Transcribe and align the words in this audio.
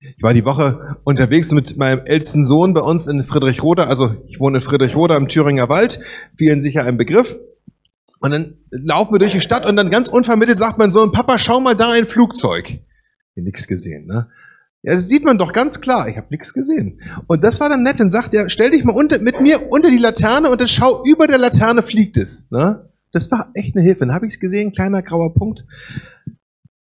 Ich 0.00 0.22
war 0.22 0.32
die 0.32 0.44
Woche 0.44 0.96
unterwegs 1.02 1.50
mit 1.52 1.76
meinem 1.76 2.04
ältesten 2.04 2.44
Sohn 2.44 2.72
bei 2.72 2.80
uns 2.80 3.08
in 3.08 3.24
Friedrichroda. 3.24 3.84
Also 3.84 4.14
ich 4.26 4.38
wohne 4.38 4.58
in 4.58 4.64
Friedrichroda 4.64 5.16
im 5.16 5.28
Thüringer 5.28 5.68
Wald. 5.68 6.00
Vielen 6.36 6.60
sicher 6.60 6.84
ein 6.84 6.96
Begriff. 6.96 7.38
Und 8.20 8.30
dann 8.30 8.58
laufen 8.70 9.14
wir 9.14 9.18
durch 9.18 9.32
die 9.32 9.40
Stadt 9.40 9.66
und 9.66 9.76
dann 9.76 9.90
ganz 9.90 10.08
unvermittelt 10.08 10.58
sagt 10.58 10.78
mein 10.78 10.92
Sohn, 10.92 11.12
Papa, 11.12 11.38
schau 11.38 11.60
mal 11.60 11.76
da 11.76 11.90
ein 11.92 12.06
Flugzeug. 12.06 12.80
Ich 13.34 13.44
nichts 13.44 13.66
gesehen, 13.66 14.06
ne? 14.06 14.28
Ja, 14.82 14.94
das 14.94 15.08
sieht 15.08 15.24
man 15.24 15.38
doch 15.38 15.52
ganz 15.52 15.80
klar. 15.80 16.08
Ich 16.08 16.16
habe 16.16 16.28
nichts 16.30 16.54
gesehen. 16.54 17.00
Und 17.26 17.42
das 17.42 17.58
war 17.58 17.68
dann 17.68 17.82
nett. 17.82 17.98
Dann 17.98 18.12
sagt 18.12 18.32
er, 18.34 18.48
stell 18.48 18.70
dich 18.70 18.84
mal 18.84 18.94
unter, 18.94 19.18
mit 19.18 19.40
mir 19.40 19.72
unter 19.72 19.90
die 19.90 19.98
Laterne 19.98 20.50
und 20.50 20.60
dann 20.60 20.68
schau, 20.68 21.02
über 21.04 21.26
der 21.26 21.38
Laterne 21.38 21.82
fliegt 21.82 22.16
es. 22.16 22.50
Ne? 22.52 22.88
Das 23.10 23.30
war 23.32 23.50
echt 23.54 23.74
eine 23.74 23.84
Hilfe. 23.84 24.00
Dann 24.00 24.14
habe 24.14 24.26
ich 24.26 24.34
es 24.34 24.40
gesehen, 24.40 24.72
kleiner 24.72 25.02
grauer 25.02 25.34
Punkt. 25.34 25.64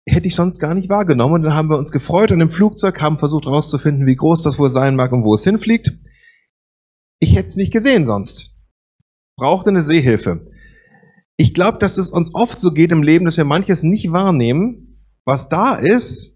Hätte 0.07 0.29
ich 0.29 0.35
sonst 0.35 0.59
gar 0.59 0.75
nicht 0.75 0.89
wahrgenommen. 0.89 1.35
Und 1.35 1.43
dann 1.43 1.55
haben 1.55 1.71
wir 1.71 1.79
uns 1.79 1.93
gefreut 1.93 2.31
und 2.31 2.41
im 2.41 2.51
Flugzeug 2.51 3.01
haben 3.01 3.19
versucht 3.19 3.47
herauszufinden, 3.47 4.07
wie 4.07 4.17
groß 4.17 4.43
das 4.43 4.59
wohl 4.59 4.69
sein 4.69 4.97
mag 4.97 5.13
und 5.13 5.25
wo 5.25 5.35
es 5.35 5.45
hinfliegt. 5.45 5.93
Ich 7.21 7.35
hätte 7.35 7.47
es 7.47 7.57
nicht 7.57 7.73
gesehen 7.73 8.05
sonst. 8.05 8.57
Brauchte 9.39 9.71
eine 9.71 9.83
Seehilfe. 9.83 10.51
Ich 11.37 11.55
glaube, 11.55 11.79
dass 11.79 11.99
es 11.99 12.11
uns 12.11 12.35
oft 12.35 12.61
so 12.61 12.73
geht 12.73 12.93
im 12.93 13.03
Leben, 13.03 13.25
dass 13.25 13.37
wir 13.37 13.45
manches 13.45 13.83
nicht 13.83 14.13
wahrnehmen, 14.13 15.01
was 15.25 15.49
da 15.49 15.75
ist, 15.75 16.35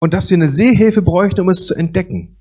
und 0.00 0.14
dass 0.14 0.30
wir 0.30 0.36
eine 0.36 0.48
Sehhilfe 0.48 1.02
bräuchten, 1.02 1.40
um 1.40 1.48
es 1.48 1.66
zu 1.66 1.74
entdecken. 1.74 2.35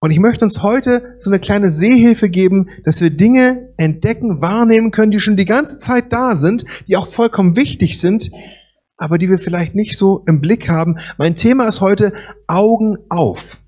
Und 0.00 0.12
ich 0.12 0.20
möchte 0.20 0.44
uns 0.44 0.62
heute 0.62 1.14
so 1.16 1.28
eine 1.30 1.40
kleine 1.40 1.70
Sehhilfe 1.70 2.30
geben, 2.30 2.68
dass 2.84 3.00
wir 3.00 3.10
Dinge 3.10 3.72
entdecken, 3.76 4.40
wahrnehmen 4.40 4.92
können, 4.92 5.10
die 5.10 5.18
schon 5.18 5.36
die 5.36 5.44
ganze 5.44 5.78
Zeit 5.78 6.12
da 6.12 6.36
sind, 6.36 6.64
die 6.86 6.96
auch 6.96 7.08
vollkommen 7.08 7.56
wichtig 7.56 7.98
sind, 7.98 8.30
aber 8.96 9.18
die 9.18 9.28
wir 9.28 9.38
vielleicht 9.38 9.74
nicht 9.74 9.98
so 9.98 10.24
im 10.26 10.40
Blick 10.40 10.68
haben. 10.68 10.98
Mein 11.16 11.34
Thema 11.34 11.68
ist 11.68 11.80
heute 11.80 12.12
Augen 12.46 12.98
auf. 13.08 13.60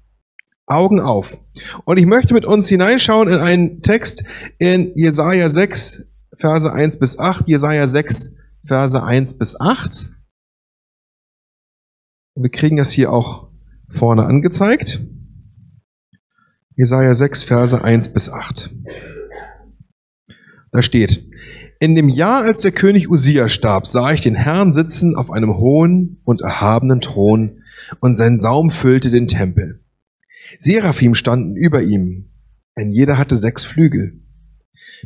Augen 0.67 1.01
auf. 1.01 1.37
Und 1.85 1.99
ich 1.99 2.07
möchte 2.07 2.33
mit 2.33 2.45
uns 2.45 2.69
hineinschauen 2.69 3.29
in 3.29 3.39
einen 3.41 3.83
Text 3.83 4.25
in 4.59 4.93
Jesaja 4.95 5.49
6, 5.49 6.07
Verse 6.39 6.73
1 6.73 6.99
bis 6.99 7.19
8. 7.19 7.49
Jesaja 7.49 7.89
6, 7.89 8.37
Verse 8.65 9.03
1 9.03 9.37
bis 9.37 9.61
8. 9.61 10.11
Und 12.35 12.45
wir 12.45 12.51
kriegen 12.51 12.77
das 12.77 12.93
hier 12.93 13.13
auch 13.13 13.49
vorne 13.89 14.27
angezeigt. 14.27 15.01
Jesaja 16.81 17.15
6, 17.15 17.45
Verse 17.45 17.85
1 17.85 18.09
bis 18.09 18.31
8. 18.31 18.71
Da 20.73 20.81
steht, 20.81 21.27
in 21.79 21.95
dem 21.95 22.09
Jahr, 22.09 22.43
als 22.45 22.63
der 22.63 22.73
König 22.73 23.11
Usia 23.11 23.51
starb, 23.51 23.87
sah 23.87 24.13
ich 24.13 24.23
den 24.23 24.35
Herrn 24.35 24.73
sitzen 24.73 25.15
auf 25.15 25.31
einem 25.31 25.59
hohen 25.59 26.23
und 26.25 26.41
erhabenen 26.41 27.03
Thron, 27.03 27.61
und 28.01 28.15
sein 28.15 28.39
Saum 28.39 28.71
füllte 28.71 29.11
den 29.11 29.27
Tempel. 29.27 29.85
Seraphim 30.59 31.15
standen 31.15 31.55
über 31.55 31.83
ihm, 31.83 32.31
ein 32.75 32.93
jeder 32.93 33.19
hatte 33.19 33.37
sechs 33.37 33.63
Flügel. 33.63 34.23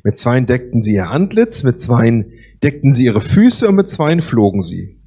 Mit 0.04 0.16
zweien 0.16 0.46
deckten 0.46 0.80
sie 0.80 0.94
ihr 0.94 1.10
Antlitz, 1.10 1.64
mit 1.64 1.80
zweien 1.80 2.34
deckten 2.62 2.92
sie 2.92 3.06
ihre 3.06 3.20
Füße 3.20 3.68
und 3.68 3.74
mit 3.74 3.88
zweien 3.88 4.22
flogen 4.22 4.60
sie. 4.60 5.02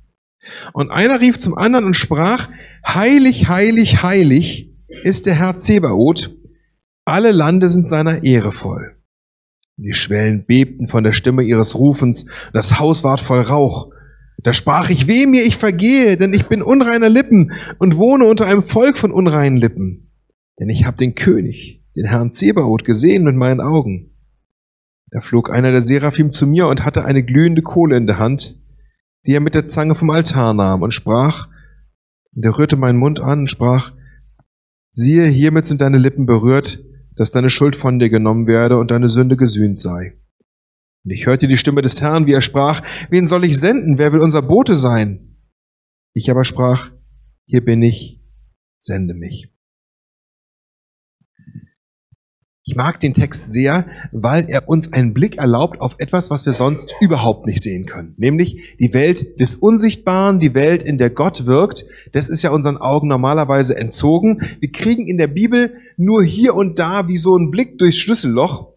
Und 0.74 0.92
einer 0.92 1.22
rief 1.22 1.38
zum 1.38 1.58
anderen 1.58 1.86
und 1.86 1.94
sprach, 1.94 2.50
heilig, 2.86 3.48
heilig, 3.48 4.04
heilig 4.04 4.76
ist 5.04 5.28
der 5.28 5.36
Herr 5.36 5.56
Zebaoth, 5.56 6.34
alle 7.08 7.32
Lande 7.32 7.70
sind 7.70 7.88
seiner 7.88 8.24
Ehre 8.24 8.52
voll. 8.52 8.98
Die 9.78 9.94
Schwellen 9.94 10.46
bebten 10.46 10.88
von 10.88 11.04
der 11.04 11.14
Stimme 11.14 11.44
ihres 11.44 11.76
Rufens, 11.76 12.26
das 12.52 12.80
Haus 12.80 13.04
ward 13.04 13.22
voll 13.22 13.42
Rauch. 13.42 13.92
Da 14.44 14.54
sprach 14.54 14.90
ich, 14.90 15.08
weh 15.08 15.26
mir, 15.26 15.44
ich 15.44 15.56
vergehe, 15.56 16.18
denn 16.18 16.34
ich 16.34 16.48
bin 16.48 16.62
unreiner 16.62 17.10
Lippen 17.10 17.54
und 17.80 17.98
wohne 17.98 18.26
unter 18.26 18.46
einem 18.46 18.62
Volk 18.62 18.98
von 18.98 19.12
unreinen 19.12 19.58
Lippen. 19.58 20.12
Denn 20.60 20.70
ich 20.70 20.86
habe 20.86 20.98
den 20.98 21.16
König, 21.16 21.86
den 21.96 22.06
Herrn 22.06 22.32
Zebaoth, 22.32 22.84
gesehen 22.84 23.24
mit 23.24 23.36
meinen 23.36 23.62
Augen. 23.62 24.12
Da 25.10 25.22
flog 25.22 25.50
einer 25.50 25.72
der 25.72 25.82
Seraphim 25.82 26.30
zu 26.30 26.46
mir 26.46 26.68
und 26.68 26.84
hatte 26.84 27.06
eine 27.06 27.24
glühende 27.24 27.62
Kohle 27.62 27.96
in 27.96 28.08
der 28.08 28.20
Hand, 28.20 28.60
die 29.26 29.34
er 29.34 29.40
mit 29.40 29.56
der 29.56 29.66
Zange 29.66 29.96
vom 29.96 30.10
Altar 30.10 30.54
nahm 30.54 30.82
und 30.82 30.94
sprach, 30.94 31.48
der 32.32 32.58
rührte 32.58 32.76
meinen 32.76 33.00
Mund 33.00 33.22
an 33.22 33.40
und 33.40 33.48
sprach, 33.48 33.94
siehe, 34.92 35.26
hiermit 35.28 35.66
sind 35.66 35.82
deine 35.82 35.98
Lippen 35.98 36.26
berührt, 36.26 36.84
dass 37.18 37.32
deine 37.32 37.50
Schuld 37.50 37.76
von 37.76 38.00
dir 38.00 38.10
genommen 38.10 38.48
werde 38.48 38.78
und 38.78 38.92
deine 38.92 39.10
Sünde 39.10 39.36
gesühnt 39.36 39.78
sei. 39.78 40.18
Und 41.04 41.12
ich 41.12 41.26
hörte 41.26 41.48
die 41.48 41.58
Stimme 41.58 41.82
des 41.82 42.02
Herrn, 42.02 42.28
wie 42.28 42.34
er 42.34 42.42
sprach, 42.42 42.82
wen 43.10 43.28
soll 43.28 43.46
ich 43.46 43.60
senden? 43.60 43.98
Wer 43.98 44.14
will 44.14 44.22
unser 44.22 44.42
Bote 44.42 44.76
sein? 44.76 45.38
Ich 46.14 46.30
aber 46.32 46.44
sprach, 46.44 46.92
hier 47.46 47.64
bin 47.64 47.82
ich, 47.82 48.22
sende 48.80 49.14
mich. 49.14 49.54
Ich 52.70 52.76
mag 52.76 53.00
den 53.00 53.14
Text 53.14 53.54
sehr, 53.54 53.88
weil 54.12 54.50
er 54.50 54.68
uns 54.68 54.92
einen 54.92 55.14
Blick 55.14 55.38
erlaubt 55.38 55.80
auf 55.80 55.96
etwas, 56.00 56.30
was 56.30 56.46
wir 56.46 56.52
sonst 56.52 56.94
überhaupt 57.00 57.48
nicht 57.48 57.64
sehen 57.64 57.86
können. 57.86 58.14
Nämlich 58.18 58.76
die 58.78 58.94
Welt 58.94 59.40
des 59.40 59.56
Unsichtbaren, 59.56 60.42
die 60.42 60.54
Welt, 60.54 60.84
in 60.84 60.98
der 60.98 61.10
Gott 61.10 61.46
wirkt. 61.46 61.86
Das 62.12 62.28
ist 62.28 62.42
ja 62.42 62.50
unseren 62.50 62.76
Augen 62.76 63.08
normalerweise 63.08 63.78
entzogen. 63.78 64.42
Wir 64.60 64.70
kriegen 64.70 65.08
in 65.08 65.18
der 65.18 65.28
Bibel 65.28 65.76
nur 65.96 66.26
hier 66.26 66.56
und 66.56 66.78
da 66.78 67.08
wie 67.08 67.16
so 67.16 67.38
einen 67.38 67.52
Blick 67.52 67.78
durchs 67.78 68.00
Schlüsselloch, 68.00 68.74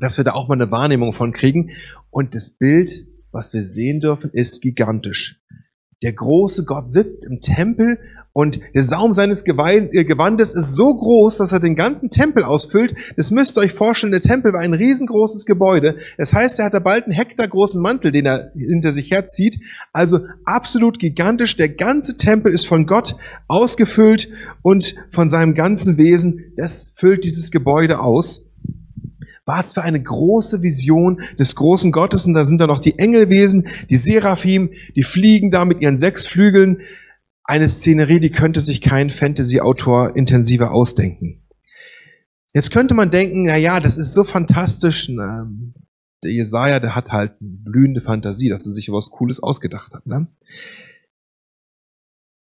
dass 0.00 0.18
wir 0.18 0.24
da 0.24 0.34
auch 0.34 0.48
mal 0.48 0.60
eine 0.60 0.70
Wahrnehmung 0.70 1.14
von 1.14 1.32
kriegen. 1.32 1.70
Und 2.10 2.34
das 2.34 2.50
Bild, 2.50 3.06
was 3.32 3.54
wir 3.54 3.62
sehen 3.62 4.00
dürfen, 4.00 4.32
ist 4.34 4.60
gigantisch. 4.60 5.40
Der 6.02 6.12
große 6.12 6.64
Gott 6.64 6.90
sitzt 6.90 7.24
im 7.24 7.40
Tempel 7.40 7.98
und 8.34 8.58
der 8.74 8.82
Saum 8.82 9.12
seines 9.12 9.42
äh, 9.46 10.04
Gewandes 10.04 10.54
ist 10.54 10.74
so 10.74 10.92
groß, 10.92 11.36
dass 11.36 11.52
er 11.52 11.60
den 11.60 11.76
ganzen 11.76 12.10
Tempel 12.10 12.42
ausfüllt. 12.42 12.94
Das 13.16 13.30
müsst 13.30 13.56
ihr 13.56 13.60
euch 13.60 13.72
vorstellen, 13.72 14.10
der 14.10 14.20
Tempel 14.20 14.52
war 14.52 14.60
ein 14.60 14.74
riesengroßes 14.74 15.46
Gebäude. 15.46 15.96
Das 16.18 16.32
heißt, 16.34 16.58
er 16.58 16.64
hat 16.66 16.74
da 16.74 16.80
bald 16.80 17.04
einen 17.04 17.12
Hektar 17.12 17.46
großen 17.46 17.80
Mantel, 17.80 18.10
den 18.10 18.26
er 18.26 18.50
hinter 18.56 18.90
sich 18.90 19.12
herzieht. 19.12 19.60
Also 19.92 20.18
absolut 20.44 20.98
gigantisch. 20.98 21.56
Der 21.56 21.68
ganze 21.68 22.16
Tempel 22.16 22.52
ist 22.52 22.66
von 22.66 22.86
Gott 22.86 23.14
ausgefüllt 23.46 24.28
und 24.62 24.96
von 25.10 25.30
seinem 25.30 25.54
ganzen 25.54 25.96
Wesen. 25.96 26.52
Das 26.56 26.92
füllt 26.96 27.22
dieses 27.22 27.52
Gebäude 27.52 28.00
aus. 28.00 28.50
Was 29.46 29.74
für 29.74 29.82
eine 29.82 30.02
große 30.02 30.62
Vision 30.62 31.20
des 31.38 31.54
großen 31.54 31.92
Gottes. 31.92 32.24
Und 32.26 32.34
da 32.34 32.44
sind 32.44 32.58
da 32.58 32.66
noch 32.66 32.78
die 32.78 32.98
Engelwesen, 32.98 33.68
die 33.90 33.96
Seraphim, 33.96 34.70
die 34.96 35.02
fliegen 35.02 35.50
da 35.50 35.64
mit 35.64 35.82
ihren 35.82 35.98
sechs 35.98 36.26
Flügeln. 36.26 36.80
Eine 37.44 37.68
Szenerie, 37.68 38.20
die 38.20 38.30
könnte 38.30 38.60
sich 38.60 38.80
kein 38.80 39.10
Fantasy-Autor 39.10 40.16
intensiver 40.16 40.72
ausdenken. 40.72 41.42
Jetzt 42.54 42.70
könnte 42.70 42.94
man 42.94 43.10
denken, 43.10 43.44
na 43.44 43.56
ja, 43.56 43.80
das 43.80 43.96
ist 43.96 44.14
so 44.14 44.24
fantastisch. 44.24 45.08
Na, 45.10 45.50
der 46.22 46.32
Jesaja, 46.32 46.80
der 46.80 46.94
hat 46.94 47.12
halt 47.12 47.40
eine 47.40 47.50
blühende 47.50 48.00
Fantasie, 48.00 48.48
dass 48.48 48.66
er 48.66 48.72
sich 48.72 48.90
was 48.90 49.10
Cooles 49.10 49.42
ausgedacht 49.42 49.94
hat. 49.94 50.06
Ne? 50.06 50.26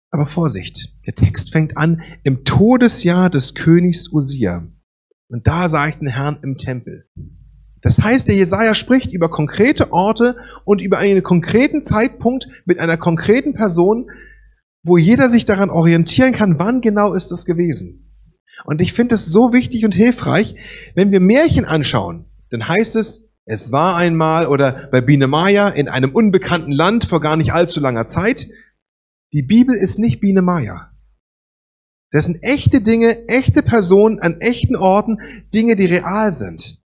Aber 0.10 0.26
Vorsicht, 0.26 0.96
der 1.06 1.14
Text 1.14 1.52
fängt 1.52 1.78
an 1.78 2.02
im 2.24 2.44
Todesjahr 2.44 3.30
des 3.30 3.54
Königs 3.54 4.12
Usia. 4.12 4.68
Und 5.30 5.48
da 5.48 5.70
sah 5.70 5.88
ich 5.88 5.96
den 5.96 6.08
Herrn 6.08 6.40
im 6.42 6.58
Tempel. 6.58 7.06
Das 7.82 8.02
heißt, 8.02 8.28
der 8.28 8.36
Jesaja 8.36 8.76
spricht 8.76 9.14
über 9.14 9.30
konkrete 9.30 9.92
Orte 9.92 10.38
und 10.66 10.82
über 10.82 10.98
einen 10.98 11.24
konkreten 11.24 11.82
Zeitpunkt 11.82 12.48
mit 12.66 12.80
einer 12.80 12.98
konkreten 12.98 13.54
Person, 13.54 14.10
wo 14.84 14.98
jeder 14.98 15.30
sich 15.30 15.46
daran 15.46 15.70
orientieren 15.70 16.34
kann, 16.34 16.60
wann 16.60 16.82
genau 16.82 17.14
ist 17.14 17.32
das 17.32 17.46
gewesen. 17.46 18.12
Und 18.66 18.82
ich 18.82 18.94
finde 18.94 19.16
es 19.16 19.28
so 19.28 19.54
wichtig 19.54 19.86
und 19.86 19.94
hilfreich, 19.94 20.56
wenn 20.96 21.12
wir 21.12 21.20
Märchen 21.20 21.66
anschauen, 21.66 22.26
dann 22.50 22.68
heißt 22.68 22.96
es, 22.96 23.30
es 23.46 23.72
war 23.72 23.96
einmal 23.96 24.48
oder 24.48 24.90
bei 24.92 25.00
Biene 25.00 25.28
Maya 25.28 25.70
in 25.70 25.88
einem 25.88 26.12
unbekannten 26.12 26.72
Land 26.72 27.06
vor 27.06 27.22
gar 27.22 27.38
nicht 27.38 27.54
allzu 27.54 27.80
langer 27.80 28.06
Zeit. 28.06 28.48
Die 29.32 29.44
Bibel 29.44 29.76
ist 29.76 30.00
nicht 30.00 30.20
Biene 30.20 30.42
Maya. 30.42 30.87
Das 32.12 32.26
sind 32.26 32.42
echte 32.42 32.82
Dinge, 32.82 33.28
echte 33.28 33.62
Personen 33.62 34.20
an 34.20 34.40
echten 34.40 34.76
Orten, 34.76 35.20
Dinge, 35.54 35.76
die 35.76 35.86
real 35.86 36.32
sind. 36.32 36.82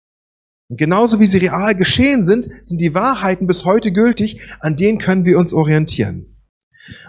Und 0.69 0.79
genauso 0.79 1.19
wie 1.19 1.27
sie 1.27 1.39
real 1.39 1.75
geschehen 1.75 2.23
sind, 2.23 2.49
sind 2.63 2.81
die 2.81 2.95
Wahrheiten 2.95 3.47
bis 3.47 3.65
heute 3.65 3.91
gültig, 3.91 4.41
an 4.61 4.77
denen 4.77 4.99
können 4.99 5.25
wir 5.25 5.39
uns 5.39 5.53
orientieren. 5.53 6.37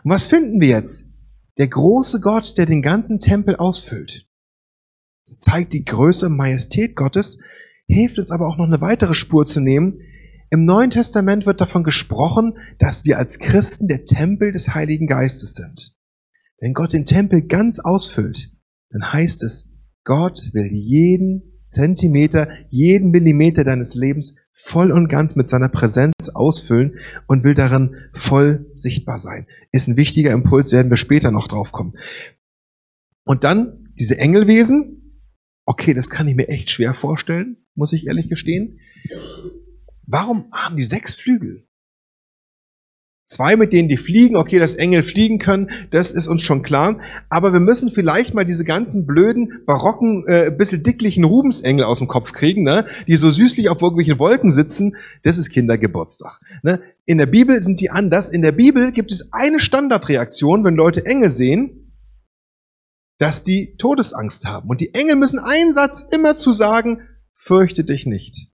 Und 0.04 0.12
was 0.12 0.28
finden 0.28 0.60
wir 0.62 0.70
jetzt? 0.70 1.06
Der 1.58 1.68
große 1.68 2.22
Gott, 2.22 2.58
der 2.58 2.66
den 2.66 2.82
ganzen 2.82 3.20
Tempel 3.20 3.58
ausfüllt. 3.58 4.26
Es 5.26 5.40
zeigt 5.42 5.74
die 5.74 5.84
Größe 5.84 6.28
und 6.28 6.38
Majestät 6.38 6.96
Gottes, 6.96 7.40
hilft 7.86 8.18
uns 8.18 8.32
aber 8.32 8.48
auch 8.48 8.58
noch 8.58 8.66
eine 8.66 8.82
weitere 8.82 9.14
Spur 9.14 9.46
zu 9.46 9.60
nehmen. 9.60 10.00
Im 10.50 10.66
Neuen 10.66 10.90
Testament 10.90 11.46
wird 11.46 11.62
davon 11.62 11.84
gesprochen, 11.84 12.58
dass 12.80 13.04
wir 13.06 13.18
als 13.18 13.40
Christen 13.40 13.88
der 13.88 14.06
Tempel 14.06 14.52
des 14.52 14.74
Heiligen 14.74 15.06
Geistes 15.06 15.54
sind. 15.54 15.99
Wenn 16.62 16.74
Gott 16.74 16.94
den 16.94 17.06
Tempel 17.06 17.44
ganz 17.44 17.80
ausfüllt, 17.80 18.52
dann 18.92 19.14
heißt 19.14 19.44
es, 19.44 19.74
Gott 20.04 20.50
will 20.54 20.70
jeden 20.72 21.62
Zentimeter, 21.68 22.50
jeden 22.70 23.12
Millimeter 23.12 23.64
deines 23.64 23.96
Lebens 23.96 24.38
voll 24.52 24.92
und 24.92 25.08
ganz 25.08 25.36
mit 25.36 25.48
seiner 25.48 25.70
Präsenz 25.70 26.30
ausfüllen 26.34 26.98
und 27.28 27.44
will 27.44 27.54
darin 27.54 27.96
voll 28.14 28.72
sichtbar 28.76 29.20
sein. 29.20 29.48
Ist 29.72 29.88
ein 29.88 29.96
wichtiger 29.96 30.32
Impuls, 30.32 30.72
werden 30.72 30.90
wir 30.90 30.98
später 30.98 31.32
noch 31.32 31.48
drauf 31.48 31.72
kommen. 31.72 31.94
Und 33.24 33.44
dann 33.44 33.94
diese 33.98 34.18
Engelwesen. 34.18 35.22
Okay, 35.66 35.94
das 35.94 36.10
kann 36.10 36.28
ich 36.28 36.36
mir 36.36 36.50
echt 36.50 36.72
schwer 36.72 36.94
vorstellen, 36.94 37.58
muss 37.76 37.94
ich 37.94 38.08
ehrlich 38.08 38.28
gestehen. 38.28 38.80
Warum 40.08 40.52
haben 40.52 40.76
die 40.76 40.84
sechs 40.84 41.14
Flügel? 41.14 41.69
Zwei, 43.30 43.56
mit 43.56 43.74
denen 43.74 43.90
die 43.90 43.98
fliegen, 43.98 44.36
okay, 44.36 44.58
dass 44.58 44.74
Engel 44.74 45.04
fliegen 45.04 45.38
können, 45.38 45.70
das 45.92 46.10
ist 46.10 46.28
uns 46.28 46.42
schon 46.42 46.64
klar. 46.64 47.00
Aber 47.30 47.54
wir 47.54 47.60
müssen 47.60 47.92
vielleicht 47.92 48.34
mal 48.34 48.44
diese 48.44 48.66
ganzen 48.66 49.06
blöden, 49.06 49.62
barocken, 49.68 50.26
äh, 50.26 50.50
bisschen 50.50 50.82
dicklichen 50.82 51.24
Rubensengel 51.24 51.86
aus 51.86 52.00
dem 52.00 52.08
Kopf 52.08 52.34
kriegen, 52.34 52.64
ne? 52.64 52.88
die 53.08 53.16
so 53.18 53.30
süßlich 53.30 53.70
auf 53.70 53.84
irgendwelchen 53.84 54.18
Wolken 54.18 54.50
sitzen. 54.50 54.96
Das 55.22 55.38
ist 55.38 55.52
Kindergeburtstag. 55.52 56.40
Ne? 56.64 56.82
In 57.06 57.20
der 57.20 57.28
Bibel 57.28 57.62
sind 57.62 57.82
die 57.82 57.92
anders. 57.92 58.32
In 58.32 58.42
der 58.42 58.52
Bibel 58.52 58.92
gibt 58.92 59.12
es 59.12 59.32
eine 59.32 59.60
Standardreaktion, 59.60 60.64
wenn 60.64 60.76
Leute 60.76 61.06
Engel 61.06 61.30
sehen, 61.30 61.94
dass 63.20 63.44
die 63.44 63.76
Todesangst 63.78 64.48
haben. 64.48 64.70
Und 64.70 64.82
die 64.82 64.96
Engel 64.96 65.18
müssen 65.18 65.38
einen 65.38 65.76
Satz 65.76 66.04
immer 66.12 66.36
zu 66.36 66.52
sagen, 66.52 67.02
fürchte 67.36 67.84
dich 67.84 68.08
nicht. 68.08 68.50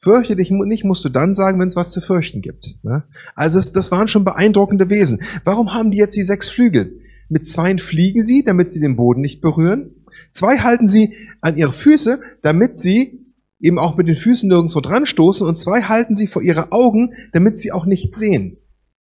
Fürchte 0.00 0.36
dich 0.36 0.50
nicht, 0.50 0.84
musst 0.84 1.04
du 1.04 1.08
dann 1.08 1.34
sagen, 1.34 1.58
wenn 1.58 1.66
es 1.66 1.74
was 1.74 1.90
zu 1.90 2.00
fürchten 2.00 2.40
gibt. 2.40 2.76
Ne? 2.84 3.04
Also 3.34 3.58
das, 3.72 3.90
waren 3.90 4.06
schon 4.06 4.24
beeindruckende 4.24 4.90
Wesen. 4.90 5.20
Warum 5.44 5.74
haben 5.74 5.90
die 5.90 5.98
jetzt 5.98 6.16
die 6.16 6.22
sechs 6.22 6.48
Flügel? 6.48 7.00
Mit 7.28 7.46
zweien 7.46 7.80
fliegen 7.80 8.22
sie, 8.22 8.44
damit 8.44 8.70
sie 8.70 8.80
den 8.80 8.94
Boden 8.94 9.20
nicht 9.20 9.40
berühren. 9.40 9.96
Zwei 10.30 10.58
halten 10.58 10.86
sie 10.86 11.14
an 11.40 11.56
ihre 11.56 11.72
Füße, 11.72 12.20
damit 12.42 12.78
sie 12.78 13.26
eben 13.60 13.78
auch 13.78 13.96
mit 13.96 14.06
den 14.06 14.14
Füßen 14.14 14.48
nirgendwo 14.48 14.80
dran 14.80 15.04
stoßen. 15.04 15.44
Und 15.44 15.58
zwei 15.58 15.82
halten 15.82 16.14
sie 16.14 16.28
vor 16.28 16.42
ihre 16.42 16.70
Augen, 16.70 17.12
damit 17.32 17.58
sie 17.58 17.72
auch 17.72 17.84
nichts 17.84 18.18
sehen. 18.18 18.58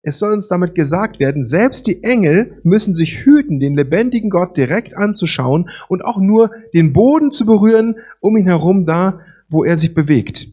Es 0.01 0.19
soll 0.19 0.33
uns 0.33 0.49
damit 0.49 0.75
gesagt 0.75 1.21
werden, 1.21 1.45
selbst 1.45 1.87
die 1.87 2.03
Engel 2.03 2.59
müssen 2.63 2.93
sich 2.93 3.23
hüten, 3.23 3.61
den 3.61 3.77
lebendigen 3.77 4.29
Gott 4.29 4.57
direkt 4.57 4.97
anzuschauen 4.97 5.69
und 5.87 6.03
auch 6.03 6.19
nur 6.19 6.51
den 6.73 6.91
Boden 6.91 7.31
zu 7.31 7.45
berühren, 7.45 7.95
um 8.19 8.35
ihn 8.35 8.47
herum 8.47 8.85
da, 8.85 9.21
wo 9.47 9.63
er 9.63 9.77
sich 9.77 9.93
bewegt. 9.93 10.47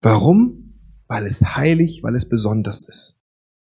Warum? 0.00 0.74
Weil 1.06 1.26
es 1.26 1.42
heilig, 1.42 2.00
weil 2.02 2.14
es 2.14 2.28
besonders 2.28 2.82
ist. 2.88 3.20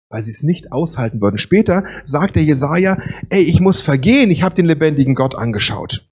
Weil 0.08 0.22
sie 0.22 0.30
es 0.30 0.42
nicht 0.42 0.72
aushalten 0.72 1.20
würden. 1.20 1.38
Später 1.38 1.84
sagt 2.04 2.36
der 2.36 2.44
Jesaja, 2.44 2.98
ey, 3.30 3.42
ich 3.42 3.60
muss 3.60 3.80
vergehen, 3.80 4.30
ich 4.30 4.42
habe 4.42 4.54
den 4.54 4.66
lebendigen 4.66 5.14
Gott 5.14 5.34
angeschaut. 5.34 6.08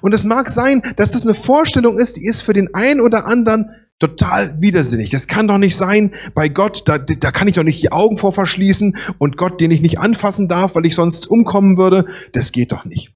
Und 0.00 0.12
es 0.12 0.24
mag 0.24 0.50
sein, 0.50 0.82
dass 0.96 1.12
das 1.12 1.24
eine 1.24 1.34
Vorstellung 1.34 1.98
ist, 1.98 2.16
die 2.16 2.26
ist 2.26 2.42
für 2.42 2.52
den 2.52 2.74
einen 2.74 3.00
oder 3.00 3.26
anderen 3.26 3.70
total 3.98 4.60
widersinnig. 4.60 5.10
Das 5.10 5.26
kann 5.26 5.48
doch 5.48 5.58
nicht 5.58 5.76
sein, 5.76 6.12
bei 6.34 6.48
Gott, 6.48 6.82
da, 6.86 6.98
da 6.98 7.30
kann 7.30 7.48
ich 7.48 7.54
doch 7.54 7.62
nicht 7.62 7.82
die 7.82 7.92
Augen 7.92 8.18
vor 8.18 8.32
verschließen 8.32 8.96
und 9.18 9.36
Gott, 9.36 9.60
den 9.60 9.70
ich 9.70 9.80
nicht 9.80 9.98
anfassen 9.98 10.48
darf, 10.48 10.74
weil 10.74 10.86
ich 10.86 10.94
sonst 10.94 11.28
umkommen 11.28 11.76
würde, 11.76 12.06
das 12.32 12.52
geht 12.52 12.72
doch 12.72 12.84
nicht. 12.84 13.14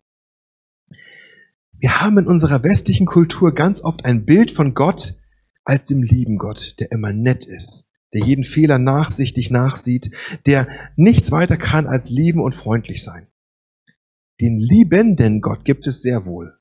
Wir 1.78 2.00
haben 2.00 2.18
in 2.18 2.26
unserer 2.26 2.62
westlichen 2.62 3.06
Kultur 3.06 3.54
ganz 3.54 3.82
oft 3.82 4.04
ein 4.04 4.24
Bild 4.24 4.50
von 4.50 4.74
Gott, 4.74 5.14
als 5.64 5.84
dem 5.84 6.02
lieben 6.02 6.36
Gott, 6.36 6.76
der 6.80 6.92
immer 6.92 7.12
nett 7.12 7.44
ist, 7.44 7.90
der 8.12 8.24
jeden 8.24 8.44
Fehler 8.44 8.78
nachsichtig 8.78 9.50
nachsieht, 9.50 10.10
der 10.46 10.68
nichts 10.96 11.30
weiter 11.32 11.56
kann 11.56 11.86
als 11.86 12.10
lieben 12.10 12.40
und 12.40 12.54
freundlich 12.54 13.02
sein. 13.02 13.26
Den 14.40 14.58
liebenden 14.58 15.40
Gott 15.40 15.64
gibt 15.64 15.86
es 15.86 16.02
sehr 16.02 16.24
wohl. 16.24 16.58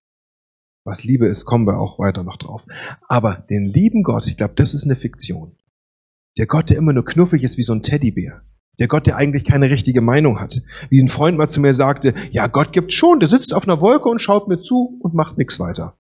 Was 0.85 1.03
Liebe 1.03 1.27
ist, 1.27 1.45
kommen 1.45 1.67
wir 1.67 1.79
auch 1.79 1.99
weiter 1.99 2.23
noch 2.23 2.37
drauf. 2.37 2.65
Aber 3.07 3.45
den 3.49 3.65
lieben 3.65 4.03
Gott, 4.03 4.27
ich 4.27 4.37
glaube, 4.37 4.55
das 4.55 4.73
ist 4.73 4.85
eine 4.85 4.95
Fiktion. 4.95 5.55
Der 6.37 6.47
Gott, 6.47 6.69
der 6.69 6.77
immer 6.77 6.93
nur 6.93 7.05
knuffig 7.05 7.43
ist 7.43 7.57
wie 7.57 7.63
so 7.63 7.73
ein 7.73 7.83
Teddybär. 7.83 8.43
Der 8.79 8.87
Gott, 8.87 9.07
der 9.07 9.17
eigentlich 9.17 9.43
keine 9.43 9.69
richtige 9.69 10.01
Meinung 10.01 10.39
hat. 10.39 10.61
Wie 10.89 11.01
ein 11.01 11.09
Freund 11.09 11.37
mal 11.37 11.49
zu 11.49 11.59
mir 11.59 11.73
sagte, 11.73 12.13
ja, 12.31 12.47
Gott 12.47 12.71
gibt 12.71 12.93
schon, 12.93 13.19
der 13.19 13.27
sitzt 13.27 13.53
auf 13.53 13.67
einer 13.67 13.81
Wolke 13.81 14.07
und 14.09 14.21
schaut 14.21 14.47
mir 14.47 14.59
zu 14.59 14.97
und 15.01 15.13
macht 15.13 15.37
nichts 15.37 15.59
weiter. 15.59 15.97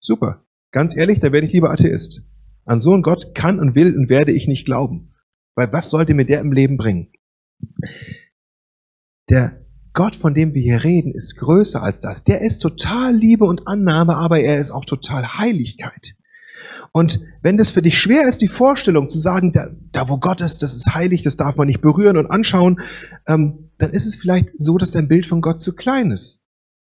Super. 0.00 0.43
Ganz 0.74 0.96
ehrlich, 0.96 1.20
da 1.20 1.30
werde 1.30 1.46
ich 1.46 1.52
lieber 1.52 1.70
Atheist. 1.70 2.22
An 2.64 2.80
so 2.80 2.94
einen 2.94 3.04
Gott 3.04 3.32
kann 3.32 3.60
und 3.60 3.76
will 3.76 3.96
und 3.96 4.08
werde 4.08 4.32
ich 4.32 4.48
nicht 4.48 4.64
glauben. 4.64 5.14
Weil 5.54 5.72
was 5.72 5.88
sollte 5.88 6.14
mir 6.14 6.24
der 6.24 6.40
im 6.40 6.50
Leben 6.50 6.78
bringen? 6.78 7.12
Der 9.30 9.64
Gott, 9.92 10.16
von 10.16 10.34
dem 10.34 10.52
wir 10.52 10.62
hier 10.62 10.82
reden, 10.82 11.14
ist 11.14 11.36
größer 11.36 11.80
als 11.80 12.00
das. 12.00 12.24
Der 12.24 12.40
ist 12.40 12.58
total 12.58 13.14
Liebe 13.14 13.44
und 13.44 13.68
Annahme, 13.68 14.16
aber 14.16 14.40
er 14.40 14.58
ist 14.58 14.72
auch 14.72 14.84
total 14.84 15.38
Heiligkeit. 15.38 16.16
Und 16.90 17.20
wenn 17.40 17.56
das 17.56 17.70
für 17.70 17.82
dich 17.82 17.96
schwer 17.96 18.28
ist, 18.28 18.42
die 18.42 18.48
Vorstellung 18.48 19.08
zu 19.08 19.20
sagen, 19.20 19.52
da, 19.52 19.68
da 19.92 20.08
wo 20.08 20.18
Gott 20.18 20.40
ist, 20.40 20.60
das 20.64 20.74
ist 20.74 20.92
heilig, 20.92 21.22
das 21.22 21.36
darf 21.36 21.54
man 21.54 21.68
nicht 21.68 21.82
berühren 21.82 22.16
und 22.16 22.26
anschauen, 22.26 22.80
ähm, 23.28 23.70
dann 23.78 23.90
ist 23.90 24.06
es 24.06 24.16
vielleicht 24.16 24.48
so, 24.60 24.76
dass 24.76 24.90
dein 24.90 25.06
Bild 25.06 25.26
von 25.26 25.40
Gott 25.40 25.60
zu 25.60 25.72
klein 25.72 26.10
ist. 26.10 26.43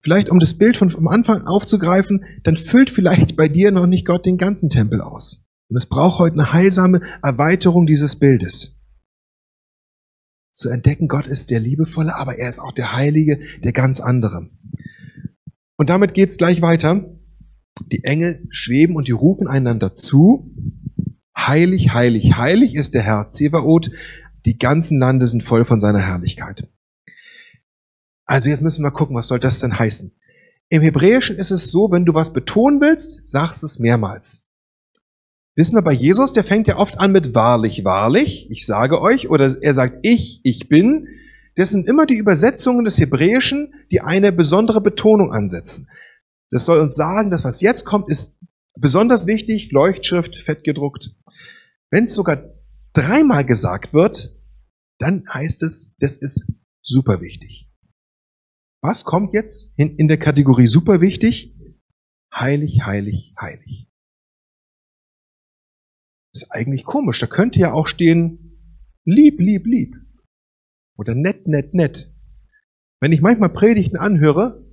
Vielleicht, 0.06 0.30
um 0.30 0.38
das 0.38 0.54
Bild 0.54 0.78
von 0.78 0.92
vom 0.92 1.08
Anfang 1.08 1.48
aufzugreifen, 1.48 2.26
dann 2.44 2.58
füllt 2.58 2.92
vielleicht 2.92 3.36
bei 3.36 3.48
dir 3.48 3.72
noch 3.72 3.88
nicht 3.88 4.06
Gott 4.06 4.24
den 4.28 4.38
ganzen 4.38 4.70
Tempel 4.70 5.02
aus. 5.02 5.48
Und 5.68 5.78
es 5.78 5.88
braucht 5.88 6.20
heute 6.20 6.36
eine 6.36 6.54
heilsame 6.54 7.02
Erweiterung 7.24 7.88
dieses 7.88 8.16
Bildes. 8.16 8.80
Zu 10.54 10.70
entdecken, 10.70 11.08
Gott 11.08 11.26
ist 11.26 11.50
der 11.50 11.60
Liebevolle, 11.60 12.16
aber 12.16 12.38
er 12.38 12.48
ist 12.48 12.60
auch 12.60 12.72
der 12.72 12.94
Heilige, 12.94 13.40
der 13.64 13.74
ganz 13.74 14.00
andere. 14.00 14.48
Und 15.76 15.90
damit 15.90 16.14
geht's 16.14 16.38
gleich 16.38 16.62
weiter. 16.62 17.18
Die 17.92 18.04
Engel 18.04 18.46
schweben 18.52 18.96
und 18.96 19.08
die 19.08 19.12
rufen 19.12 19.48
einander 19.48 19.92
zu. 19.92 20.54
Heilig, 21.36 21.96
heilig, 21.96 22.38
heilig 22.38 22.76
ist 22.76 22.94
der 22.94 23.02
Herr 23.02 23.32
Zebaoth. 23.32 23.90
Die 24.46 24.60
ganzen 24.60 25.00
Lande 25.00 25.26
sind 25.26 25.42
voll 25.42 25.66
von 25.66 25.80
seiner 25.80 26.06
Herrlichkeit. 26.06 26.70
Also 28.26 28.50
jetzt 28.50 28.62
müssen 28.62 28.84
wir 28.84 28.92
gucken, 28.92 29.16
was 29.16 29.28
soll 29.28 29.40
das 29.40 29.60
denn 29.60 29.78
heißen? 29.78 30.12
Im 30.70 30.82
Hebräischen 30.82 31.38
ist 31.38 31.52
es 31.52 31.72
so, 31.72 31.92
wenn 31.92 32.06
du 32.06 32.14
was 32.14 32.34
betonen 32.34 32.82
willst, 32.82 33.28
sagst 33.28 33.64
es 33.64 33.80
mehrmals. 33.80 34.48
Wissen 35.56 35.76
wir 35.76 35.84
bei 35.84 35.94
Jesus, 35.94 36.34
der 36.34 36.44
fängt 36.44 36.68
ja 36.68 36.78
oft 36.78 37.00
an 37.00 37.12
mit 37.12 37.34
wahrlich, 37.34 37.86
wahrlich, 37.86 38.50
ich 38.50 38.66
sage 38.66 39.02
euch, 39.02 39.30
oder 39.30 39.56
er 39.62 39.74
sagt 39.74 40.00
ich, 40.02 40.42
ich 40.44 40.68
bin. 40.68 41.08
Das 41.56 41.70
sind 41.70 41.88
immer 41.88 42.06
die 42.06 42.18
Übersetzungen 42.18 42.84
des 42.84 42.98
Hebräischen, 42.98 43.74
die 43.90 44.02
eine 44.02 44.34
besondere 44.34 44.82
Betonung 44.82 45.32
ansetzen. 45.32 45.88
Das 46.50 46.66
soll 46.66 46.80
uns 46.80 46.96
sagen, 46.96 47.32
dass 47.32 47.46
was 47.46 47.62
jetzt 47.62 47.86
kommt, 47.86 48.10
ist 48.10 48.38
besonders 48.78 49.28
wichtig, 49.28 49.72
Leuchtschrift, 49.72 50.36
fett 50.36 50.64
gedruckt. 50.66 51.16
Wenn 51.90 52.06
es 52.06 52.14
sogar 52.14 52.44
dreimal 52.92 53.46
gesagt 53.46 53.94
wird, 53.94 54.36
dann 55.00 55.24
heißt 55.34 55.64
es, 55.64 55.96
das 56.00 56.18
ist 56.18 56.52
super 56.82 57.22
wichtig. 57.22 57.70
Was 58.86 59.04
kommt 59.04 59.34
jetzt 59.34 59.74
in, 59.80 59.96
in 59.96 60.08
der 60.08 60.18
Kategorie 60.18 60.68
super 60.68 61.02
wichtig? 61.02 61.56
Heilig, 62.32 62.86
heilig, 62.86 63.34
heilig. 63.42 63.90
ist 66.32 66.52
eigentlich 66.52 66.84
komisch. 66.84 67.20
Da 67.20 67.26
könnte 67.26 67.58
ja 67.58 67.74
auch 67.74 67.88
stehen, 67.88 68.62
lieb, 69.04 69.40
lieb, 69.40 69.66
lieb. 69.66 69.96
Oder 70.98 71.16
nett, 71.16 71.48
nett, 71.48 71.74
nett. 71.74 72.14
Wenn 73.02 73.12
ich 73.12 73.22
manchmal 73.22 73.50
Predigten 73.50 73.98
anhöre, 73.98 74.64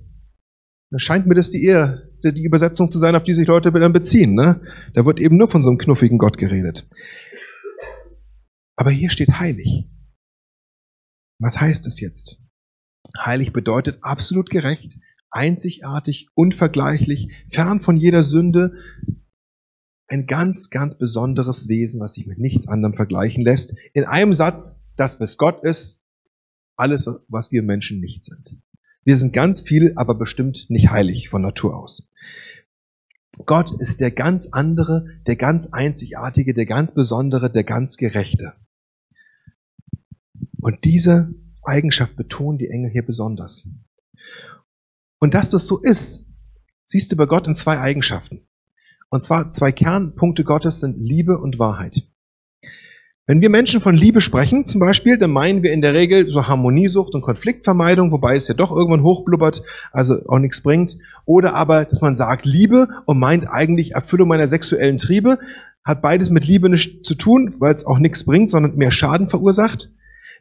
dann 0.91 0.99
scheint 0.99 1.25
mir 1.25 1.33
das 1.33 1.49
die 1.49 1.63
eher 1.63 2.03
die 2.23 2.43
Übersetzung 2.43 2.89
zu 2.89 2.99
sein, 2.99 3.15
auf 3.15 3.23
die 3.23 3.33
sich 3.33 3.47
Leute 3.47 3.71
dann 3.71 3.93
beziehen. 3.93 4.35
Ne? 4.35 4.61
Da 4.93 5.07
wird 5.07 5.19
eben 5.19 5.37
nur 5.37 5.49
von 5.49 5.63
so 5.63 5.71
einem 5.71 5.79
knuffigen 5.79 6.19
Gott 6.19 6.37
geredet. 6.37 6.87
Aber 8.75 8.91
hier 8.91 9.09
steht 9.09 9.39
heilig. 9.39 9.89
Was 11.39 11.59
heißt 11.59 11.87
es 11.87 11.99
jetzt? 11.99 12.42
Heilig 13.17 13.53
bedeutet 13.53 13.99
absolut 14.01 14.49
gerecht, 14.49 14.97
einzigartig, 15.29 16.27
unvergleichlich, 16.35 17.29
fern 17.49 17.79
von 17.79 17.97
jeder 17.97 18.23
Sünde. 18.23 18.75
Ein 20.07 20.27
ganz, 20.27 20.69
ganz 20.69 20.97
besonderes 20.97 21.67
Wesen, 21.67 21.99
was 21.99 22.13
sich 22.13 22.27
mit 22.27 22.39
nichts 22.39 22.67
anderem 22.67 22.93
vergleichen 22.93 23.43
lässt. 23.43 23.75
In 23.93 24.05
einem 24.05 24.33
Satz, 24.33 24.83
das, 24.95 25.19
was 25.19 25.37
Gott 25.37 25.63
ist, 25.63 26.03
alles, 26.75 27.09
was 27.27 27.51
wir 27.51 27.63
Menschen 27.63 27.99
nicht 27.99 28.23
sind. 28.23 28.57
Wir 29.03 29.17
sind 29.17 29.33
ganz 29.33 29.61
viel, 29.61 29.93
aber 29.95 30.15
bestimmt 30.15 30.69
nicht 30.69 30.91
heilig 30.91 31.29
von 31.29 31.41
Natur 31.41 31.77
aus. 31.77 32.09
Gott 33.45 33.73
ist 33.79 33.99
der 33.99 34.11
ganz 34.11 34.47
andere, 34.51 35.07
der 35.25 35.35
ganz 35.35 35.67
einzigartige, 35.67 36.53
der 36.53 36.65
ganz 36.65 36.93
besondere, 36.93 37.51
der 37.51 37.63
ganz 37.63 37.97
gerechte. 37.97 38.53
Und 40.61 40.85
diese 40.85 41.33
Eigenschaft 41.65 42.15
betonen 42.15 42.57
die 42.57 42.69
Engel 42.69 42.91
hier 42.91 43.05
besonders. 43.05 43.69
Und 45.19 45.33
dass 45.33 45.49
das 45.49 45.67
so 45.67 45.79
ist, 45.81 46.29
siehst 46.85 47.11
du 47.11 47.15
bei 47.15 47.25
Gott 47.25 47.47
in 47.47 47.55
zwei 47.55 47.79
Eigenschaften. 47.79 48.47
Und 49.09 49.23
zwar 49.23 49.51
zwei 49.51 49.71
Kernpunkte 49.71 50.43
Gottes 50.43 50.79
sind 50.79 50.97
Liebe 50.99 51.37
und 51.37 51.59
Wahrheit. 51.59 52.07
Wenn 53.25 53.39
wir 53.39 53.49
Menschen 53.49 53.79
von 53.79 53.95
Liebe 53.95 54.19
sprechen, 54.19 54.65
zum 54.65 54.81
Beispiel, 54.81 55.17
dann 55.17 55.31
meinen 55.31 55.63
wir 55.63 55.71
in 55.71 55.81
der 55.81 55.93
Regel 55.93 56.27
so 56.27 56.45
Harmoniesucht 56.45 57.13
und 57.13 57.21
Konfliktvermeidung, 57.21 58.11
wobei 58.11 58.35
es 58.35 58.49
ja 58.49 58.53
doch 58.53 58.69
irgendwann 58.69 59.03
hochblubbert, 59.03 59.63
also 59.93 60.15
auch 60.27 60.39
nichts 60.39 60.61
bringt. 60.61 60.97
Oder 61.25 61.53
aber, 61.53 61.85
dass 61.85 62.01
man 62.01 62.17
sagt 62.17 62.45
Liebe 62.45 62.89
und 63.05 63.19
meint 63.19 63.47
eigentlich 63.49 63.93
Erfüllung 63.93 64.27
meiner 64.27 64.49
sexuellen 64.49 64.97
Triebe, 64.97 65.39
hat 65.85 66.01
beides 66.01 66.31
mit 66.31 66.45
Liebe 66.45 66.67
nichts 66.67 67.07
zu 67.07 67.15
tun, 67.15 67.55
weil 67.59 67.73
es 67.73 67.85
auch 67.85 67.97
nichts 67.97 68.25
bringt, 68.25 68.49
sondern 68.49 68.75
mehr 68.75 68.91
Schaden 68.91 69.29
verursacht. 69.29 69.93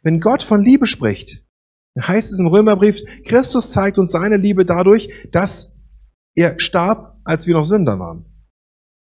Wenn 0.02 0.20
Gott 0.20 0.42
von 0.42 0.62
Liebe 0.62 0.86
spricht, 0.86 1.44
dann 1.94 2.08
heißt 2.08 2.32
es 2.32 2.40
im 2.40 2.46
Römerbrief, 2.46 3.02
Christus 3.24 3.70
zeigt 3.70 3.98
uns 3.98 4.10
seine 4.10 4.36
Liebe 4.36 4.64
dadurch, 4.64 5.08
dass 5.30 5.76
er 6.34 6.58
starb, 6.58 7.20
als 7.24 7.46
wir 7.46 7.54
noch 7.54 7.64
Sünder 7.66 7.98
waren. 7.98 8.24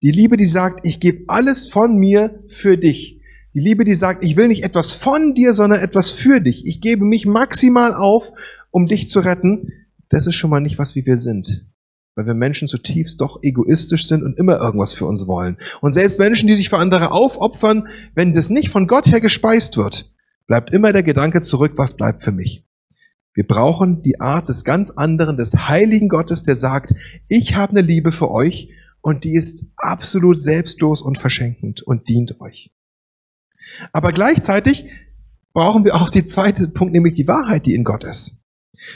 Die 0.01 0.11
Liebe, 0.11 0.37
die 0.37 0.45
sagt, 0.45 0.85
ich 0.85 0.99
gebe 0.99 1.23
alles 1.27 1.67
von 1.67 1.97
mir 1.97 2.43
für 2.49 2.77
dich. 2.77 3.21
Die 3.53 3.59
Liebe, 3.59 3.85
die 3.85 3.95
sagt, 3.95 4.23
ich 4.23 4.35
will 4.35 4.47
nicht 4.47 4.63
etwas 4.63 4.93
von 4.93 5.33
dir, 5.33 5.53
sondern 5.53 5.79
etwas 5.79 6.11
für 6.11 6.41
dich. 6.41 6.65
Ich 6.67 6.81
gebe 6.81 7.05
mich 7.05 7.25
maximal 7.25 7.93
auf, 7.93 8.33
um 8.69 8.87
dich 8.87 9.09
zu 9.09 9.19
retten. 9.19 9.71
Das 10.09 10.27
ist 10.27 10.35
schon 10.35 10.49
mal 10.49 10.59
nicht 10.59 10.77
was, 10.77 10.95
wie 10.95 11.05
wir 11.05 11.17
sind. 11.17 11.65
Weil 12.15 12.25
wir 12.25 12.33
Menschen 12.33 12.67
zutiefst 12.67 13.21
doch 13.21 13.39
egoistisch 13.41 14.07
sind 14.07 14.23
und 14.23 14.37
immer 14.37 14.59
irgendwas 14.59 14.93
für 14.93 15.05
uns 15.05 15.25
wollen. 15.25 15.57
Und 15.81 15.93
selbst 15.93 16.19
Menschen, 16.19 16.47
die 16.47 16.55
sich 16.55 16.69
für 16.69 16.77
andere 16.77 17.11
aufopfern, 17.11 17.87
wenn 18.13 18.33
das 18.33 18.49
nicht 18.49 18.69
von 18.69 18.87
Gott 18.87 19.07
her 19.07 19.21
gespeist 19.21 19.77
wird, 19.77 20.12
bleibt 20.47 20.73
immer 20.73 20.93
der 20.93 21.03
Gedanke 21.03 21.41
zurück, 21.41 21.73
was 21.75 21.95
bleibt 21.95 22.23
für 22.23 22.31
mich. 22.31 22.65
Wir 23.33 23.47
brauchen 23.47 24.03
die 24.03 24.19
Art 24.19 24.47
des 24.47 24.63
ganz 24.63 24.91
anderen, 24.91 25.37
des 25.37 25.67
heiligen 25.67 26.07
Gottes, 26.07 26.43
der 26.43 26.55
sagt, 26.55 26.93
ich 27.27 27.55
habe 27.55 27.71
eine 27.71 27.81
Liebe 27.81 28.11
für 28.11 28.29
euch 28.29 28.69
und 29.01 29.23
die 29.23 29.33
ist 29.33 29.71
absolut 29.75 30.39
selbstlos 30.39 31.01
und 31.01 31.17
verschenkend 31.17 31.81
und 31.81 32.07
dient 32.07 32.39
euch. 32.39 32.71
Aber 33.91 34.11
gleichzeitig 34.11 34.85
brauchen 35.53 35.83
wir 35.83 35.95
auch 35.95 36.09
die 36.09 36.25
zweite 36.25 36.67
Punkt, 36.67 36.93
nämlich 36.93 37.15
die 37.15 37.27
Wahrheit, 37.27 37.65
die 37.65 37.73
in 37.73 37.83
Gott 37.83 38.03
ist. 38.03 38.43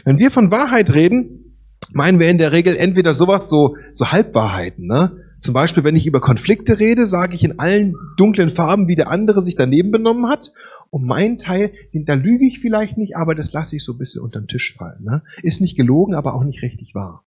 Wenn 0.06 0.20
wir 0.20 0.32
von 0.32 0.52
Wahrheit 0.52 0.94
reden, 0.94 1.60
meinen 1.92 2.20
wir 2.20 2.30
in 2.30 2.38
der 2.38 2.52
Regel 2.52 2.76
entweder 2.76 3.14
sowas, 3.14 3.50
so, 3.50 3.78
so 3.92 4.12
Halbwahrheiten, 4.12 4.86
ne? 4.86 5.24
Zum 5.40 5.54
Beispiel, 5.54 5.84
wenn 5.84 5.96
ich 5.96 6.08
über 6.08 6.20
Konflikte 6.20 6.80
rede, 6.80 7.06
sage 7.06 7.36
ich 7.36 7.44
in 7.44 7.60
allen 7.60 7.94
dunklen 8.18 8.50
Farben, 8.50 8.88
wie 8.88 8.96
der 8.96 9.12
andere 9.12 9.44
sich 9.44 9.56
daneben 9.56 9.92
benommen 9.92 10.28
hat. 10.28 10.52
Und 10.90 11.06
mein 11.06 11.38
Teil, 11.38 11.74
da 11.94 12.14
lüge 12.14 12.46
ich 12.46 12.60
vielleicht 12.60 12.98
nicht, 12.98 13.16
aber 13.18 13.36
das 13.36 13.52
lasse 13.54 13.76
ich 13.76 13.84
so 13.84 13.94
ein 13.94 13.98
bisschen 13.98 14.22
unter 14.22 14.40
den 14.40 14.48
Tisch 14.48 14.76
fallen. 14.78 15.04
Ne? 15.04 15.24
Ist 15.44 15.62
nicht 15.62 15.76
gelogen, 15.76 16.16
aber 16.16 16.34
auch 16.34 16.44
nicht 16.44 16.62
richtig 16.62 16.96
wahr. 16.96 17.26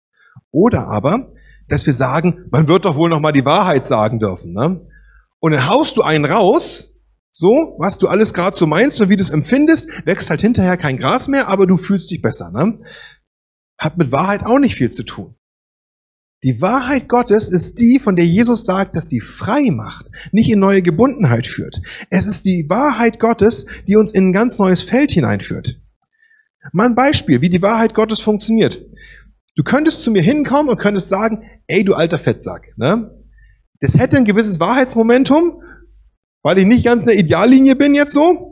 Oder 0.51 0.87
aber, 0.87 1.33
dass 1.69 1.87
wir 1.87 1.93
sagen, 1.93 2.47
man 2.51 2.69
wird 2.69 2.85
doch 2.85 2.97
wohl 2.97 3.11
noch 3.11 3.21
mal 3.21 3.33
die 3.33 3.45
Wahrheit 3.45 3.87
sagen 3.87 4.19
dürfen. 4.19 4.53
Ne? 4.53 4.87
Und 5.41 5.53
dann 5.53 5.69
haust 5.69 5.97
du 5.97 6.03
einen 6.03 6.25
raus, 6.25 6.95
so, 7.31 7.77
was 7.79 7.99
du 7.99 8.09
alles 8.09 8.35
gerade 8.35 8.57
so 8.57 8.67
meinst 8.67 9.01
und 9.01 9.11
wie 9.11 9.17
du 9.17 9.23
es 9.23 9.31
empfindest, 9.31 9.89
wächst 10.07 10.31
halt 10.31 10.41
hinterher 10.41 10.77
kein 10.77 10.99
Gras 10.99 11.29
mehr, 11.29 11.49
aber 11.49 11.67
du 11.67 11.77
fühlst 11.77 12.11
dich 12.11 12.23
besser. 12.23 12.51
Ne? 12.51 12.81
Hat 13.79 13.97
mit 13.97 14.11
Wahrheit 14.11 14.45
auch 14.45 14.59
nicht 14.59 14.75
viel 14.75 14.91
zu 14.91 15.05
tun. 15.05 15.38
Die 16.45 16.61
Wahrheit 16.61 17.09
Gottes 17.09 17.49
ist 17.49 17.81
die, 17.81 17.99
von 17.99 18.15
der 18.15 18.25
Jesus 18.25 18.65
sagt, 18.65 18.95
dass 18.95 19.09
sie 19.09 19.21
frei 19.21 19.71
macht, 19.71 20.11
nicht 20.31 20.51
in 20.51 20.61
neue 20.61 20.83
Gebundenheit 20.83 21.47
führt. 21.47 21.81
Es 22.11 22.27
ist 22.27 22.45
die 22.45 22.67
Wahrheit 22.69 23.19
Gottes, 23.19 23.67
die 23.89 23.97
uns 23.97 24.13
in 24.13 24.29
ein 24.29 24.33
ganz 24.33 24.59
neues 24.59 24.83
Feld 24.83 25.11
hineinführt. 25.11 25.81
Mal 26.73 26.87
ein 26.87 26.95
Beispiel, 26.95 27.41
wie 27.41 27.51
die 27.51 27.63
Wahrheit 27.63 27.95
Gottes 27.95 28.21
funktioniert. 28.21 28.85
Du 29.57 29.65
könntest 29.65 30.03
zu 30.03 30.11
mir 30.13 30.23
hinkommen 30.23 30.71
und 30.71 30.79
könntest 30.79 31.09
sagen, 31.09 31.43
ey, 31.67 31.85
du 31.85 31.95
alter 31.95 32.19
Fettsack. 32.19 32.73
Ne? 32.77 33.11
Das 33.81 33.97
hätte 33.97 34.17
ein 34.17 34.25
gewisses 34.25 34.61
Wahrheitsmomentum 34.61 35.63
weil 36.43 36.59
ich 36.59 36.67
nicht 36.67 36.85
ganz 36.85 37.03
in 37.03 37.09
der 37.09 37.19
Ideallinie 37.19 37.77
bin 37.77 37.95
jetzt 37.95 38.15
so. 38.15 38.48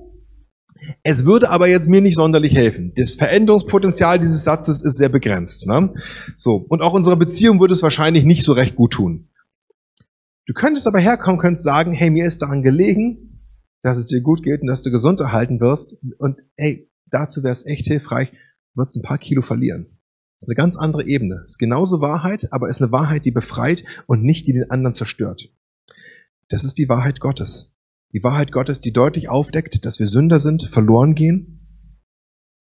Es 1.03 1.25
würde 1.25 1.51
aber 1.51 1.69
jetzt 1.69 1.89
mir 1.89 2.01
nicht 2.01 2.17
sonderlich 2.17 2.55
helfen. 2.55 2.93
Das 2.97 3.15
Veränderungspotenzial 3.15 4.19
dieses 4.19 4.45
Satzes 4.45 4.81
ist 4.81 4.97
sehr 4.97 5.09
begrenzt. 5.09 5.67
Ne? 5.67 5.95
So. 6.37 6.57
Und 6.57 6.83
auch 6.83 6.93
unserer 6.93 7.17
Beziehung 7.17 7.61
würde 7.61 7.75
es 7.75 7.83
wahrscheinlich 7.83 8.25
nicht 8.25 8.43
so 8.43 8.53
recht 8.53 8.77
gut 8.77 8.93
tun. 8.93 9.29
Du 10.47 10.55
könntest 10.55 10.87
aber 10.87 11.01
herkommen, 11.01 11.41
könntest 11.41 11.65
sagen, 11.65 11.93
hey, 11.93 12.11
mir 12.11 12.25
ist 12.25 12.41
daran 12.41 12.63
gelegen, 12.63 13.43
dass 13.83 13.99
es 13.99 14.07
dir 14.07 14.21
gut 14.21 14.43
geht 14.43 14.63
und 14.63 14.69
dass 14.69 14.83
du 14.83 14.91
gesund 14.91 15.21
erhalten 15.21 15.61
wirst. 15.61 16.03
Und 16.19 16.43
hey, 16.57 16.91
dazu 17.07 17.43
wäre 17.43 17.53
es 17.53 17.67
echt 17.67 17.87
hilfreich, 17.87 18.33
würdest 18.75 18.97
ein 18.97 19.03
paar 19.03 19.19
Kilo 19.19 19.43
verlieren. 19.43 19.87
Das 20.39 20.47
ist 20.47 20.49
eine 20.49 20.57
ganz 20.57 20.77
andere 20.77 21.05
Ebene. 21.05 21.43
Ist 21.45 21.59
genauso 21.59 22.01
Wahrheit, 22.01 22.53
aber 22.53 22.69
ist 22.69 22.83
eine 22.83 22.93
Wahrheit, 22.93 23.25
die 23.25 23.31
befreit 23.31 23.85
und 24.07 24.23
nicht 24.23 24.47
die 24.47 24.53
den 24.53 24.71
anderen 24.71 24.95
zerstört. 24.95 25.51
Das 26.49 26.63
ist 26.63 26.79
die 26.79 26.89
Wahrheit 26.89 27.21
Gottes. 27.21 27.76
Die 28.13 28.23
Wahrheit 28.23 28.53
Gottes, 28.53 28.81
die 28.81 28.93
deutlich 28.93 29.29
aufdeckt, 29.29 29.85
dass 29.85 29.99
wir 29.99 30.07
Sünder 30.07 30.41
sind, 30.41 30.63
verloren 30.63 31.15
gehen, 31.15 31.57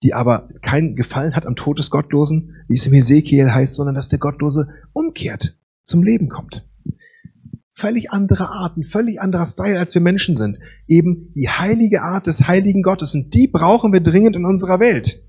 die 0.03 0.13
aber 0.13 0.49
keinen 0.61 0.95
Gefallen 0.95 1.35
hat 1.35 1.45
am 1.45 1.55
Tod 1.55 1.79
des 1.79 1.89
Gottlosen, 1.89 2.55
wie 2.67 2.75
es 2.75 2.85
im 2.85 2.93
Hesekiel 2.93 3.51
heißt, 3.51 3.75
sondern 3.75 3.95
dass 3.95 4.07
der 4.07 4.19
Gottlose 4.19 4.67
umkehrt, 4.93 5.57
zum 5.83 6.03
Leben 6.03 6.29
kommt. 6.29 6.67
Völlig 7.71 8.11
andere 8.11 8.49
Arten, 8.49 8.83
völlig 8.83 9.21
anderer 9.21 9.45
Style, 9.45 9.77
als 9.77 9.93
wir 9.93 10.01
Menschen 10.01 10.35
sind. 10.35 10.59
Eben 10.87 11.33
die 11.35 11.49
heilige 11.49 12.03
Art 12.03 12.25
des 12.25 12.47
heiligen 12.47 12.83
Gottes. 12.83 13.13
Und 13.15 13.33
die 13.33 13.47
brauchen 13.47 13.91
wir 13.91 13.99
dringend 13.99 14.35
in 14.35 14.45
unserer 14.45 14.79
Welt. 14.79 15.21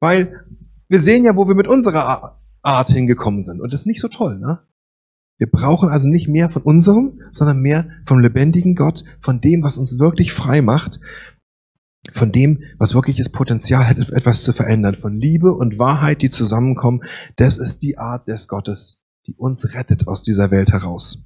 Weil 0.00 0.44
wir 0.88 1.00
sehen 1.00 1.24
ja, 1.24 1.34
wo 1.34 1.48
wir 1.48 1.54
mit 1.54 1.66
unserer 1.66 2.38
Art 2.62 2.88
hingekommen 2.88 3.40
sind. 3.40 3.60
Und 3.60 3.72
das 3.72 3.82
ist 3.82 3.86
nicht 3.86 4.00
so 4.00 4.08
toll, 4.08 4.38
ne? 4.38 4.60
Wir 5.38 5.50
brauchen 5.50 5.90
also 5.90 6.08
nicht 6.08 6.28
mehr 6.28 6.48
von 6.48 6.62
unserem, 6.62 7.20
sondern 7.30 7.60
mehr 7.60 7.88
vom 8.04 8.20
lebendigen 8.20 8.74
Gott, 8.74 9.04
von 9.18 9.40
dem, 9.40 9.62
was 9.62 9.78
uns 9.78 9.98
wirklich 9.98 10.32
frei 10.32 10.62
macht, 10.62 10.98
von 12.12 12.32
dem, 12.32 12.62
was 12.78 12.94
wirklich 12.94 13.16
das 13.16 13.28
Potenzial 13.28 13.86
hat, 13.86 13.98
etwas 13.98 14.42
zu 14.42 14.52
verändern, 14.52 14.94
von 14.94 15.18
Liebe 15.18 15.52
und 15.52 15.78
Wahrheit, 15.78 16.22
die 16.22 16.30
zusammenkommen. 16.30 17.02
Das 17.36 17.58
ist 17.58 17.82
die 17.82 17.98
Art 17.98 18.28
des 18.28 18.48
Gottes, 18.48 19.04
die 19.26 19.34
uns 19.34 19.74
rettet 19.74 20.08
aus 20.08 20.22
dieser 20.22 20.50
Welt 20.50 20.72
heraus. 20.72 21.24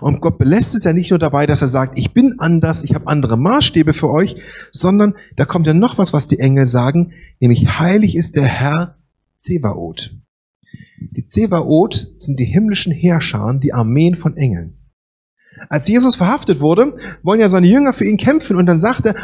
Und 0.00 0.20
Gott 0.20 0.38
belässt 0.38 0.74
es 0.74 0.84
ja 0.84 0.92
nicht 0.92 1.10
nur 1.10 1.18
dabei, 1.18 1.46
dass 1.46 1.62
er 1.62 1.68
sagt, 1.68 1.96
ich 1.96 2.12
bin 2.12 2.36
anders, 2.38 2.84
ich 2.84 2.94
habe 2.94 3.06
andere 3.06 3.38
Maßstäbe 3.38 3.94
für 3.94 4.10
euch, 4.10 4.36
sondern 4.70 5.14
da 5.36 5.44
kommt 5.44 5.66
ja 5.66 5.74
noch 5.74 5.98
was, 5.98 6.12
was 6.12 6.26
die 6.26 6.38
Engel 6.38 6.66
sagen, 6.66 7.12
nämlich 7.40 7.78
heilig 7.78 8.14
ist 8.14 8.36
der 8.36 8.44
Herr 8.44 8.98
Zevaot. 9.38 10.14
Die 11.00 11.24
Zebaoth 11.24 12.12
sind 12.18 12.38
die 12.38 12.44
himmlischen 12.44 12.92
Heerscharen, 12.92 13.60
die 13.60 13.72
Armeen 13.72 14.14
von 14.14 14.36
Engeln. 14.36 14.78
Als 15.68 15.88
Jesus 15.88 16.16
verhaftet 16.16 16.60
wurde, 16.60 16.96
wollen 17.22 17.40
ja 17.40 17.48
seine 17.48 17.66
Jünger 17.66 17.92
für 17.92 18.04
ihn 18.04 18.16
kämpfen 18.16 18.56
und 18.56 18.66
dann 18.66 18.78
sagt 18.78 19.06
er, 19.06 19.14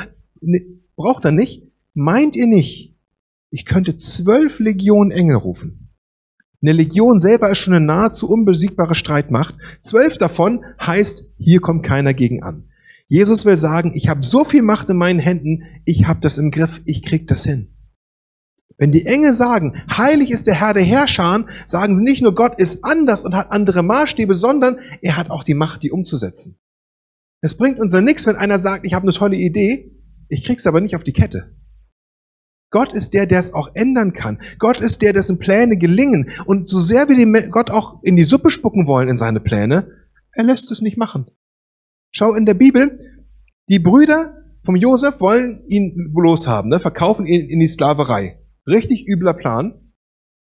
ne, 0.41 0.63
braucht 0.97 1.25
er 1.25 1.31
nicht, 1.31 1.63
meint 1.95 2.37
ihr 2.37 2.47
nicht, 2.47 2.97
ich 3.51 3.65
könnte 3.65 3.97
zwölf 3.97 4.59
Legionen 4.59 5.13
Engel 5.13 5.37
rufen. 5.37 5.91
Eine 6.61 6.73
Legion 6.73 7.21
selber 7.21 7.51
ist 7.51 7.59
schon 7.59 7.75
eine 7.75 7.85
nahezu 7.85 8.29
unbesiegbare 8.29 8.95
Streitmacht. 8.95 9.55
Zwölf 9.83 10.17
davon 10.17 10.65
heißt, 10.81 11.35
hier 11.37 11.61
kommt 11.61 11.83
keiner 11.83 12.15
gegen 12.15 12.43
an. 12.43 12.71
Jesus 13.07 13.45
will 13.45 13.59
sagen, 13.59 13.93
ich 13.95 14.09
habe 14.09 14.25
so 14.25 14.45
viel 14.45 14.63
Macht 14.63 14.89
in 14.89 14.97
meinen 14.97 15.19
Händen, 15.19 15.65
ich 15.85 16.07
habe 16.07 16.21
das 16.21 16.39
im 16.39 16.51
Griff, 16.51 16.81
ich 16.87 17.03
krieg 17.03 17.27
das 17.27 17.45
hin. 17.45 17.74
Wenn 18.85 18.93
die 18.93 19.07
Engel 19.07 19.33
sagen, 19.33 19.83
heilig 19.91 20.31
ist 20.31 20.47
der 20.47 20.61
Herr 20.61 20.75
der 20.75 20.83
Herrscher, 20.83 21.47
sagen 21.65 21.97
sie 21.97 22.05
nicht 22.05 22.21
nur, 22.21 22.35
Gott 22.35 22.61
ist 22.61 22.85
anders 22.85 23.25
und 23.25 23.35
hat 23.35 23.51
andere 23.51 23.83
Maßstäbe, 23.83 24.35
sondern 24.35 24.77
er 25.01 25.17
hat 25.17 25.31
auch 25.31 25.43
die 25.43 25.55
Macht, 25.55 25.83
die 25.83 25.91
umzusetzen. 25.91 26.59
Es 27.41 27.57
bringt 27.57 27.81
uns 27.81 27.95
ja 27.95 28.03
nichts, 28.03 28.27
wenn 28.27 28.37
einer 28.37 28.59
sagt, 28.59 28.85
ich 28.85 28.93
habe 28.93 29.05
eine 29.05 29.15
tolle 29.15 29.37
Idee, 29.37 29.91
ich 30.29 30.45
krieg's 30.45 30.67
aber 30.67 30.83
nicht 30.83 30.97
auf 30.97 31.03
die 31.03 31.15
Kette. 31.15 31.57
Gott 32.71 32.93
ist 32.93 33.15
der, 33.15 33.25
der 33.25 33.39
es 33.39 33.55
auch 33.55 33.71
ändern 33.75 34.13
kann. 34.13 34.39
Gott 34.59 34.83
ist 34.83 35.01
der, 35.01 35.15
dessen 35.15 35.39
Pläne 35.39 35.79
gelingen. 35.79 36.29
Und 36.45 36.69
so 36.69 36.79
sehr 36.79 37.09
wir 37.09 37.49
Gott 37.49 37.71
auch 37.71 38.03
in 38.03 38.17
die 38.17 38.25
Suppe 38.25 38.51
spucken 38.51 38.87
wollen 38.87 39.09
in 39.09 39.17
seine 39.17 39.41
Pläne, 39.41 39.89
er 40.33 40.45
lässt 40.45 40.71
es 40.71 40.83
nicht 40.83 40.99
machen. 40.99 41.31
Schau 42.11 42.35
in 42.35 42.45
der 42.45 42.53
Bibel, 42.53 42.99
die 43.71 43.79
Brüder 43.79 44.43
vom 44.63 44.77
Josef 44.77 45.23
wollen 45.23 45.63
ihn 45.69 46.13
bloß 46.13 46.47
haben, 46.49 46.69
ne? 46.69 46.81
verkaufen 46.81 47.25
ihn 47.25 47.49
in 47.49 47.61
die 47.61 47.69
Sklaverei. 47.69 48.44
Richtig 48.67 49.07
übler 49.07 49.35
Plan. 49.35 49.93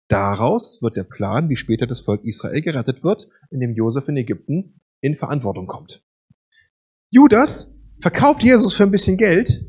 Daraus 0.09 0.81
wird 0.81 0.97
der 0.97 1.05
Plan, 1.05 1.49
wie 1.49 1.57
später 1.57 1.87
das 1.87 2.01
Volk 2.01 2.25
Israel 2.25 2.63
gerettet 2.63 3.03
wird, 3.03 3.29
indem 3.51 3.75
Josef 3.75 4.09
in 4.09 4.17
Ägypten 4.17 4.81
in 5.01 5.17
Verantwortung 5.17 5.67
kommt. 5.67 6.05
Judas 7.11 7.77
verkauft 7.99 8.43
Jesus 8.43 8.75
für 8.75 8.85
ein 8.85 8.91
bisschen 8.91 9.17
Geld. 9.17 9.65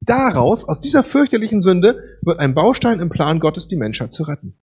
Daraus, 0.00 0.64
aus 0.64 0.80
dieser 0.80 1.04
fürchterlichen 1.04 1.60
Sünde, 1.60 2.18
wird 2.22 2.38
ein 2.38 2.54
Baustein 2.54 3.00
im 3.00 3.10
Plan 3.10 3.40
Gottes, 3.40 3.68
die 3.68 3.76
Menschheit 3.76 4.12
zu 4.12 4.22
retten. 4.22 4.58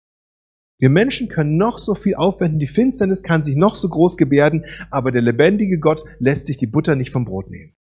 Wir 0.78 0.88
Menschen 0.88 1.28
können 1.28 1.58
noch 1.58 1.78
so 1.78 1.94
viel 1.94 2.14
aufwenden, 2.14 2.58
die 2.58 2.66
Finsternis 2.66 3.22
kann 3.22 3.42
sich 3.42 3.54
noch 3.54 3.76
so 3.76 3.88
groß 3.88 4.16
gebärden, 4.16 4.64
aber 4.90 5.12
der 5.12 5.20
lebendige 5.20 5.78
Gott 5.78 6.04
lässt 6.18 6.46
sich 6.46 6.56
die 6.56 6.66
Butter 6.66 6.96
nicht 6.96 7.10
vom 7.10 7.26
Brot 7.26 7.50
nehmen. 7.50 7.74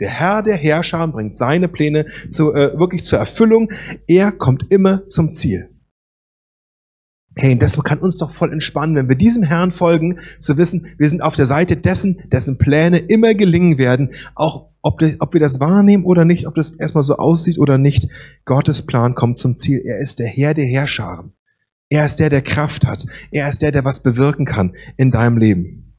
Der 0.00 0.10
Herr 0.10 0.42
der 0.42 0.56
Herrscher 0.56 1.06
bringt 1.08 1.36
seine 1.36 1.68
Pläne 1.68 2.06
zu, 2.30 2.52
äh, 2.54 2.78
wirklich 2.78 3.04
zur 3.04 3.18
Erfüllung. 3.18 3.70
Er 4.06 4.32
kommt 4.32 4.66
immer 4.70 5.06
zum 5.06 5.32
Ziel. 5.32 5.70
Hey, 7.36 7.56
das 7.56 7.82
kann 7.82 8.00
uns 8.00 8.18
doch 8.18 8.32
voll 8.32 8.52
entspannen, 8.52 8.96
wenn 8.96 9.08
wir 9.08 9.16
diesem 9.16 9.44
Herrn 9.44 9.70
folgen, 9.70 10.18
zu 10.40 10.56
wissen, 10.56 10.86
wir 10.98 11.08
sind 11.08 11.22
auf 11.22 11.36
der 11.36 11.46
Seite 11.46 11.76
dessen, 11.76 12.22
dessen 12.32 12.58
Pläne 12.58 12.98
immer 12.98 13.34
gelingen 13.34 13.78
werden, 13.78 14.10
auch 14.34 14.70
ob, 14.82 15.00
ob 15.20 15.32
wir 15.32 15.40
das 15.40 15.60
wahrnehmen 15.60 16.04
oder 16.04 16.24
nicht, 16.24 16.46
ob 16.46 16.54
das 16.54 16.70
erstmal 16.70 17.04
so 17.04 17.16
aussieht 17.16 17.58
oder 17.58 17.78
nicht, 17.78 18.08
Gottes 18.44 18.82
Plan 18.82 19.14
kommt 19.14 19.38
zum 19.38 19.54
Ziel. 19.54 19.80
Er 19.84 19.98
ist 19.98 20.18
der 20.18 20.26
Herr 20.26 20.54
der 20.54 20.66
Herrscharen. 20.66 21.32
Er 21.88 22.06
ist 22.06 22.20
der, 22.20 22.30
der 22.30 22.42
Kraft 22.42 22.86
hat. 22.86 23.04
Er 23.30 23.48
ist 23.48 23.62
der, 23.62 23.72
der 23.72 23.84
was 23.84 24.02
bewirken 24.02 24.44
kann 24.44 24.74
in 24.96 25.10
deinem 25.10 25.36
Leben. 25.36 25.89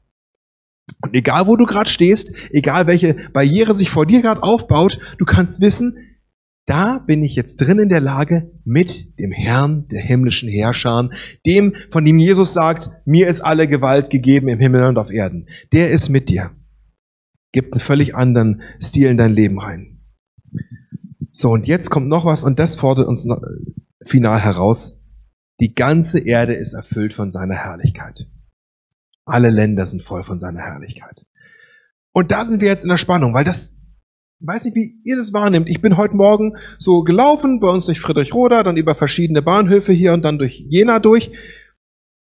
Und 1.00 1.14
egal, 1.14 1.46
wo 1.46 1.56
du 1.56 1.66
gerade 1.66 1.90
stehst, 1.90 2.34
egal 2.50 2.86
welche 2.86 3.16
Barriere 3.32 3.74
sich 3.74 3.90
vor 3.90 4.06
dir 4.06 4.22
gerade 4.22 4.42
aufbaut, 4.42 4.98
du 5.18 5.24
kannst 5.24 5.60
wissen, 5.60 5.96
da 6.66 6.98
bin 6.98 7.24
ich 7.24 7.34
jetzt 7.34 7.56
drin 7.56 7.78
in 7.78 7.88
der 7.88 8.00
Lage, 8.00 8.52
mit 8.64 9.18
dem 9.18 9.32
Herrn 9.32 9.88
der 9.88 10.00
himmlischen 10.00 10.48
Herrscher, 10.48 11.10
dem, 11.44 11.74
von 11.90 12.04
dem 12.04 12.18
Jesus 12.18 12.52
sagt, 12.52 12.90
mir 13.04 13.26
ist 13.26 13.40
alle 13.40 13.66
Gewalt 13.66 14.10
gegeben 14.10 14.48
im 14.48 14.60
Himmel 14.60 14.84
und 14.84 14.98
auf 14.98 15.10
Erden. 15.10 15.48
Der 15.72 15.90
ist 15.90 16.08
mit 16.08 16.28
dir. 16.28 16.52
Gibt 17.50 17.72
einen 17.72 17.80
völlig 17.80 18.14
anderen 18.14 18.62
Stil 18.80 19.08
in 19.08 19.16
dein 19.16 19.34
Leben 19.34 19.58
rein. 19.58 20.00
So, 21.30 21.50
und 21.50 21.66
jetzt 21.66 21.90
kommt 21.90 22.08
noch 22.08 22.24
was 22.24 22.42
und 22.42 22.58
das 22.58 22.76
fordert 22.76 23.08
uns 23.08 23.24
noch 23.24 23.40
final 24.04 24.40
heraus. 24.40 25.02
Die 25.60 25.74
ganze 25.74 26.18
Erde 26.18 26.54
ist 26.54 26.74
erfüllt 26.74 27.12
von 27.12 27.30
seiner 27.30 27.54
Herrlichkeit. 27.54 28.28
Alle 29.32 29.48
Länder 29.48 29.86
sind 29.86 30.02
voll 30.02 30.24
von 30.24 30.38
seiner 30.38 30.60
Herrlichkeit. 30.60 31.24
Und 32.12 32.30
da 32.30 32.44
sind 32.44 32.60
wir 32.60 32.68
jetzt 32.68 32.82
in 32.82 32.90
der 32.90 32.98
Spannung, 32.98 33.32
weil 33.32 33.44
das 33.44 33.78
weiß 34.40 34.66
nicht, 34.66 34.76
wie 34.76 35.00
ihr 35.04 35.16
das 35.16 35.32
wahrnehmt. 35.32 35.70
Ich 35.70 35.80
bin 35.80 35.96
heute 35.96 36.16
Morgen 36.16 36.58
so 36.76 37.02
gelaufen, 37.02 37.58
bei 37.58 37.70
uns 37.70 37.86
durch 37.86 37.98
Friedrichroda, 37.98 38.62
dann 38.62 38.76
über 38.76 38.94
verschiedene 38.94 39.40
Bahnhöfe 39.40 39.94
hier 39.94 40.12
und 40.12 40.22
dann 40.22 40.38
durch 40.38 40.62
Jena 40.68 40.98
durch. 40.98 41.32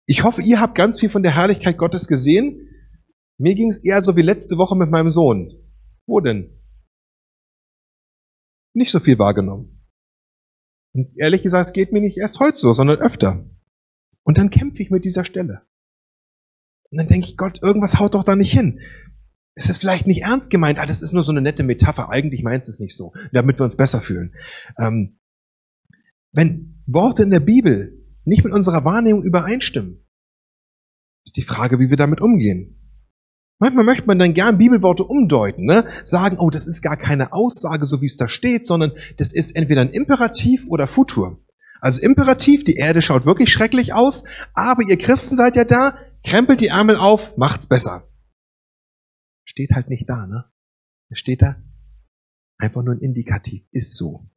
Ich 0.05 0.25
hoffe, 0.25 0.41
ihr 0.41 0.59
habt 0.59 0.75
ganz 0.75 0.99
viel 0.99 1.07
von 1.07 1.23
der 1.23 1.33
Herrlichkeit 1.33 1.77
Gottes 1.77 2.09
gesehen. 2.09 2.67
Mir 3.37 3.55
ging 3.55 3.69
es 3.69 3.85
eher 3.85 4.01
so 4.01 4.17
wie 4.17 4.21
letzte 4.21 4.57
Woche 4.57 4.75
mit 4.75 4.91
meinem 4.91 5.09
Sohn. 5.09 5.53
Wo 6.07 6.19
denn? 6.19 6.59
Nicht 8.73 8.91
so 8.91 8.99
viel 8.99 9.17
wahrgenommen. 9.17 9.81
Und 10.93 11.17
ehrlich 11.17 11.41
gesagt, 11.41 11.67
es 11.67 11.73
geht 11.73 11.93
mir 11.93 12.01
nicht 12.01 12.17
erst 12.17 12.41
heute 12.41 12.57
so, 12.57 12.73
sondern 12.73 12.99
öfter. 12.99 13.49
Und 14.23 14.37
dann 14.37 14.49
kämpfe 14.49 14.83
ich 14.83 14.91
mit 14.91 15.05
dieser 15.05 15.23
Stelle. 15.23 15.61
Und 16.91 16.97
dann 16.99 17.07
denke 17.07 17.27
ich, 17.27 17.37
Gott, 17.37 17.61
irgendwas 17.61 17.99
haut 17.99 18.15
doch 18.15 18.23
da 18.23 18.35
nicht 18.35 18.51
hin 18.51 18.79
ist 19.57 19.69
das 19.69 19.79
vielleicht 19.79 20.05
nicht 20.05 20.21
ernst 20.21 20.51
gemeint? 20.51 20.79
Ah, 20.79 20.85
das 20.85 21.01
ist 21.01 21.13
nur 21.13 21.23
so 21.23 21.31
eine 21.31 21.41
nette 21.41 21.63
Metapher. 21.63 22.09
Eigentlich 22.09 22.43
meinst 22.43 22.67
du 22.67 22.71
es 22.71 22.79
nicht 22.79 22.95
so, 22.95 23.11
damit 23.33 23.59
wir 23.59 23.65
uns 23.65 23.75
besser 23.75 24.01
fühlen. 24.01 24.33
Ähm, 24.79 25.19
wenn 26.31 26.83
Worte 26.85 27.23
in 27.23 27.31
der 27.31 27.39
Bibel 27.39 28.05
nicht 28.23 28.43
mit 28.43 28.53
unserer 28.53 28.85
Wahrnehmung 28.85 29.23
übereinstimmen, 29.23 30.05
ist 31.25 31.37
die 31.37 31.41
Frage, 31.41 31.79
wie 31.79 31.89
wir 31.89 31.97
damit 31.97 32.21
umgehen. 32.21 32.75
Manchmal 33.59 33.85
möchte 33.85 34.05
man 34.05 34.19
dann 34.19 34.35
gern 34.35 34.59
Bibelworte 34.59 35.03
umdeuten, 35.03 35.65
ne? 35.65 35.87
sagen, 36.03 36.37
oh, 36.39 36.51
das 36.51 36.67
ist 36.67 36.83
gar 36.83 36.95
keine 36.95 37.33
Aussage, 37.33 37.85
so 37.85 38.01
wie 38.01 38.05
es 38.05 38.15
da 38.15 38.27
steht, 38.27 38.67
sondern 38.67 38.91
das 39.17 39.33
ist 39.33 39.55
entweder 39.55 39.81
ein 39.81 39.89
Imperativ 39.89 40.67
oder 40.67 40.85
Futur. 40.85 41.43
Also 41.81 41.99
Imperativ, 42.01 42.63
die 42.63 42.75
Erde 42.75 43.01
schaut 43.01 43.25
wirklich 43.25 43.51
schrecklich 43.51 43.93
aus, 43.95 44.23
aber 44.53 44.83
ihr 44.87 44.97
Christen 44.97 45.35
seid 45.35 45.55
ja 45.55 45.63
da, 45.63 45.97
krempelt 46.23 46.61
die 46.61 46.67
Ärmel 46.67 46.97
auf, 46.97 47.37
macht's 47.37 47.67
besser. 47.67 48.07
Steht 49.45 49.71
halt 49.71 49.89
nicht 49.89 50.09
da, 50.09 50.27
ne? 50.27 50.45
Steht 51.13 51.41
da 51.41 51.55
einfach 52.57 52.83
nur 52.83 52.95
ein 52.95 53.01
Indikativ, 53.01 53.63
ist 53.71 53.95
so. 53.95 54.29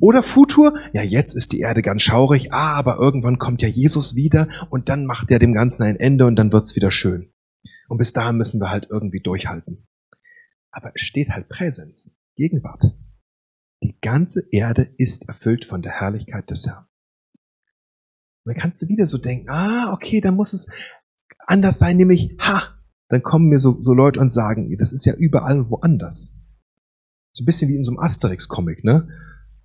Oder 0.00 0.22
Futur, 0.22 0.78
ja, 0.92 1.02
jetzt 1.02 1.34
ist 1.34 1.52
die 1.52 1.60
Erde 1.60 1.82
ganz 1.82 2.02
schaurig, 2.02 2.52
ah, 2.52 2.74
aber 2.74 2.98
irgendwann 2.98 3.38
kommt 3.38 3.62
ja 3.62 3.68
Jesus 3.68 4.14
wieder 4.14 4.48
und 4.70 4.88
dann 4.88 5.06
macht 5.06 5.30
er 5.30 5.38
dem 5.38 5.52
Ganzen 5.52 5.82
ein 5.82 5.96
Ende 5.96 6.26
und 6.26 6.36
dann 6.36 6.52
wird's 6.52 6.76
wieder 6.76 6.90
schön. 6.90 7.32
Und 7.88 7.98
bis 7.98 8.12
dahin 8.12 8.36
müssen 8.36 8.60
wir 8.60 8.70
halt 8.70 8.88
irgendwie 8.90 9.20
durchhalten. 9.20 9.86
Aber 10.70 10.92
es 10.94 11.02
steht 11.02 11.30
halt 11.30 11.48
Präsenz, 11.48 12.18
Gegenwart. 12.36 12.96
Die 13.82 13.98
ganze 14.00 14.46
Erde 14.50 14.94
ist 14.96 15.28
erfüllt 15.28 15.64
von 15.64 15.82
der 15.82 15.92
Herrlichkeit 15.92 16.48
des 16.50 16.66
Herrn. 16.66 16.86
Und 18.44 18.54
dann 18.54 18.60
kannst 18.60 18.82
du 18.82 18.88
wieder 18.88 19.06
so 19.06 19.18
denken, 19.18 19.48
ah, 19.50 19.92
okay, 19.92 20.20
dann 20.20 20.36
muss 20.36 20.52
es 20.52 20.68
anders 21.46 21.78
sein, 21.78 21.96
nämlich, 21.96 22.36
ha, 22.40 22.62
dann 23.08 23.22
kommen 23.22 23.48
mir 23.48 23.58
so, 23.58 23.76
so 23.80 23.92
Leute 23.92 24.20
und 24.20 24.32
sagen, 24.32 24.74
das 24.78 24.92
ist 24.92 25.04
ja 25.04 25.14
überall 25.14 25.68
woanders. 25.70 26.38
So 27.34 27.42
ein 27.42 27.46
bisschen 27.46 27.68
wie 27.70 27.76
in 27.76 27.84
so 27.84 27.92
einem 27.92 27.98
Asterix-Comic, 27.98 28.84
ne? 28.84 29.08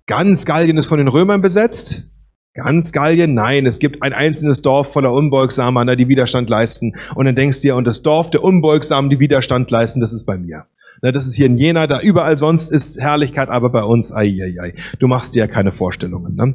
Ganz 0.06 0.46
Gallien 0.46 0.78
ist 0.78 0.86
von 0.86 0.98
den 0.98 1.08
Römern 1.08 1.42
besetzt. 1.42 2.08
Ganz 2.54 2.92
Gallien? 2.92 3.34
Nein, 3.34 3.66
es 3.66 3.78
gibt 3.78 4.02
ein 4.02 4.12
einzelnes 4.12 4.62
Dorf 4.62 4.92
voller 4.92 5.12
Unbeugsamer, 5.12 5.84
ne, 5.84 5.96
die 5.96 6.08
Widerstand 6.08 6.48
leisten. 6.48 6.94
Und 7.14 7.26
dann 7.26 7.36
denkst 7.36 7.58
du 7.58 7.68
dir, 7.68 7.76
und 7.76 7.86
das 7.86 8.02
Dorf 8.02 8.30
der 8.30 8.42
Unbeugsamen, 8.42 9.10
die 9.10 9.20
Widerstand 9.20 9.70
leisten, 9.70 10.00
das 10.00 10.12
ist 10.12 10.24
bei 10.24 10.38
mir. 10.38 10.66
Ne, 11.02 11.12
das 11.12 11.26
ist 11.26 11.34
hier 11.34 11.46
in 11.46 11.56
Jena, 11.56 11.86
da 11.86 12.00
überall 12.00 12.36
sonst 12.36 12.70
ist 12.70 13.00
Herrlichkeit, 13.00 13.48
aber 13.48 13.70
bei 13.70 13.84
uns, 13.84 14.10
ai, 14.10 14.36
ai, 14.42 14.60
ai. 14.60 14.74
Du 14.98 15.06
machst 15.06 15.34
dir 15.34 15.40
ja 15.40 15.46
keine 15.46 15.72
Vorstellungen. 15.72 16.34
Ne? 16.34 16.54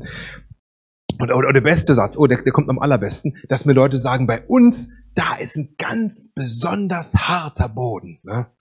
Und 1.19 1.31
oder, 1.31 1.53
der 1.53 1.61
beste 1.61 1.93
Satz, 1.93 2.17
oh, 2.17 2.27
der, 2.27 2.41
der 2.41 2.51
kommt 2.51 2.69
am 2.69 2.79
allerbesten, 2.79 3.37
dass 3.47 3.65
mir 3.65 3.73
Leute 3.73 3.97
sagen, 3.97 4.27
bei 4.27 4.41
uns 4.47 4.89
da 5.15 5.35
ist 5.35 5.55
ein 5.55 5.75
ganz 5.77 6.33
besonders 6.33 7.15
harter 7.15 7.69
Boden. 7.69 8.19
Ne? 8.23 8.51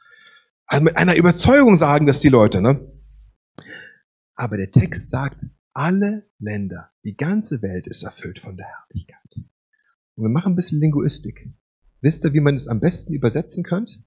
Also 0.67 0.85
mit 0.85 0.97
einer 0.97 1.17
Überzeugung 1.17 1.77
sagen 1.77 2.07
das 2.07 2.21
die 2.21 2.29
Leute. 2.29 2.61
Ne? 2.61 2.93
Aber 4.35 4.57
der 4.57 4.71
Text 4.71 5.11
sagt, 5.11 5.45
alle 5.75 6.31
Länder, 6.39 6.93
die 7.05 7.17
ganze 7.17 7.63
Welt 7.63 7.87
ist 7.87 8.03
erfüllt 8.03 8.39
von 8.39 8.57
der 8.57 8.67
Herrlichkeit. 8.67 9.37
Und 9.37 10.25
wir 10.25 10.29
machen 10.29 10.53
ein 10.53 10.57
bisschen 10.57 10.81
Linguistik. 10.81 11.53
Wisst 12.01 12.25
ihr, 12.25 12.33
wie 12.33 12.41
man 12.41 12.55
es 12.55 12.69
am 12.69 12.81
besten 12.81 13.15
übersetzen 13.15 13.65
könnt? 13.65 14.05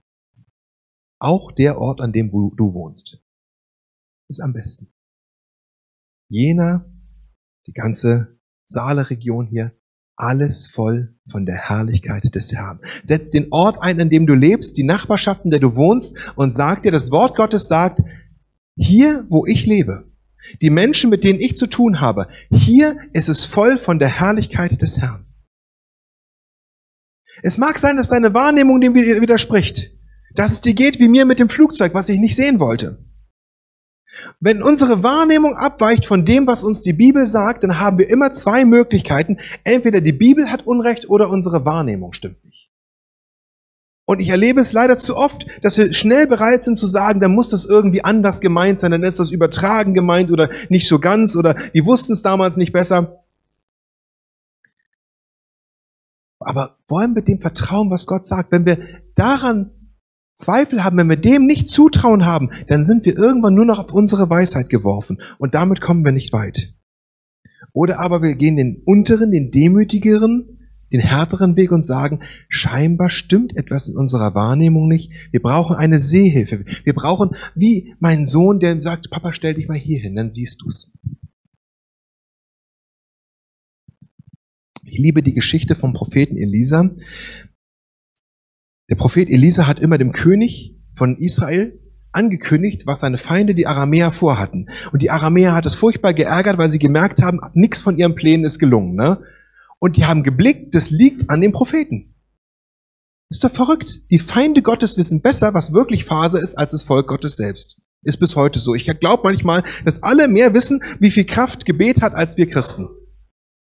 Auch 1.18 1.50
der 1.50 1.78
Ort, 1.78 2.00
an 2.00 2.12
dem 2.12 2.30
du 2.30 2.74
wohnst, 2.74 3.22
ist 4.28 4.40
am 4.40 4.52
besten. 4.52 4.92
Jena, 6.28 6.84
die 7.66 7.72
ganze 7.72 8.38
Saale-Region 8.66 9.46
hier, 9.46 9.75
alles 10.16 10.66
voll 10.66 11.14
von 11.30 11.46
der 11.46 11.56
Herrlichkeit 11.68 12.34
des 12.34 12.52
Herrn. 12.52 12.80
Setz 13.02 13.30
den 13.30 13.48
Ort 13.52 13.82
ein, 13.82 13.98
in 14.00 14.10
dem 14.10 14.26
du 14.26 14.34
lebst, 14.34 14.76
die 14.76 14.84
Nachbarschaft, 14.84 15.44
in 15.44 15.50
der 15.50 15.60
du 15.60 15.76
wohnst 15.76 16.16
und 16.36 16.52
sag 16.52 16.82
dir, 16.82 16.92
das 16.92 17.10
Wort 17.10 17.36
Gottes 17.36 17.68
sagt, 17.68 18.00
hier, 18.76 19.26
wo 19.28 19.46
ich 19.46 19.66
lebe, 19.66 20.10
die 20.60 20.70
Menschen, 20.70 21.10
mit 21.10 21.24
denen 21.24 21.40
ich 21.40 21.56
zu 21.56 21.66
tun 21.66 22.00
habe, 22.00 22.28
hier 22.50 22.96
ist 23.12 23.28
es 23.28 23.44
voll 23.44 23.78
von 23.78 23.98
der 23.98 24.08
Herrlichkeit 24.08 24.80
des 24.80 25.00
Herrn. 25.00 25.26
Es 27.42 27.58
mag 27.58 27.78
sein, 27.78 27.96
dass 27.96 28.08
deine 28.08 28.32
Wahrnehmung 28.32 28.80
dem 28.80 28.94
widerspricht, 28.94 29.92
dass 30.34 30.52
es 30.52 30.60
dir 30.62 30.74
geht 30.74 31.00
wie 31.00 31.08
mir 31.08 31.26
mit 31.26 31.38
dem 31.38 31.48
Flugzeug, 31.48 31.92
was 31.94 32.08
ich 32.08 32.18
nicht 32.18 32.36
sehen 32.36 32.60
wollte. 32.60 33.05
Wenn 34.40 34.62
unsere 34.62 35.02
Wahrnehmung 35.02 35.54
abweicht 35.54 36.06
von 36.06 36.24
dem, 36.24 36.46
was 36.46 36.64
uns 36.64 36.82
die 36.82 36.92
Bibel 36.92 37.26
sagt, 37.26 37.64
dann 37.64 37.78
haben 37.80 37.98
wir 37.98 38.08
immer 38.10 38.34
zwei 38.34 38.64
Möglichkeiten. 38.64 39.38
Entweder 39.64 40.00
die 40.00 40.12
Bibel 40.12 40.50
hat 40.50 40.66
Unrecht 40.66 41.08
oder 41.08 41.30
unsere 41.30 41.64
Wahrnehmung 41.64 42.12
stimmt 42.12 42.44
nicht. 42.44 42.70
Und 44.08 44.20
ich 44.20 44.28
erlebe 44.28 44.60
es 44.60 44.72
leider 44.72 44.98
zu 44.98 45.16
oft, 45.16 45.46
dass 45.62 45.76
wir 45.76 45.92
schnell 45.92 46.28
bereit 46.28 46.62
sind 46.62 46.78
zu 46.78 46.86
sagen, 46.86 47.18
dann 47.18 47.34
muss 47.34 47.48
das 47.48 47.64
irgendwie 47.64 48.04
anders 48.04 48.40
gemeint 48.40 48.78
sein, 48.78 48.92
dann 48.92 49.02
ist 49.02 49.18
das 49.18 49.32
übertragen 49.32 49.94
gemeint 49.94 50.30
oder 50.30 50.48
nicht 50.68 50.86
so 50.86 51.00
ganz 51.00 51.34
oder 51.34 51.54
die 51.74 51.84
wussten 51.84 52.12
es 52.12 52.22
damals 52.22 52.56
nicht 52.56 52.72
besser. 52.72 53.24
Aber 56.38 56.76
wollen 56.86 57.16
wir 57.16 57.22
dem 57.22 57.40
vertrauen, 57.40 57.90
was 57.90 58.06
Gott 58.06 58.24
sagt? 58.24 58.52
Wenn 58.52 58.64
wir 58.64 58.78
daran 59.16 59.72
Zweifel 60.36 60.84
haben, 60.84 60.98
wenn 60.98 61.08
wir 61.08 61.16
dem 61.16 61.46
nicht 61.46 61.68
Zutrauen 61.68 62.26
haben, 62.26 62.50
dann 62.66 62.84
sind 62.84 63.04
wir 63.04 63.16
irgendwann 63.16 63.54
nur 63.54 63.64
noch 63.64 63.78
auf 63.78 63.92
unsere 63.92 64.28
Weisheit 64.28 64.68
geworfen 64.68 65.20
und 65.38 65.54
damit 65.54 65.80
kommen 65.80 66.04
wir 66.04 66.12
nicht 66.12 66.32
weit. 66.32 66.74
Oder 67.72 68.00
aber 68.00 68.22
wir 68.22 68.34
gehen 68.34 68.56
den 68.56 68.82
unteren, 68.84 69.32
den 69.32 69.50
demütigeren, 69.50 70.58
den 70.92 71.00
härteren 71.00 71.56
Weg 71.56 71.72
und 71.72 71.84
sagen, 71.84 72.20
scheinbar 72.48 73.10
stimmt 73.10 73.56
etwas 73.56 73.88
in 73.88 73.96
unserer 73.96 74.34
Wahrnehmung 74.34 74.88
nicht. 74.88 75.10
Wir 75.32 75.42
brauchen 75.42 75.76
eine 75.76 75.98
Sehhilfe. 75.98 76.64
Wir 76.84 76.94
brauchen, 76.94 77.30
wie 77.54 77.94
mein 77.98 78.26
Sohn, 78.26 78.60
der 78.60 78.80
sagt, 78.80 79.10
Papa, 79.10 79.32
stell 79.32 79.54
dich 79.54 79.68
mal 79.68 79.76
hier 79.76 80.00
hin, 80.00 80.14
dann 80.14 80.30
siehst 80.30 80.62
du's. 80.62 80.92
Ich 84.84 84.98
liebe 84.98 85.22
die 85.22 85.34
Geschichte 85.34 85.74
vom 85.74 85.92
Propheten 85.92 86.36
Elisa. 86.36 86.90
Der 88.88 88.96
Prophet 88.96 89.28
Elisa 89.28 89.66
hat 89.66 89.80
immer 89.80 89.98
dem 89.98 90.12
König 90.12 90.76
von 90.94 91.16
Israel 91.18 91.80
angekündigt, 92.12 92.86
was 92.86 93.00
seine 93.00 93.18
Feinde, 93.18 93.54
die 93.54 93.66
Aramäer, 93.66 94.12
vorhatten. 94.12 94.70
Und 94.92 95.02
die 95.02 95.10
Aramäer 95.10 95.54
hat 95.54 95.66
es 95.66 95.74
furchtbar 95.74 96.14
geärgert, 96.14 96.56
weil 96.56 96.68
sie 96.68 96.78
gemerkt 96.78 97.20
haben, 97.20 97.40
nichts 97.54 97.80
von 97.80 97.98
ihren 97.98 98.14
Plänen 98.14 98.44
ist 98.44 98.58
gelungen. 98.58 98.94
Ne? 98.94 99.20
Und 99.80 99.96
die 99.96 100.06
haben 100.06 100.22
geblickt, 100.22 100.74
das 100.74 100.90
liegt 100.90 101.28
an 101.28 101.40
dem 101.40 101.52
Propheten. 101.52 102.14
Ist 103.28 103.42
doch 103.42 103.50
verrückt. 103.50 104.10
Die 104.10 104.20
Feinde 104.20 104.62
Gottes 104.62 104.96
wissen 104.96 105.20
besser, 105.20 105.52
was 105.52 105.72
wirklich 105.72 106.04
Phase 106.04 106.38
ist, 106.38 106.54
als 106.54 106.70
das 106.70 106.84
Volk 106.84 107.08
Gottes 107.08 107.36
selbst. 107.36 107.82
Ist 108.02 108.18
bis 108.18 108.36
heute 108.36 108.60
so. 108.60 108.74
Ich 108.74 108.86
glaube 109.00 109.22
manchmal, 109.24 109.64
dass 109.84 110.02
alle 110.02 110.28
mehr 110.28 110.54
wissen, 110.54 110.80
wie 111.00 111.10
viel 111.10 111.24
Kraft 111.24 111.64
Gebet 111.64 112.02
hat, 112.02 112.14
als 112.14 112.36
wir 112.36 112.48
Christen. 112.48 112.88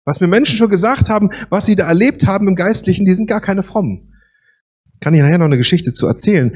Was 0.06 0.22
mir 0.22 0.28
Menschen 0.28 0.58
schon 0.58 0.70
gesagt 0.70 1.10
haben, 1.10 1.30
was 1.50 1.66
sie 1.66 1.76
da 1.76 1.88
erlebt 1.88 2.26
haben 2.26 2.48
im 2.48 2.56
Geistlichen, 2.56 3.06
die 3.06 3.14
sind 3.14 3.28
gar 3.28 3.42
keine 3.42 3.64
Frommen. 3.64 4.09
Kann 5.00 5.14
ich 5.14 5.22
nachher 5.22 5.38
noch 5.38 5.46
eine 5.46 5.58
Geschichte 5.58 5.94
zu 5.94 6.08
erzählen. 6.08 6.56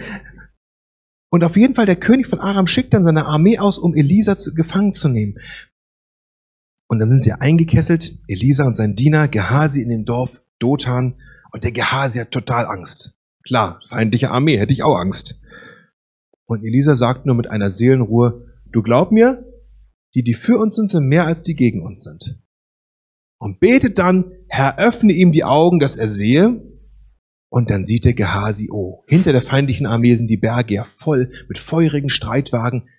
Und 1.31 1.43
auf 1.43 1.57
jeden 1.57 1.75
Fall, 1.75 1.85
der 1.85 1.95
König 1.95 2.27
von 2.27 2.39
Aram 2.39 2.67
schickt 2.67 2.93
dann 2.93 3.03
seine 3.03 3.25
Armee 3.25 3.57
aus, 3.57 3.77
um 3.77 3.95
Elisa 3.95 4.37
zu, 4.37 4.53
gefangen 4.53 4.93
zu 4.93 5.07
nehmen. 5.07 5.39
Und 6.87 6.99
dann 6.99 7.09
sind 7.09 7.21
sie 7.21 7.31
eingekesselt, 7.31 8.19
Elisa 8.27 8.65
und 8.65 8.75
sein 8.75 8.95
Diener, 8.95 9.27
Gehasi 9.27 9.81
in 9.81 9.89
dem 9.89 10.05
Dorf 10.05 10.43
Dothan. 10.59 11.15
Und 11.51 11.63
der 11.63 11.71
Gehasi 11.71 12.19
hat 12.19 12.31
total 12.31 12.65
Angst. 12.65 13.15
Klar, 13.43 13.81
feindliche 13.87 14.29
Armee, 14.29 14.57
hätte 14.57 14.73
ich 14.73 14.83
auch 14.83 14.97
Angst. 14.97 15.41
Und 16.45 16.63
Elisa 16.63 16.95
sagt 16.95 17.25
nur 17.25 17.35
mit 17.35 17.47
einer 17.47 17.71
Seelenruhe, 17.71 18.53
du 18.71 18.83
glaub 18.83 19.11
mir, 19.11 19.43
die, 20.13 20.23
die 20.23 20.33
für 20.33 20.57
uns 20.57 20.75
sind, 20.75 20.89
sind 20.89 21.07
mehr 21.07 21.25
als 21.25 21.41
die 21.41 21.55
gegen 21.55 21.81
uns 21.81 22.03
sind. 22.03 22.39
Und 23.39 23.59
betet 23.59 23.97
dann, 23.97 24.31
Herr, 24.47 24.77
öffne 24.77 25.13
ihm 25.13 25.31
die 25.31 25.43
Augen, 25.43 25.79
dass 25.79 25.97
er 25.97 26.07
sehe. 26.07 26.61
Und 27.53 27.69
dann 27.69 27.85
sieht 27.85 28.03
der 28.03 28.15
Gehasi, 28.15 28.69
oh, 28.71 29.03
hinter 29.05 29.31
der 29.31 29.43
feindlichen 29.43 29.85
Armee 29.85 30.15
sind 30.15 30.27
die 30.27 30.37
Berge 30.37 30.73
ja 30.73 30.85
voll 30.85 31.29
mit 31.47 31.59
feurigen 31.59 32.09
Streitwagen. 32.09 32.89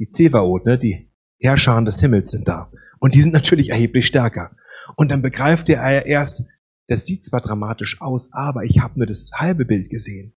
Die 0.00 0.08
Zevaot, 0.08 0.66
ne, 0.66 0.76
die 0.76 1.12
Herrscher 1.38 1.80
des 1.82 2.00
Himmels 2.00 2.32
sind 2.32 2.48
da. 2.48 2.72
Und 2.98 3.14
die 3.14 3.20
sind 3.20 3.32
natürlich 3.32 3.70
erheblich 3.70 4.06
stärker. 4.06 4.56
Und 4.96 5.12
dann 5.12 5.22
begreift 5.22 5.68
er 5.68 6.06
erst, 6.06 6.42
das 6.88 7.06
sieht 7.06 7.22
zwar 7.22 7.40
dramatisch 7.40 8.00
aus, 8.00 8.32
aber 8.32 8.64
ich 8.64 8.80
habe 8.80 8.98
nur 8.98 9.06
das 9.06 9.30
halbe 9.32 9.64
Bild 9.64 9.90
gesehen. 9.90 10.34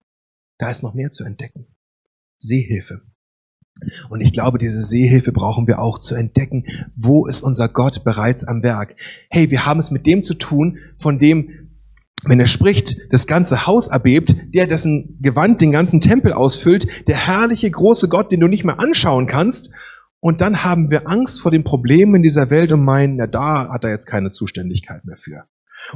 Da 0.59 0.69
ist 0.69 0.83
noch 0.83 0.93
mehr 0.93 1.11
zu 1.11 1.23
entdecken. 1.23 1.65
Sehhilfe. 2.37 3.01
Und 4.11 4.21
ich 4.21 4.33
glaube, 4.33 4.59
diese 4.59 4.83
Sehhilfe 4.83 5.31
brauchen 5.31 5.65
wir 5.65 5.79
auch 5.79 5.97
zu 5.97 6.13
entdecken, 6.13 6.65
wo 6.95 7.25
ist 7.25 7.41
unser 7.41 7.69
Gott 7.69 8.03
bereits 8.03 8.43
am 8.43 8.61
Werk. 8.61 8.95
Hey, 9.31 9.49
wir 9.49 9.65
haben 9.65 9.79
es 9.79 9.89
mit 9.89 10.05
dem 10.05 10.21
zu 10.21 10.35
tun, 10.35 10.77
von 10.99 11.17
dem, 11.17 11.66
wenn 12.23 12.39
er 12.39 12.47
spricht, 12.47 12.97
das 13.11 13.27
ganze 13.27 13.67
Haus 13.67 13.87
erbebt, 13.87 14.35
der 14.53 14.67
dessen 14.67 15.17
Gewand 15.21 15.61
den 15.61 15.71
ganzen 15.71 16.01
Tempel 16.01 16.33
ausfüllt, 16.33 17.07
der 17.07 17.15
herrliche 17.15 17.69
große 17.69 18.09
Gott, 18.09 18.31
den 18.31 18.39
du 18.39 18.47
nicht 18.47 18.63
mehr 18.63 18.79
anschauen 18.79 19.27
kannst. 19.27 19.71
Und 20.19 20.41
dann 20.41 20.63
haben 20.63 20.89
wir 20.89 21.07
Angst 21.07 21.41
vor 21.41 21.51
den 21.51 21.63
Problemen 21.63 22.15
in 22.15 22.23
dieser 22.23 22.49
Welt 22.49 22.71
und 22.71 22.83
meinen, 22.83 23.17
na 23.17 23.27
da 23.27 23.69
hat 23.71 23.83
er 23.83 23.91
jetzt 23.91 24.07
keine 24.07 24.31
Zuständigkeit 24.31 25.05
mehr 25.05 25.15
für. 25.15 25.43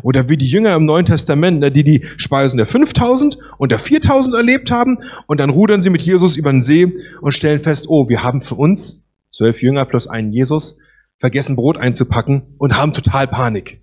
Oder 0.03 0.29
wie 0.29 0.37
die 0.37 0.47
Jünger 0.47 0.75
im 0.75 0.85
Neuen 0.85 1.05
Testament, 1.05 1.75
die 1.75 1.83
die 1.83 2.05
Speisen 2.17 2.57
der 2.57 2.67
5000 2.67 3.37
und 3.57 3.71
der 3.71 3.79
4000 3.79 4.35
erlebt 4.35 4.71
haben 4.71 4.99
und 5.27 5.39
dann 5.39 5.49
rudern 5.49 5.81
sie 5.81 5.89
mit 5.89 6.03
Jesus 6.03 6.37
über 6.37 6.51
den 6.51 6.61
See 6.61 6.93
und 7.21 7.33
stellen 7.33 7.59
fest, 7.59 7.87
oh, 7.89 8.07
wir 8.07 8.23
haben 8.23 8.41
für 8.41 8.55
uns, 8.55 9.03
zwölf 9.29 9.61
Jünger 9.61 9.85
plus 9.85 10.07
einen 10.07 10.31
Jesus, 10.31 10.77
vergessen 11.17 11.55
Brot 11.55 11.77
einzupacken 11.77 12.55
und 12.57 12.77
haben 12.77 12.93
total 12.93 13.27
Panik. 13.27 13.80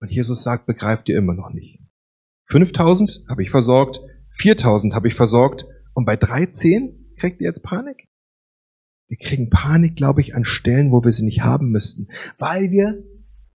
Und 0.00 0.10
Jesus 0.10 0.42
sagt, 0.42 0.66
begreift 0.66 1.08
ihr 1.08 1.16
immer 1.16 1.34
noch 1.34 1.50
nicht. 1.50 1.80
5000 2.48 3.24
habe 3.28 3.42
ich 3.42 3.50
versorgt, 3.50 4.00
4000 4.32 4.94
habe 4.94 5.08
ich 5.08 5.14
versorgt 5.14 5.64
und 5.94 6.04
bei 6.04 6.16
13 6.16 7.14
kriegt 7.16 7.40
ihr 7.40 7.46
jetzt 7.46 7.62
Panik? 7.62 8.06
Wir 9.08 9.18
kriegen 9.18 9.50
Panik, 9.50 9.96
glaube 9.96 10.20
ich, 10.20 10.34
an 10.34 10.44
Stellen, 10.44 10.90
wo 10.90 11.04
wir 11.04 11.12
sie 11.12 11.24
nicht 11.24 11.42
haben 11.42 11.70
müssten, 11.70 12.08
weil 12.38 12.70
wir, 12.70 13.04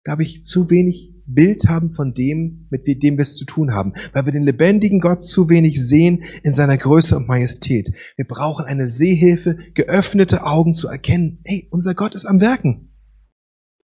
glaube 0.04 0.22
ich, 0.22 0.42
zu 0.42 0.70
wenig 0.70 1.14
Bild 1.26 1.68
haben 1.68 1.92
von 1.92 2.14
dem, 2.14 2.66
mit 2.70 2.86
dem 2.86 3.16
wir 3.16 3.22
es 3.22 3.36
zu 3.36 3.44
tun 3.44 3.72
haben, 3.72 3.92
weil 4.12 4.26
wir 4.26 4.32
den 4.32 4.42
lebendigen 4.42 5.00
Gott 5.00 5.22
zu 5.22 5.48
wenig 5.48 5.84
sehen 5.84 6.24
in 6.42 6.54
seiner 6.54 6.76
Größe 6.76 7.16
und 7.16 7.28
Majestät. 7.28 7.92
Wir 8.16 8.26
brauchen 8.26 8.64
eine 8.64 8.88
Sehhilfe, 8.88 9.56
geöffnete 9.74 10.44
Augen 10.44 10.74
zu 10.74 10.88
erkennen, 10.88 11.40
hey, 11.44 11.68
unser 11.70 11.94
Gott 11.94 12.14
ist 12.14 12.26
am 12.26 12.40
Werken. 12.40 12.96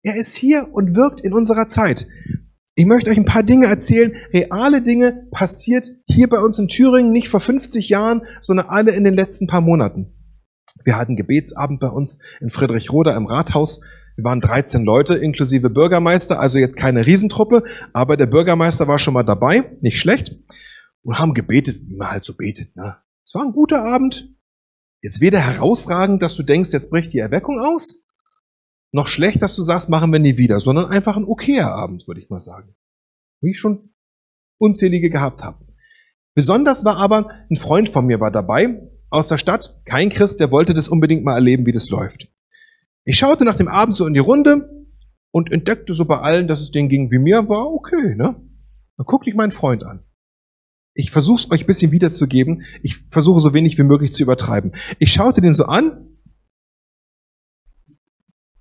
Er 0.02 0.16
ist 0.16 0.36
hier 0.36 0.68
und 0.72 0.94
wirkt 0.94 1.22
in 1.22 1.32
unserer 1.32 1.66
Zeit. 1.66 2.06
Ich 2.76 2.86
möchte 2.86 3.10
euch 3.10 3.16
ein 3.16 3.24
paar 3.24 3.44
Dinge 3.44 3.66
erzählen, 3.66 4.12
reale 4.32 4.82
Dinge 4.82 5.28
passiert 5.30 5.86
hier 6.06 6.28
bei 6.28 6.40
uns 6.40 6.58
in 6.58 6.66
Thüringen 6.66 7.12
nicht 7.12 7.28
vor 7.28 7.38
50 7.38 7.88
Jahren, 7.88 8.22
sondern 8.40 8.66
alle 8.66 8.92
in 8.92 9.04
den 9.04 9.14
letzten 9.14 9.46
paar 9.46 9.60
Monaten. 9.60 10.12
Wir 10.84 10.96
hatten 10.96 11.14
Gebetsabend 11.14 11.78
bei 11.78 11.88
uns 11.88 12.18
in 12.40 12.50
Friedrichroda 12.50 13.16
im 13.16 13.26
Rathaus. 13.26 13.80
Wir 14.16 14.24
waren 14.24 14.40
13 14.40 14.84
Leute 14.84 15.14
inklusive 15.14 15.70
Bürgermeister, 15.70 16.40
also 16.40 16.58
jetzt 16.58 16.76
keine 16.76 17.06
Riesentruppe, 17.06 17.62
aber 17.92 18.16
der 18.16 18.26
Bürgermeister 18.26 18.88
war 18.88 18.98
schon 18.98 19.14
mal 19.14 19.22
dabei, 19.22 19.76
nicht 19.80 20.00
schlecht, 20.00 20.36
und 21.02 21.18
haben 21.18 21.34
gebetet, 21.34 21.80
wie 21.86 21.96
man 21.96 22.10
halt 22.10 22.24
so 22.24 22.34
betet. 22.34 22.74
Ne? 22.74 22.96
Es 23.24 23.34
war 23.36 23.42
ein 23.42 23.52
guter 23.52 23.84
Abend. 23.84 24.28
Jetzt 25.00 25.20
weder 25.20 25.38
herausragend, 25.38 26.22
dass 26.22 26.34
du 26.34 26.42
denkst, 26.42 26.72
jetzt 26.72 26.90
bricht 26.90 27.12
die 27.12 27.18
Erweckung 27.18 27.58
aus, 27.60 28.03
noch 28.94 29.08
schlecht, 29.08 29.42
dass 29.42 29.56
du 29.56 29.62
sagst, 29.62 29.88
machen 29.88 30.12
wir 30.12 30.20
nie 30.20 30.38
wieder, 30.38 30.60
sondern 30.60 30.86
einfach 30.86 31.16
ein 31.16 31.24
okayer 31.24 31.72
Abend, 31.72 32.06
würde 32.06 32.20
ich 32.20 32.30
mal 32.30 32.38
sagen. 32.38 32.76
Wie 33.42 33.50
ich 33.50 33.58
schon 33.58 33.92
unzählige 34.58 35.10
gehabt 35.10 35.42
habe. 35.42 35.66
Besonders 36.36 36.84
war 36.84 36.96
aber, 36.96 37.28
ein 37.50 37.56
Freund 37.56 37.88
von 37.88 38.06
mir 38.06 38.20
war 38.20 38.30
dabei, 38.30 38.80
aus 39.10 39.28
der 39.28 39.38
Stadt, 39.38 39.80
kein 39.84 40.10
Christ, 40.10 40.38
der 40.38 40.52
wollte 40.52 40.74
das 40.74 40.88
unbedingt 40.88 41.24
mal 41.24 41.34
erleben, 41.34 41.66
wie 41.66 41.72
das 41.72 41.90
läuft. 41.90 42.32
Ich 43.04 43.18
schaute 43.18 43.44
nach 43.44 43.56
dem 43.56 43.68
Abend 43.68 43.96
so 43.96 44.06
in 44.06 44.14
die 44.14 44.20
Runde 44.20 44.86
und 45.32 45.50
entdeckte 45.50 45.92
so 45.92 46.04
bei 46.04 46.20
allen, 46.20 46.46
dass 46.46 46.60
es 46.60 46.70
denen 46.70 46.88
ging 46.88 47.10
wie 47.10 47.18
mir, 47.18 47.48
war 47.48 47.66
okay, 47.72 48.14
ne? 48.14 48.40
Dann 48.96 49.06
guckte 49.06 49.28
ich 49.28 49.36
meinen 49.36 49.50
Freund 49.50 49.82
an. 49.82 50.04
Ich 50.94 51.10
versuche 51.10 51.42
es 51.42 51.50
euch 51.50 51.64
ein 51.64 51.66
bisschen 51.66 51.90
wiederzugeben. 51.90 52.62
Ich 52.82 53.00
versuche 53.10 53.40
so 53.40 53.52
wenig 53.52 53.76
wie 53.76 53.82
möglich 53.82 54.14
zu 54.14 54.22
übertreiben. 54.22 54.72
Ich 55.00 55.12
schaute 55.12 55.40
den 55.40 55.52
so 55.52 55.64
an 55.64 56.13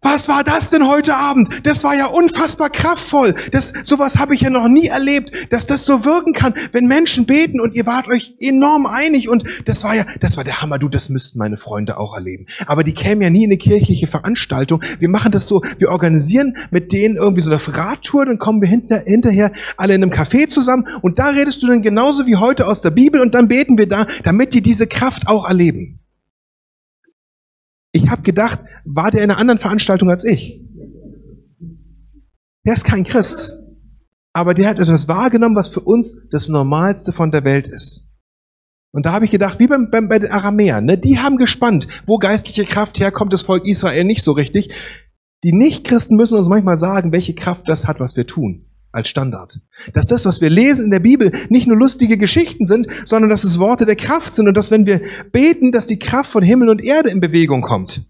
was 0.04 0.28
war 0.28 0.44
das 0.44 0.70
denn 0.70 0.88
heute 0.88 1.16
Abend? 1.16 1.50
Das 1.64 1.84
war 1.84 1.96
ja 1.96 2.08
unfassbar 2.08 2.70
kraftvoll. 2.70 3.34
Das, 3.52 3.74
sowas 3.84 4.18
habe 4.18 4.36
ich 4.36 4.42
ja 4.42 4.50
noch 4.50 4.68
nie 4.68 4.88
erlebt, 4.88 5.32
dass 5.52 5.66
das 5.66 5.86
so 5.86 6.06
wirken 6.06 6.34
kann, 6.34 6.54
wenn 6.72 6.88
Menschen 6.88 7.26
beten 7.26 7.60
und 7.60 7.76
ihr 7.76 7.86
wart 7.86 8.08
euch 8.08 8.36
enorm 8.40 8.86
einig 8.86 9.30
und 9.30 9.44
das 9.66 9.84
war 9.84 9.96
ja, 9.96 10.06
das 10.20 10.38
war 10.38 10.44
der 10.44 10.62
Hammer. 10.62 10.80
Du, 10.80 10.90
das 10.90 11.10
müssten 11.10 11.40
meine 11.40 11.58
Freunde 11.58 11.98
auch 11.98 12.16
erleben. 12.16 12.46
Aber 12.66 12.84
die 12.84 12.94
kämen 12.94 13.22
ja 13.22 13.30
nie 13.30 13.44
in 13.44 13.52
eine 13.52 13.58
kirchliche 13.58 14.08
Veranstaltung. 14.08 14.82
Wir 15.00 15.10
machen 15.10 15.32
das 15.32 15.48
so, 15.48 15.62
wir 15.78 15.90
organisieren 15.90 16.56
mit 16.72 16.92
denen 16.92 17.16
irgendwie 17.16 17.42
so 17.42 17.50
eine 17.50 17.60
Radtour, 17.66 18.26
dann 18.26 18.40
kommen 18.40 18.62
wir 18.62 18.70
hinter, 18.70 19.00
hinterher 19.06 19.52
alle 19.78 19.96
in 19.96 20.04
einem 20.04 20.12
Café 20.12 20.48
zusammen 20.48 20.88
und 21.02 21.20
da 21.20 21.30
redest 21.30 21.64
du 21.64 21.68
dann 21.68 21.82
genauso 21.82 22.26
wie 22.28 22.36
heute 22.36 22.68
aus 22.68 22.82
der 22.82 22.92
Bibel 22.92 23.22
und 23.22 23.34
dann 23.34 23.48
beten 23.48 23.78
wir 23.78 23.88
da, 23.88 24.06
damit 24.24 24.54
die 24.54 24.62
diese 24.62 24.88
Kraft 24.88 25.28
auch 25.28 25.48
erleben. 25.48 26.03
Ich 27.94 28.10
habe 28.10 28.24
gedacht, 28.24 28.60
war 28.84 29.12
der 29.12 29.24
in 29.24 29.32
einer 29.32 29.40
anderen 29.40 29.60
Veranstaltung 29.60 30.10
als 30.10 30.26
ich? 30.26 30.62
Der 32.66 32.74
ist 32.74 32.84
kein 32.84 33.06
Christ. 33.06 33.60
Aber 34.34 34.54
der 34.54 34.68
hat 34.68 34.80
etwas 34.80 35.08
wahrgenommen, 35.08 35.56
was 35.56 35.68
für 35.68 35.80
uns 35.80 36.28
das 36.30 36.50
Normalste 36.50 37.14
von 37.14 37.32
der 37.32 37.46
Welt 37.46 37.68
ist. 37.68 38.10
Und 38.92 39.06
da 39.06 39.14
habe 39.14 39.26
ich 39.26 39.32
gedacht, 39.32 39.60
wie 39.60 39.68
beim, 39.68 39.90
beim, 39.92 40.10
bei 40.10 40.20
den 40.20 40.32
Aramäern, 40.32 40.86
ne? 40.86 40.98
die 40.98 41.20
haben 41.20 41.38
gespannt, 41.38 41.88
wo 42.06 42.18
geistliche 42.18 42.66
Kraft 42.66 43.00
herkommt, 43.00 43.32
das 43.32 43.44
Volk 43.44 43.68
Israel 43.68 44.04
nicht 44.04 44.24
so 44.24 44.32
richtig. 44.32 44.74
Die 45.44 45.54
Nichtchristen 45.54 46.18
müssen 46.18 46.38
uns 46.38 46.50
manchmal 46.50 46.78
sagen, 46.78 47.12
welche 47.12 47.36
Kraft 47.36 47.70
das 47.70 47.88
hat, 47.88 48.00
was 48.00 48.16
wir 48.16 48.26
tun 48.26 48.73
als 48.94 49.10
Standard. 49.10 49.60
Dass 49.94 50.08
das, 50.08 50.26
was 50.26 50.40
wir 50.40 50.50
lesen 50.50 50.86
in 50.86 50.92
der 50.92 51.00
Bibel, 51.00 51.32
nicht 51.50 51.68
nur 51.68 51.76
lustige 51.76 52.18
Geschichten 52.18 52.66
sind, 52.66 52.88
sondern 53.06 53.30
dass 53.30 53.44
es 53.44 53.60
Worte 53.60 53.86
der 53.86 53.96
Kraft 53.96 54.34
sind 54.34 54.48
und 54.48 54.56
dass, 54.56 54.72
wenn 54.72 54.86
wir 54.86 55.02
beten, 55.32 55.72
dass 55.72 55.88
die 55.88 56.00
Kraft 56.00 56.32
von 56.32 56.44
Himmel 56.44 56.70
und 56.70 56.84
Erde 56.84 57.10
in 57.10 57.20
Bewegung 57.20 57.62
kommt. 57.62 58.06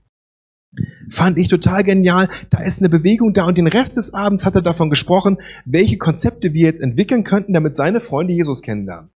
Fand 1.09 1.37
ich 1.37 1.47
total 1.47 1.83
genial. 1.83 2.29
Da 2.49 2.61
ist 2.61 2.79
eine 2.79 2.89
Bewegung 2.89 3.33
da 3.33 3.45
und 3.45 3.57
den 3.57 3.67
Rest 3.67 3.97
des 3.97 4.13
Abends 4.13 4.45
hat 4.45 4.55
er 4.55 4.61
davon 4.61 4.89
gesprochen, 4.89 5.37
welche 5.65 5.97
Konzepte 5.97 6.53
wir 6.53 6.65
jetzt 6.65 6.81
entwickeln 6.81 7.23
könnten, 7.23 7.53
damit 7.53 7.75
seine 7.75 8.01
Freunde 8.01 8.33
Jesus 8.33 8.61
kennenlernen. 8.61 9.09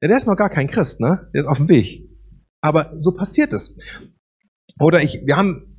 Denn 0.00 0.10
der 0.10 0.18
ist 0.18 0.26
noch 0.26 0.36
gar 0.36 0.50
kein 0.50 0.68
Christ, 0.68 1.00
ne? 1.00 1.30
Der 1.34 1.42
ist 1.42 1.48
auf 1.48 1.56
dem 1.56 1.68
Weg. 1.68 2.08
Aber 2.60 2.94
so 2.98 3.12
passiert 3.12 3.52
es. 3.52 3.76
Oder 4.78 5.02
ich, 5.02 5.22
wir 5.24 5.36
haben 5.36 5.78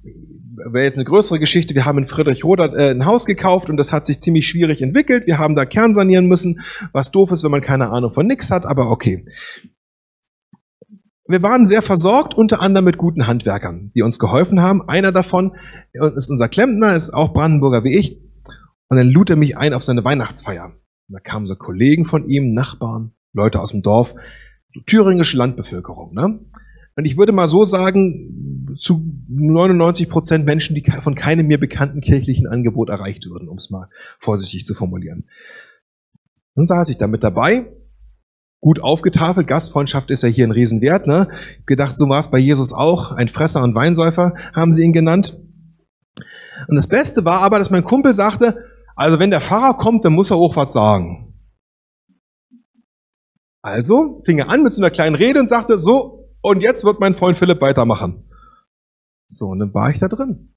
wäre 0.57 0.85
jetzt 0.85 0.97
eine 0.97 1.05
größere 1.05 1.39
Geschichte. 1.39 1.75
Wir 1.75 1.85
haben 1.85 1.99
in 1.99 2.05
Friedrichroda 2.05 2.65
äh, 2.75 2.91
ein 2.91 3.05
Haus 3.05 3.25
gekauft 3.25 3.69
und 3.69 3.77
das 3.77 3.93
hat 3.93 4.05
sich 4.05 4.19
ziemlich 4.19 4.47
schwierig 4.47 4.81
entwickelt. 4.81 5.27
Wir 5.27 5.37
haben 5.37 5.55
da 5.55 5.65
Kern 5.65 5.93
sanieren 5.93 6.27
müssen, 6.27 6.61
was 6.93 7.11
doof 7.11 7.31
ist, 7.31 7.43
wenn 7.43 7.51
man 7.51 7.61
keine 7.61 7.89
Ahnung 7.89 8.11
von 8.11 8.27
nix 8.27 8.49
hat, 8.51 8.65
aber 8.65 8.89
okay. 8.89 9.25
Wir 11.29 11.43
waren 11.43 11.65
sehr 11.65 11.81
versorgt, 11.81 12.33
unter 12.33 12.61
anderem 12.61 12.85
mit 12.85 12.97
guten 12.97 13.27
Handwerkern, 13.27 13.91
die 13.93 14.01
uns 14.01 14.17
geholfen 14.17 14.61
haben. 14.61 14.87
Einer 14.87 15.11
davon 15.11 15.57
ist 16.15 16.29
unser 16.29 16.47
Klempner, 16.47 16.95
ist 16.95 17.13
auch 17.13 17.33
Brandenburger 17.33 17.83
wie 17.83 17.97
ich. 17.97 18.21
Und 18.89 18.97
dann 18.97 19.09
lud 19.09 19.29
er 19.29 19.35
mich 19.35 19.57
ein 19.57 19.73
auf 19.73 19.83
seine 19.83 20.05
Weihnachtsfeier. 20.05 20.67
Und 20.67 21.13
da 21.13 21.19
kamen 21.19 21.45
so 21.45 21.57
Kollegen 21.57 22.05
von 22.05 22.29
ihm, 22.29 22.51
Nachbarn, 22.51 23.11
Leute 23.33 23.59
aus 23.59 23.71
dem 23.71 23.81
Dorf, 23.81 24.15
so 24.69 24.79
thüringische 24.85 25.35
Landbevölkerung. 25.35 26.13
Ne? 26.13 26.39
Und 26.95 27.05
ich 27.05 27.17
würde 27.17 27.33
mal 27.33 27.49
so 27.49 27.65
sagen, 27.65 28.46
zu 28.79 29.03
99 29.27 30.09
Prozent 30.09 30.45
Menschen, 30.45 30.75
die 30.75 30.83
von 31.01 31.15
keinem 31.15 31.47
mir 31.47 31.59
bekannten 31.59 32.01
kirchlichen 32.01 32.47
Angebot 32.47 32.89
erreicht 32.89 33.25
würden, 33.29 33.49
um 33.49 33.57
es 33.57 33.69
mal 33.69 33.89
vorsichtig 34.19 34.65
zu 34.65 34.73
formulieren. 34.73 35.27
Dann 36.55 36.65
saß 36.65 36.89
ich 36.89 36.97
da 36.97 37.07
mit 37.07 37.23
dabei, 37.23 37.71
gut 38.59 38.79
aufgetafelt, 38.79 39.47
Gastfreundschaft 39.47 40.09
ist 40.11 40.23
ja 40.23 40.29
hier 40.29 40.47
ein 40.47 40.51
Riesenwert, 40.51 41.07
ne? 41.07 41.29
Gedacht, 41.65 41.97
so 41.97 42.09
war 42.09 42.19
es 42.19 42.29
bei 42.29 42.39
Jesus 42.39 42.73
auch, 42.73 43.11
ein 43.11 43.27
Fresser 43.27 43.63
und 43.63 43.75
Weinsäufer 43.75 44.33
haben 44.53 44.73
sie 44.73 44.83
ihn 44.83 44.93
genannt. 44.93 45.39
Und 46.67 46.75
das 46.75 46.87
Beste 46.87 47.23
war 47.25 47.41
aber, 47.41 47.59
dass 47.59 47.69
mein 47.69 47.83
Kumpel 47.83 48.13
sagte, 48.13 48.65
also 48.95 49.19
wenn 49.19 49.29
der 49.29 49.41
Pfarrer 49.41 49.77
kommt, 49.77 50.03
dann 50.05 50.13
muss 50.13 50.31
er 50.31 50.37
auch 50.37 50.55
was 50.55 50.73
sagen. 50.73 51.35
Also 53.61 54.21
fing 54.25 54.39
er 54.39 54.49
an 54.49 54.63
mit 54.63 54.73
so 54.73 54.81
einer 54.81 54.89
kleinen 54.89 55.15
Rede 55.15 55.39
und 55.39 55.49
sagte, 55.49 55.77
so, 55.77 56.17
Und 56.41 56.61
jetzt 56.61 56.83
wird 56.83 56.99
mein 56.99 57.13
Freund 57.13 57.37
Philipp 57.37 57.61
weitermachen. 57.61 58.23
So, 59.27 59.47
und 59.47 59.59
dann 59.59 59.73
war 59.73 59.89
ich 59.89 59.99
da 59.99 60.07
drin. 60.07 60.53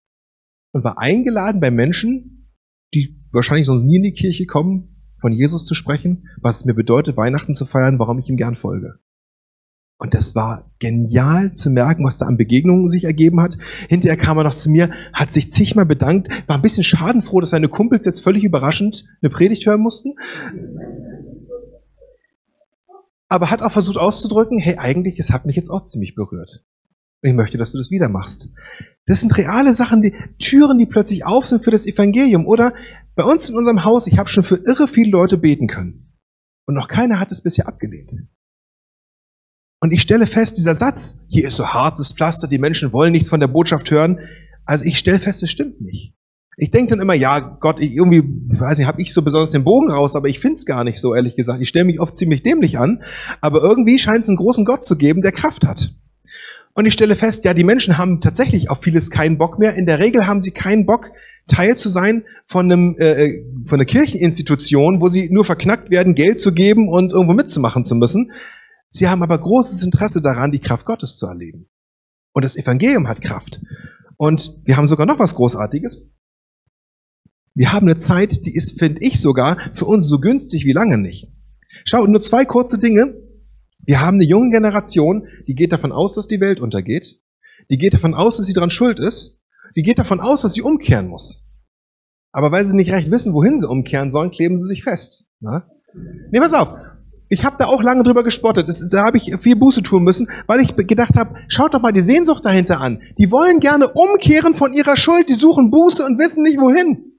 Und 0.72 0.84
war 0.84 0.98
eingeladen 0.98 1.60
bei 1.60 1.70
Menschen, 1.70 2.48
die 2.94 3.20
wahrscheinlich 3.32 3.66
sonst 3.66 3.84
nie 3.84 3.96
in 3.96 4.02
die 4.02 4.12
Kirche 4.12 4.46
kommen, 4.46 4.96
von 5.18 5.32
Jesus 5.32 5.66
zu 5.66 5.74
sprechen, 5.74 6.28
was 6.40 6.58
es 6.58 6.64
mir 6.64 6.74
bedeutet, 6.74 7.16
Weihnachten 7.16 7.54
zu 7.54 7.66
feiern, 7.66 7.98
warum 7.98 8.18
ich 8.18 8.28
ihm 8.28 8.36
gern 8.36 8.56
folge. 8.56 9.00
Und 9.98 10.14
das 10.14 10.34
war 10.34 10.72
genial 10.78 11.52
zu 11.52 11.68
merken, 11.68 12.04
was 12.04 12.16
da 12.16 12.24
an 12.24 12.38
Begegnungen 12.38 12.88
sich 12.88 13.04
ergeben 13.04 13.38
hat. 13.42 13.58
Hinterher 13.90 14.16
kam 14.16 14.38
er 14.38 14.44
noch 14.44 14.54
zu 14.54 14.70
mir, 14.70 14.90
hat 15.12 15.30
sich 15.30 15.50
zigmal 15.50 15.84
bedankt, 15.84 16.48
war 16.48 16.56
ein 16.56 16.62
bisschen 16.62 16.84
schadenfroh, 16.84 17.40
dass 17.40 17.50
seine 17.50 17.68
Kumpels 17.68 18.06
jetzt 18.06 18.20
völlig 18.20 18.44
überraschend 18.44 19.04
eine 19.20 19.28
Predigt 19.28 19.66
hören 19.66 19.82
mussten. 19.82 20.14
Aber 23.28 23.50
hat 23.50 23.60
auch 23.60 23.72
versucht 23.72 23.98
auszudrücken, 23.98 24.56
hey, 24.56 24.78
eigentlich, 24.78 25.18
es 25.18 25.30
hat 25.30 25.44
mich 25.44 25.56
jetzt 25.56 25.68
auch 25.68 25.82
ziemlich 25.82 26.14
berührt. 26.14 26.64
Und 27.22 27.30
ich 27.30 27.36
möchte, 27.36 27.58
dass 27.58 27.72
du 27.72 27.78
das 27.78 27.90
wieder 27.90 28.08
machst. 28.08 28.48
Das 29.06 29.20
sind 29.20 29.36
reale 29.36 29.74
Sachen, 29.74 30.00
die 30.00 30.14
Türen, 30.38 30.78
die 30.78 30.86
plötzlich 30.86 31.24
auf 31.24 31.46
sind 31.46 31.64
für 31.64 31.70
das 31.70 31.86
Evangelium. 31.86 32.46
Oder 32.46 32.72
bei 33.14 33.24
uns 33.24 33.48
in 33.48 33.56
unserem 33.56 33.84
Haus, 33.84 34.06
ich 34.06 34.18
habe 34.18 34.28
schon 34.28 34.44
für 34.44 34.56
irre 34.64 34.88
viele 34.88 35.10
Leute 35.10 35.36
beten 35.36 35.66
können. 35.66 36.16
Und 36.66 36.74
noch 36.74 36.88
keiner 36.88 37.20
hat 37.20 37.30
es 37.32 37.42
bisher 37.42 37.68
abgelehnt. 37.68 38.12
Und 39.82 39.92
ich 39.92 40.02
stelle 40.02 40.26
fest, 40.26 40.56
dieser 40.58 40.74
Satz, 40.74 41.20
hier 41.28 41.46
ist 41.46 41.56
so 41.56 41.68
hartes 41.68 42.12
Pflaster, 42.12 42.48
die 42.48 42.58
Menschen 42.58 42.92
wollen 42.92 43.12
nichts 43.12 43.28
von 43.28 43.40
der 43.40 43.48
Botschaft 43.48 43.90
hören. 43.90 44.20
Also 44.64 44.84
ich 44.84 44.98
stelle 44.98 45.18
fest, 45.18 45.42
es 45.42 45.50
stimmt 45.50 45.80
nicht. 45.80 46.14
Ich 46.56 46.70
denke 46.70 46.90
dann 46.90 47.00
immer, 47.00 47.14
ja, 47.14 47.40
Gott, 47.40 47.80
ich 47.80 47.92
irgendwie, 47.92 48.22
weiß 48.22 48.78
nicht, 48.78 48.86
habe 48.86 49.00
ich 49.00 49.14
so 49.14 49.22
besonders 49.22 49.50
den 49.50 49.64
Bogen 49.64 49.90
raus, 49.90 50.14
aber 50.14 50.28
ich 50.28 50.38
finde 50.38 50.54
es 50.54 50.66
gar 50.66 50.84
nicht 50.84 51.00
so, 51.00 51.14
ehrlich 51.14 51.34
gesagt. 51.34 51.62
Ich 51.62 51.70
stelle 51.70 51.86
mich 51.86 52.00
oft 52.00 52.14
ziemlich 52.14 52.42
dämlich 52.42 52.78
an, 52.78 53.02
aber 53.40 53.62
irgendwie 53.62 53.98
scheint 53.98 54.22
es 54.22 54.28
einen 54.28 54.36
großen 54.36 54.66
Gott 54.66 54.84
zu 54.84 54.96
geben, 54.96 55.22
der 55.22 55.32
Kraft 55.32 55.66
hat. 55.66 55.94
Und 56.74 56.86
ich 56.86 56.92
stelle 56.92 57.16
fest, 57.16 57.44
ja, 57.44 57.52
die 57.52 57.64
Menschen 57.64 57.98
haben 57.98 58.20
tatsächlich 58.20 58.70
auf 58.70 58.82
vieles 58.82 59.10
keinen 59.10 59.38
Bock 59.38 59.58
mehr. 59.58 59.74
In 59.74 59.86
der 59.86 59.98
Regel 59.98 60.26
haben 60.26 60.40
sie 60.40 60.52
keinen 60.52 60.86
Bock, 60.86 61.10
Teil 61.48 61.76
zu 61.76 61.88
sein 61.88 62.24
von, 62.46 62.70
einem, 62.70 62.96
äh, 62.98 63.24
äh 63.24 63.44
von 63.66 63.78
einer 63.78 63.86
Kircheninstitution, 63.86 65.00
wo 65.00 65.08
sie 65.08 65.30
nur 65.30 65.44
verknackt 65.44 65.90
werden, 65.90 66.14
Geld 66.14 66.40
zu 66.40 66.52
geben 66.52 66.88
und 66.88 67.12
irgendwo 67.12 67.34
mitzumachen 67.34 67.84
zu 67.84 67.96
müssen. 67.96 68.30
Sie 68.88 69.08
haben 69.08 69.22
aber 69.22 69.38
großes 69.38 69.84
Interesse 69.84 70.20
daran, 70.20 70.52
die 70.52 70.60
Kraft 70.60 70.86
Gottes 70.86 71.16
zu 71.16 71.26
erleben. 71.26 71.68
Und 72.32 72.44
das 72.44 72.56
Evangelium 72.56 73.08
hat 73.08 73.22
Kraft. 73.22 73.60
Und 74.16 74.60
wir 74.64 74.76
haben 74.76 74.88
sogar 74.88 75.06
noch 75.06 75.18
was 75.18 75.34
Großartiges. 75.34 76.02
Wir 77.54 77.72
haben 77.72 77.88
eine 77.88 77.96
Zeit, 77.96 78.46
die 78.46 78.54
ist, 78.54 78.78
finde 78.78 79.02
ich 79.02 79.20
sogar, 79.20 79.58
für 79.74 79.86
uns 79.86 80.06
so 80.06 80.20
günstig 80.20 80.64
wie 80.64 80.72
lange 80.72 80.98
nicht. 80.98 81.32
Schau, 81.84 82.06
nur 82.06 82.20
zwei 82.20 82.44
kurze 82.44 82.78
Dinge. 82.78 83.14
Wir 83.90 84.00
haben 84.00 84.18
eine 84.18 84.24
junge 84.24 84.50
Generation, 84.50 85.26
die 85.48 85.56
geht 85.56 85.72
davon 85.72 85.90
aus, 85.90 86.14
dass 86.14 86.28
die 86.28 86.38
Welt 86.38 86.60
untergeht. 86.60 87.18
Die 87.70 87.76
geht 87.76 87.92
davon 87.92 88.14
aus, 88.14 88.36
dass 88.36 88.46
sie 88.46 88.52
daran 88.52 88.70
schuld 88.70 89.00
ist. 89.00 89.42
Die 89.74 89.82
geht 89.82 89.98
davon 89.98 90.20
aus, 90.20 90.42
dass 90.42 90.52
sie 90.52 90.62
umkehren 90.62 91.08
muss. 91.08 91.44
Aber 92.30 92.52
weil 92.52 92.64
sie 92.64 92.76
nicht 92.76 92.92
recht 92.92 93.10
wissen, 93.10 93.34
wohin 93.34 93.58
sie 93.58 93.68
umkehren 93.68 94.12
sollen, 94.12 94.30
kleben 94.30 94.56
sie 94.56 94.64
sich 94.64 94.84
fest. 94.84 95.26
Na? 95.40 95.68
Nee, 96.30 96.38
pass 96.38 96.52
auf 96.52 96.72
ich 97.32 97.44
habe 97.44 97.56
da 97.58 97.66
auch 97.66 97.82
lange 97.82 98.04
drüber 98.04 98.22
gespottet. 98.22 98.68
Das, 98.68 98.88
da 98.88 99.04
habe 99.04 99.16
ich 99.16 99.34
viel 99.40 99.56
Buße 99.56 99.82
tun 99.82 100.04
müssen, 100.04 100.28
weil 100.46 100.60
ich 100.60 100.76
gedacht 100.76 101.16
habe, 101.16 101.34
schaut 101.48 101.74
doch 101.74 101.82
mal 101.82 101.92
die 101.92 102.00
Sehnsucht 102.00 102.44
dahinter 102.44 102.80
an. 102.80 103.02
Die 103.18 103.30
wollen 103.30 103.58
gerne 103.58 103.88
umkehren 103.88 104.54
von 104.54 104.72
ihrer 104.72 104.96
Schuld, 104.96 105.28
die 105.28 105.34
suchen 105.34 105.70
Buße 105.72 106.04
und 106.04 106.18
wissen 106.18 106.44
nicht 106.44 106.60
wohin. 106.60 107.12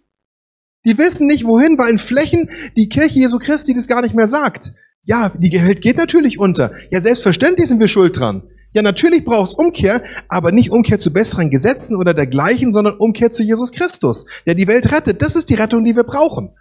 Die 0.85 0.97
wissen 0.97 1.27
nicht 1.27 1.45
wohin, 1.45 1.77
weil 1.77 1.91
in 1.91 1.97
Flächen 1.97 2.49
die 2.75 2.89
Kirche 2.89 3.19
Jesu 3.19 3.39
Christi 3.39 3.73
das 3.73 3.87
gar 3.87 4.01
nicht 4.01 4.15
mehr 4.15 4.27
sagt. 4.27 4.73
Ja, 5.03 5.31
die 5.35 5.51
Welt 5.51 5.81
geht 5.81 5.97
natürlich 5.97 6.39
unter. 6.39 6.71
Ja, 6.91 7.01
selbstverständlich 7.01 7.67
sind 7.67 7.79
wir 7.79 7.87
schuld 7.87 8.19
dran. 8.19 8.43
Ja, 8.73 8.81
natürlich 8.81 9.25
braucht 9.25 9.51
es 9.51 9.55
Umkehr, 9.55 10.03
aber 10.29 10.51
nicht 10.51 10.71
Umkehr 10.71 10.99
zu 10.99 11.11
besseren 11.11 11.49
Gesetzen 11.49 11.97
oder 11.97 12.13
dergleichen, 12.13 12.71
sondern 12.71 12.95
Umkehr 12.95 13.31
zu 13.31 13.43
Jesus 13.43 13.71
Christus, 13.71 14.25
der 14.45 14.55
die 14.55 14.67
Welt 14.67 14.91
rettet. 14.91 15.21
Das 15.21 15.35
ist 15.35 15.49
die 15.49 15.55
Rettung, 15.55 15.83
die 15.83 15.95
wir 15.95 16.03
brauchen. 16.03 16.55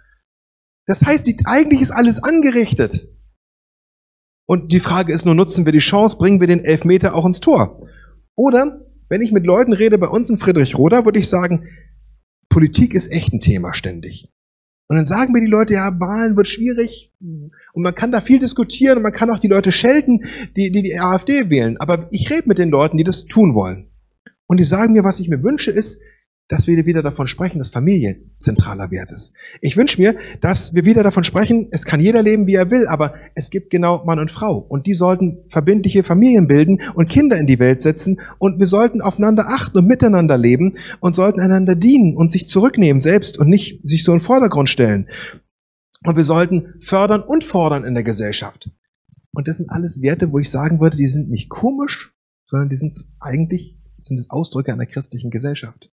Das 0.87 1.03
heißt, 1.03 1.31
eigentlich 1.45 1.81
ist 1.81 1.91
alles 1.91 2.21
angerichtet. 2.21 3.07
Und 4.45 4.73
die 4.73 4.81
Frage 4.81 5.13
ist 5.13 5.25
nur, 5.25 5.35
nutzen 5.35 5.63
wir 5.63 5.71
die 5.71 5.79
Chance, 5.79 6.17
bringen 6.17 6.41
wir 6.41 6.47
den 6.47 6.65
Elfmeter 6.65 7.15
auch 7.15 7.25
ins 7.25 7.39
Tor? 7.39 7.87
Oder, 8.35 8.85
wenn 9.07 9.21
ich 9.21 9.31
mit 9.31 9.45
Leuten 9.45 9.71
rede 9.71 9.97
bei 9.97 10.07
uns 10.07 10.29
in 10.29 10.39
Friedrichroda, 10.39 11.05
würde 11.05 11.19
ich 11.19 11.29
sagen, 11.29 11.69
Politik 12.49 12.93
ist 12.93 13.09
echt 13.11 13.31
ein 13.31 13.39
Thema 13.39 13.73
ständig. 13.73 14.29
Und 14.91 14.97
dann 14.97 15.05
sagen 15.05 15.31
mir 15.31 15.39
die 15.39 15.47
Leute, 15.47 15.75
ja, 15.75 15.89
Wahlen 16.01 16.35
wird 16.35 16.49
schwierig 16.49 17.13
und 17.21 17.81
man 17.81 17.95
kann 17.95 18.11
da 18.11 18.19
viel 18.19 18.39
diskutieren 18.39 18.97
und 18.97 19.03
man 19.03 19.13
kann 19.13 19.31
auch 19.31 19.39
die 19.39 19.47
Leute 19.47 19.71
schelten, 19.71 20.25
die 20.57 20.69
die, 20.69 20.83
die 20.83 20.99
AfD 20.99 21.49
wählen. 21.49 21.77
Aber 21.77 22.09
ich 22.11 22.29
rede 22.29 22.49
mit 22.49 22.57
den 22.57 22.71
Leuten, 22.71 22.97
die 22.97 23.05
das 23.05 23.23
tun 23.23 23.55
wollen. 23.55 23.87
Und 24.47 24.59
die 24.59 24.65
sagen 24.65 24.91
mir, 24.91 25.05
was 25.05 25.21
ich 25.21 25.29
mir 25.29 25.43
wünsche, 25.43 25.71
ist, 25.71 26.01
dass 26.51 26.67
wir 26.67 26.85
wieder 26.85 27.01
davon 27.01 27.29
sprechen, 27.29 27.59
dass 27.59 27.69
Familie 27.69 28.17
zentraler 28.35 28.91
Wert 28.91 29.13
ist. 29.13 29.33
Ich 29.61 29.77
wünsche 29.77 30.01
mir, 30.01 30.17
dass 30.41 30.73
wir 30.73 30.83
wieder 30.83 31.01
davon 31.01 31.23
sprechen, 31.23 31.69
es 31.71 31.85
kann 31.85 32.01
jeder 32.01 32.21
leben, 32.21 32.45
wie 32.45 32.55
er 32.55 32.69
will, 32.69 32.87
aber 32.87 33.13
es 33.35 33.51
gibt 33.51 33.69
genau 33.69 34.03
Mann 34.03 34.19
und 34.19 34.31
Frau. 34.31 34.57
Und 34.57 34.85
die 34.85 34.93
sollten 34.93 35.45
verbindliche 35.47 36.03
Familien 36.03 36.49
bilden 36.49 36.81
und 36.93 37.09
Kinder 37.09 37.37
in 37.37 37.47
die 37.47 37.57
Welt 37.59 37.81
setzen. 37.81 38.19
Und 38.37 38.59
wir 38.59 38.65
sollten 38.65 38.99
aufeinander 38.99 39.47
achten 39.47 39.77
und 39.77 39.87
miteinander 39.87 40.37
leben 40.37 40.75
und 40.99 41.15
sollten 41.15 41.39
einander 41.39 41.75
dienen 41.75 42.17
und 42.17 42.33
sich 42.33 42.49
zurücknehmen 42.49 42.99
selbst 42.99 43.39
und 43.39 43.47
nicht 43.47 43.87
sich 43.87 44.03
so 44.03 44.11
in 44.11 44.19
den 44.19 44.25
Vordergrund 44.25 44.67
stellen. 44.67 45.07
Und 46.05 46.17
wir 46.17 46.25
sollten 46.25 46.73
fördern 46.81 47.21
und 47.21 47.45
fordern 47.45 47.85
in 47.85 47.93
der 47.93 48.03
Gesellschaft. 48.03 48.69
Und 49.33 49.47
das 49.47 49.55
sind 49.55 49.69
alles 49.69 50.01
Werte, 50.01 50.33
wo 50.33 50.39
ich 50.39 50.49
sagen 50.49 50.81
würde, 50.81 50.97
die 50.97 51.07
sind 51.07 51.29
nicht 51.29 51.47
komisch, 51.47 52.13
sondern 52.49 52.67
die 52.67 52.75
sind 52.75 52.93
eigentlich 53.21 53.77
sind 53.99 54.19
es 54.19 54.29
Ausdrücke 54.29 54.73
einer 54.73 54.85
christlichen 54.85 55.31
Gesellschaft. 55.31 55.89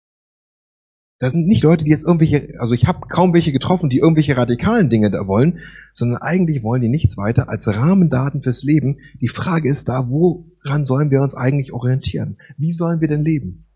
Da 1.20 1.30
sind 1.30 1.48
nicht 1.48 1.64
Leute, 1.64 1.86
die 1.86 1.92
jetzt 1.92 2.06
irgendwelche, 2.06 2.60
also 2.60 2.74
ich 2.74 2.86
habe 2.86 3.08
kaum 3.08 3.34
welche 3.34 3.52
getroffen, 3.52 3.90
die 3.90 4.00
irgendwelche 4.00 4.36
radikalen 4.36 4.90
Dinge 4.90 5.12
da 5.12 5.28
wollen, 5.28 5.60
sondern 5.94 6.22
eigentlich 6.22 6.64
wollen 6.64 6.82
die 6.82 6.90
nichts 6.90 7.18
weiter 7.18 7.50
als 7.50 7.68
Rahmendaten 7.68 8.42
fürs 8.42 8.64
Leben. 8.64 8.98
Die 9.22 9.28
Frage 9.28 9.70
ist 9.70 9.88
da, 9.88 10.10
woran 10.10 10.86
sollen 10.86 11.12
wir 11.12 11.22
uns 11.22 11.36
eigentlich 11.36 11.72
orientieren? 11.72 12.38
Wie 12.58 12.72
sollen 12.72 13.00
wir 13.00 13.08
denn 13.08 13.24
leben? 13.24 13.68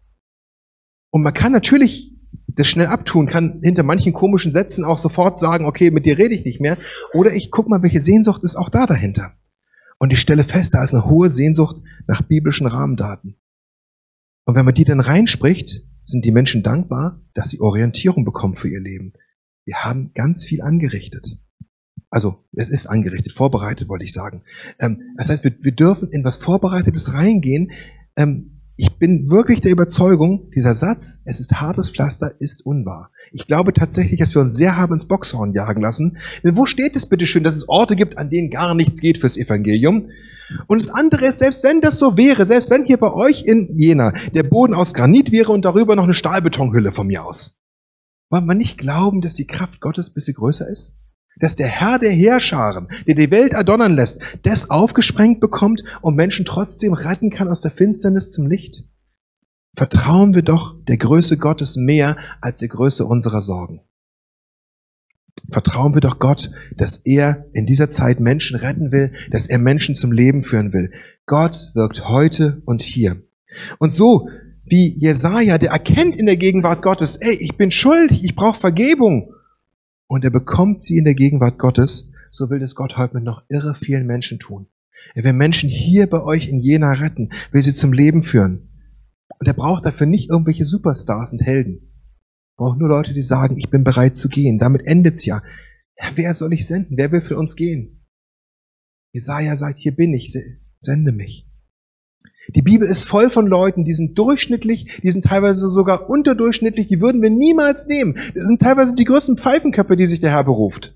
Und 1.09 1.23
man 1.23 1.33
kann 1.33 1.51
natürlich 1.51 2.17
das 2.47 2.67
schnell 2.67 2.87
abtun, 2.87 3.27
kann 3.27 3.61
hinter 3.63 3.83
manchen 3.83 4.13
komischen 4.13 4.51
Sätzen 4.51 4.83
auch 4.83 4.97
sofort 4.97 5.37
sagen, 5.37 5.65
okay, 5.65 5.91
mit 5.91 6.05
dir 6.05 6.17
rede 6.17 6.33
ich 6.33 6.43
nicht 6.43 6.59
mehr. 6.59 6.77
Oder 7.13 7.31
ich 7.33 7.51
guck 7.51 7.69
mal, 7.69 7.83
welche 7.83 8.01
Sehnsucht 8.01 8.43
ist 8.43 8.55
auch 8.55 8.69
da 8.69 8.85
dahinter. 8.85 9.33
Und 9.99 10.11
ich 10.11 10.19
stelle 10.19 10.43
fest, 10.43 10.73
da 10.73 10.83
ist 10.83 10.93
eine 10.93 11.05
hohe 11.05 11.29
Sehnsucht 11.29 11.77
nach 12.07 12.21
biblischen 12.21 12.67
Rahmendaten. 12.67 13.35
Und 14.45 14.55
wenn 14.55 14.65
man 14.65 14.73
die 14.73 14.85
dann 14.85 14.99
reinspricht, 14.99 15.83
sind 16.07 16.23
die 16.23 16.31
Menschen 16.31 16.63
dankbar, 16.63 17.21
dass 17.33 17.49
sie 17.49 17.59
Orientierung 17.59 18.23
bekommen 18.23 18.55
für 18.55 18.69
ihr 18.69 18.79
Leben. 18.79 19.13
Wir 19.65 19.83
haben 19.83 20.11
ganz 20.13 20.45
viel 20.45 20.61
angerichtet. 20.61 21.37
Also 22.09 22.45
es 22.53 22.69
ist 22.69 22.87
angerichtet, 22.87 23.33
vorbereitet, 23.33 23.89
wollte 23.89 24.05
ich 24.05 24.13
sagen. 24.13 24.43
Ähm, 24.79 25.01
das 25.17 25.29
heißt, 25.29 25.43
wir, 25.43 25.51
dürfen 25.73 26.09
in 26.09 26.23
was 26.23 26.37
Vorbereitetes 26.37 27.13
reingehen. 27.13 27.71
Ähm, 28.15 28.61
ich 28.77 28.97
bin 28.97 29.29
wirklich 29.29 29.59
der 29.59 29.71
Überzeugung, 29.71 30.49
dieser 30.51 30.73
Satz, 30.73 31.23
es 31.25 31.41
ist 31.41 31.59
hartes 31.59 31.89
Pflaster, 31.89 32.39
ist 32.39 32.65
unwahr. 32.65 33.11
Ich 33.31 33.47
glaube 33.47 33.73
tatsächlich, 33.73 34.19
dass 34.19 34.35
wir 34.35 34.41
uns 34.41 34.55
sehr 34.55 34.77
haben 34.77 34.93
ins 34.93 35.07
Boxhorn 35.07 35.53
jagen 35.53 35.81
lassen. 35.81 36.17
Denn 36.43 36.55
wo 36.55 36.65
steht 36.65 36.95
es 36.95 37.07
bitte 37.07 37.25
schön, 37.25 37.43
dass 37.43 37.55
es 37.55 37.67
Orte 37.67 37.95
gibt, 37.95 38.17
an 38.17 38.29
denen 38.29 38.49
gar 38.49 38.75
nichts 38.75 38.99
geht 38.99 39.17
fürs 39.17 39.37
Evangelium? 39.37 40.09
Und 40.67 40.81
das 40.81 40.89
andere 40.89 41.25
ist, 41.25 41.39
selbst 41.39 41.63
wenn 41.63 41.81
das 41.81 41.99
so 41.99 42.15
wäre, 42.17 42.45
selbst 42.45 42.69
wenn 42.69 42.85
hier 42.85 42.97
bei 42.97 43.11
euch 43.11 43.43
in 43.43 43.75
Jena 43.75 44.13
der 44.33 44.43
Boden 44.43 44.73
aus 44.73 44.93
Granit 44.93 45.31
wäre 45.31 45.51
und 45.51 45.65
darüber 45.65 45.95
noch 45.95 46.05
eine 46.05 46.13
Stahlbetonhülle 46.13 46.91
von 46.91 47.07
mir 47.07 47.25
aus, 47.25 47.59
wollen 48.29 48.45
wir 48.45 48.55
nicht 48.55 48.77
glauben, 48.77 49.21
dass 49.21 49.35
die 49.35 49.47
Kraft 49.47 49.81
Gottes 49.81 50.09
ein 50.09 50.13
bisschen 50.13 50.35
größer 50.35 50.67
ist? 50.67 50.97
Dass 51.39 51.55
der 51.55 51.67
Herr 51.67 51.99
der 51.99 52.11
Heerscharen, 52.11 52.87
der 53.05 53.15
die 53.15 53.29
Welt 53.29 53.53
erdonnern 53.53 53.95
lässt, 53.95 54.19
das 54.43 54.69
aufgesprengt 54.69 55.39
bekommt 55.39 55.83
und 56.01 56.15
Menschen 56.15 56.45
trotzdem 56.45 56.93
retten 56.93 57.29
kann 57.29 57.47
aus 57.47 57.61
der 57.61 57.71
Finsternis 57.71 58.31
zum 58.31 58.47
Licht? 58.47 58.85
Vertrauen 59.77 60.33
wir 60.33 60.41
doch 60.41 60.75
der 60.85 60.97
Größe 60.97 61.37
Gottes 61.37 61.75
mehr 61.75 62.17
als 62.41 62.57
der 62.57 62.67
Größe 62.67 63.05
unserer 63.05 63.41
Sorgen. 63.41 63.81
Vertrauen 65.51 65.93
wir 65.93 66.01
doch 66.01 66.17
Gott, 66.17 66.49
dass 66.75 66.97
er 66.97 67.45
in 67.53 67.67
dieser 67.67 67.87
Zeit 67.87 68.19
Menschen 68.19 68.57
retten 68.57 68.91
will, 68.91 69.11
dass 69.29 69.45
er 69.45 69.59
Menschen 69.59 69.93
zum 69.93 70.11
Leben 70.11 70.43
führen 70.43 70.73
will. 70.73 70.91
Gott 71.27 71.71
wirkt 71.75 72.09
heute 72.09 72.63
und 72.65 72.81
hier. 72.81 73.21
Und 73.77 73.93
so 73.93 74.29
wie 74.65 74.97
Jesaja, 74.97 75.59
der 75.59 75.69
erkennt 75.69 76.15
in 76.15 76.25
der 76.25 76.37
Gegenwart 76.37 76.81
Gottes, 76.81 77.15
ey, 77.17 77.35
ich 77.35 77.55
bin 77.55 77.69
schuldig, 77.69 78.23
ich 78.23 78.35
brauche 78.35 78.59
Vergebung. 78.59 79.31
Und 80.07 80.23
er 80.23 80.31
bekommt 80.31 80.81
sie 80.81 80.97
in 80.97 81.05
der 81.05 81.15
Gegenwart 81.15 81.59
Gottes, 81.59 82.11
so 82.31 82.49
will 82.49 82.63
es 82.63 82.73
Gott 82.73 82.97
heute 82.97 83.13
mit 83.13 83.23
noch 83.23 83.43
irre 83.47 83.75
vielen 83.75 84.07
Menschen 84.07 84.39
tun. 84.39 84.65
Er 85.13 85.23
will 85.23 85.33
Menschen 85.33 85.69
hier 85.69 86.07
bei 86.07 86.23
euch 86.23 86.49
in 86.49 86.57
Jena 86.57 86.93
retten, 86.93 87.29
will 87.51 87.61
sie 87.61 87.75
zum 87.75 87.93
Leben 87.93 88.23
führen. 88.23 88.66
Und 89.39 89.47
er 89.47 89.53
braucht 89.53 89.85
dafür 89.85 90.07
nicht 90.07 90.29
irgendwelche 90.29 90.65
Superstars 90.65 91.33
und 91.33 91.41
Helden 91.41 91.87
braucht 92.57 92.79
nur 92.79 92.89
Leute, 92.89 93.13
die 93.13 93.21
sagen, 93.21 93.57
ich 93.57 93.69
bin 93.69 93.83
bereit 93.83 94.15
zu 94.15 94.27
gehen. 94.27 94.57
Damit 94.57 94.85
endet's 94.85 95.25
ja. 95.25 95.41
Wer 96.15 96.33
soll 96.33 96.53
ich 96.53 96.67
senden? 96.67 96.97
Wer 96.97 97.11
will 97.11 97.21
für 97.21 97.37
uns 97.37 97.55
gehen? 97.55 98.03
Jesaja 99.13 99.55
sagt, 99.55 99.77
hier 99.77 99.95
bin 99.95 100.13
ich, 100.13 100.35
sende 100.79 101.11
mich. 101.11 101.47
Die 102.55 102.61
Bibel 102.61 102.87
ist 102.87 103.03
voll 103.03 103.29
von 103.29 103.45
Leuten, 103.45 103.83
die 103.83 103.93
sind 103.93 104.17
durchschnittlich, 104.17 104.99
die 105.03 105.11
sind 105.11 105.25
teilweise 105.25 105.69
sogar 105.69 106.09
unterdurchschnittlich, 106.09 106.87
die 106.87 107.01
würden 107.01 107.21
wir 107.21 107.29
niemals 107.29 107.87
nehmen. 107.87 108.17
Das 108.35 108.47
sind 108.47 108.61
teilweise 108.61 108.95
die 108.95 109.03
größten 109.03 109.37
Pfeifenköpfe, 109.37 109.95
die 109.95 110.07
sich 110.07 110.19
der 110.19 110.31
Herr 110.31 110.45
beruft. 110.45 110.95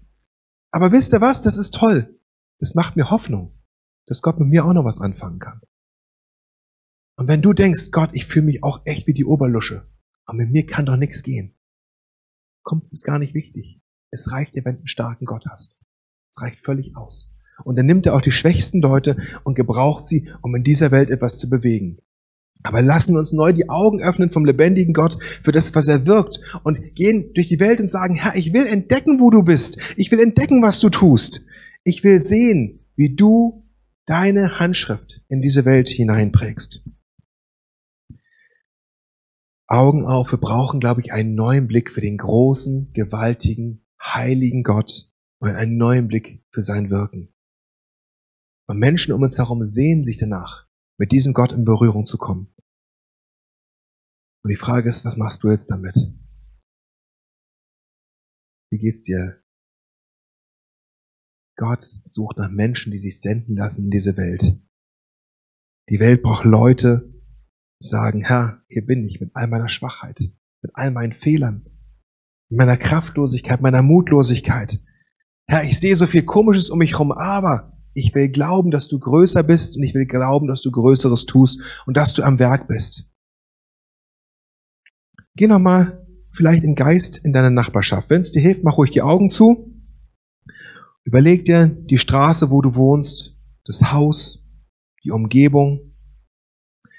Aber 0.71 0.91
wisst 0.91 1.13
ihr 1.13 1.21
was? 1.21 1.41
Das 1.41 1.57
ist 1.57 1.73
toll. 1.73 2.17
Das 2.59 2.73
macht 2.73 2.95
mir 2.95 3.11
Hoffnung, 3.11 3.53
dass 4.05 4.21
Gott 4.21 4.39
mit 4.39 4.49
mir 4.49 4.65
auch 4.65 4.73
noch 4.73 4.85
was 4.85 5.01
anfangen 5.01 5.39
kann. 5.39 5.61
Und 7.21 7.27
wenn 7.27 7.43
du 7.43 7.53
denkst, 7.53 7.91
Gott, 7.91 8.09
ich 8.13 8.25
fühle 8.25 8.47
mich 8.47 8.63
auch 8.63 8.81
echt 8.83 9.05
wie 9.05 9.13
die 9.13 9.25
Oberlusche, 9.25 9.85
aber 10.25 10.39
mit 10.39 10.49
mir 10.49 10.65
kann 10.65 10.87
doch 10.87 10.95
nichts 10.95 11.21
gehen. 11.21 11.53
Kommt, 12.63 12.91
ist 12.91 13.03
gar 13.03 13.19
nicht 13.19 13.35
wichtig. 13.35 13.79
Es 14.09 14.31
reicht 14.31 14.55
dir, 14.55 14.65
wenn 14.65 14.77
du 14.77 14.79
einen 14.79 14.87
starken 14.87 15.25
Gott 15.25 15.45
hast. 15.47 15.83
Es 16.31 16.41
reicht 16.41 16.59
völlig 16.59 16.97
aus. 16.97 17.35
Und 17.63 17.75
dann 17.75 17.85
nimmt 17.85 18.07
er 18.07 18.15
auch 18.15 18.21
die 18.21 18.31
schwächsten 18.31 18.81
Leute 18.81 19.17
und 19.43 19.53
gebraucht 19.53 20.07
sie, 20.07 20.31
um 20.41 20.55
in 20.55 20.63
dieser 20.63 20.89
Welt 20.89 21.11
etwas 21.11 21.37
zu 21.37 21.47
bewegen. 21.47 21.99
Aber 22.63 22.81
lassen 22.81 23.13
wir 23.13 23.19
uns 23.19 23.33
neu 23.33 23.53
die 23.53 23.69
Augen 23.69 24.01
öffnen 24.01 24.31
vom 24.31 24.43
lebendigen 24.43 24.95
Gott 24.95 25.21
für 25.21 25.51
das, 25.51 25.75
was 25.75 25.87
er 25.87 26.07
wirkt 26.07 26.39
und 26.63 26.95
gehen 26.95 27.31
durch 27.35 27.49
die 27.49 27.59
Welt 27.59 27.79
und 27.79 27.87
sagen, 27.87 28.15
Herr, 28.15 28.35
ich 28.35 28.51
will 28.51 28.65
entdecken, 28.65 29.19
wo 29.19 29.29
du 29.29 29.43
bist. 29.43 29.77
Ich 29.95 30.09
will 30.09 30.19
entdecken, 30.19 30.63
was 30.63 30.79
du 30.79 30.89
tust. 30.89 31.45
Ich 31.83 32.03
will 32.03 32.19
sehen, 32.19 32.79
wie 32.95 33.13
du 33.13 33.69
deine 34.07 34.57
Handschrift 34.57 35.21
in 35.29 35.43
diese 35.43 35.65
Welt 35.65 35.87
hineinprägst. 35.87 36.83
Augen 39.71 40.05
auf, 40.05 40.33
wir 40.33 40.39
brauchen, 40.39 40.81
glaube 40.81 40.99
ich, 40.99 41.13
einen 41.13 41.33
neuen 41.33 41.67
Blick 41.67 41.91
für 41.91 42.01
den 42.01 42.17
großen, 42.17 42.91
gewaltigen, 42.91 43.87
heiligen 44.01 44.63
Gott 44.63 45.09
und 45.39 45.55
einen 45.55 45.77
neuen 45.77 46.09
Blick 46.09 46.45
für 46.51 46.61
sein 46.61 46.89
Wirken. 46.89 47.33
Und 48.67 48.79
Menschen 48.79 49.13
um 49.13 49.21
uns 49.21 49.37
herum 49.37 49.63
sehen 49.63 50.03
sich 50.03 50.17
danach, 50.17 50.67
mit 50.97 51.13
diesem 51.13 51.33
Gott 51.33 51.53
in 51.53 51.63
Berührung 51.63 52.03
zu 52.03 52.17
kommen. 52.17 52.53
Und 54.43 54.49
die 54.49 54.57
Frage 54.57 54.89
ist, 54.89 55.05
was 55.05 55.15
machst 55.15 55.41
du 55.43 55.49
jetzt 55.49 55.71
damit? 55.71 55.95
Wie 58.71 58.77
geht's 58.77 59.03
dir? 59.03 59.41
Gott 61.57 61.81
sucht 61.81 62.37
nach 62.37 62.51
Menschen, 62.51 62.91
die 62.91 62.97
sich 62.97 63.21
senden 63.21 63.55
lassen 63.55 63.85
in 63.85 63.91
diese 63.91 64.17
Welt. 64.17 64.59
Die 65.89 65.99
Welt 66.01 66.23
braucht 66.23 66.43
Leute, 66.43 67.20
sagen, 67.83 68.23
Herr, 68.23 68.61
hier 68.67 68.85
bin 68.85 69.05
ich 69.05 69.19
mit 69.19 69.31
all 69.33 69.47
meiner 69.47 69.69
Schwachheit, 69.69 70.19
mit 70.61 70.71
all 70.73 70.91
meinen 70.91 71.13
Fehlern, 71.13 71.65
mit 72.49 72.57
meiner 72.57 72.77
Kraftlosigkeit, 72.77 73.61
meiner 73.61 73.81
Mutlosigkeit. 73.81 74.79
Herr, 75.47 75.63
ich 75.63 75.79
sehe 75.79 75.95
so 75.95 76.07
viel 76.07 76.23
Komisches 76.23 76.69
um 76.69 76.79
mich 76.79 76.93
herum, 76.93 77.11
aber 77.11 77.77
ich 77.93 78.15
will 78.15 78.29
glauben, 78.29 78.71
dass 78.71 78.87
du 78.87 78.99
größer 78.99 79.43
bist 79.43 79.75
und 79.75 79.83
ich 79.83 79.93
will 79.93 80.05
glauben, 80.05 80.47
dass 80.47 80.61
du 80.61 80.71
Größeres 80.71 81.25
tust 81.25 81.61
und 81.85 81.97
dass 81.97 82.13
du 82.13 82.23
am 82.23 82.39
Werk 82.39 82.67
bist. 82.67 83.09
Geh 85.35 85.47
nochmal 85.47 86.05
vielleicht 86.31 86.63
im 86.63 86.75
Geist 86.75 87.17
in 87.17 87.33
deine 87.33 87.51
Nachbarschaft. 87.51 88.09
Wenn 88.09 88.21
es 88.21 88.31
dir 88.31 88.41
hilft, 88.41 88.63
mach 88.63 88.77
ruhig 88.77 88.91
die 88.91 89.01
Augen 89.01 89.29
zu. 89.29 89.73
Überleg 91.03 91.45
dir 91.45 91.67
die 91.67 91.97
Straße, 91.97 92.51
wo 92.51 92.61
du 92.61 92.75
wohnst, 92.75 93.37
das 93.65 93.91
Haus, 93.91 94.47
die 95.03 95.11
Umgebung, 95.11 95.90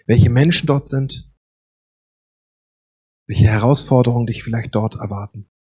welche 0.07 0.31
Menschen 0.31 0.67
dort 0.67 0.87
sind, 0.87 1.33
welche 3.29 3.47
Herausforderungen 3.47 4.27
dich 4.27 4.43
vielleicht 4.43 4.75
dort 4.75 4.97
erwarten. 4.97 5.51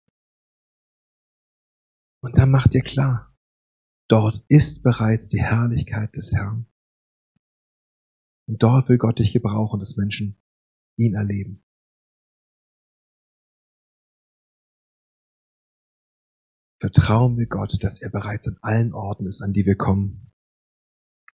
Und 2.22 2.38
dann 2.38 2.50
mach 2.50 2.68
dir 2.68 2.82
klar, 2.82 3.32
Dort 4.12 4.44
ist 4.48 4.82
bereits 4.82 5.30
die 5.30 5.40
Herrlichkeit 5.40 6.14
des 6.16 6.34
Herrn. 6.34 6.66
Und 8.46 8.62
dort 8.62 8.90
will 8.90 8.98
Gott 8.98 9.18
dich 9.18 9.32
gebrauchen, 9.32 9.80
dass 9.80 9.96
Menschen 9.96 10.36
ihn 10.98 11.14
erleben. 11.14 11.64
Vertrauen 16.80 17.38
wir 17.38 17.46
Gott, 17.46 17.82
dass 17.82 18.02
er 18.02 18.10
bereits 18.10 18.48
an 18.48 18.58
allen 18.60 18.92
Orten 18.92 19.26
ist, 19.26 19.40
an 19.40 19.52
die 19.52 19.64
wir 19.64 19.76
kommen. 19.76 20.31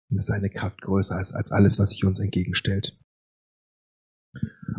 Dass 0.09 0.25
seine 0.25 0.49
Kraft 0.49 0.81
größer 0.81 1.19
ist 1.19 1.33
als 1.33 1.51
alles, 1.51 1.79
was 1.79 1.89
sich 1.91 2.05
uns 2.05 2.19
entgegenstellt. 2.19 2.97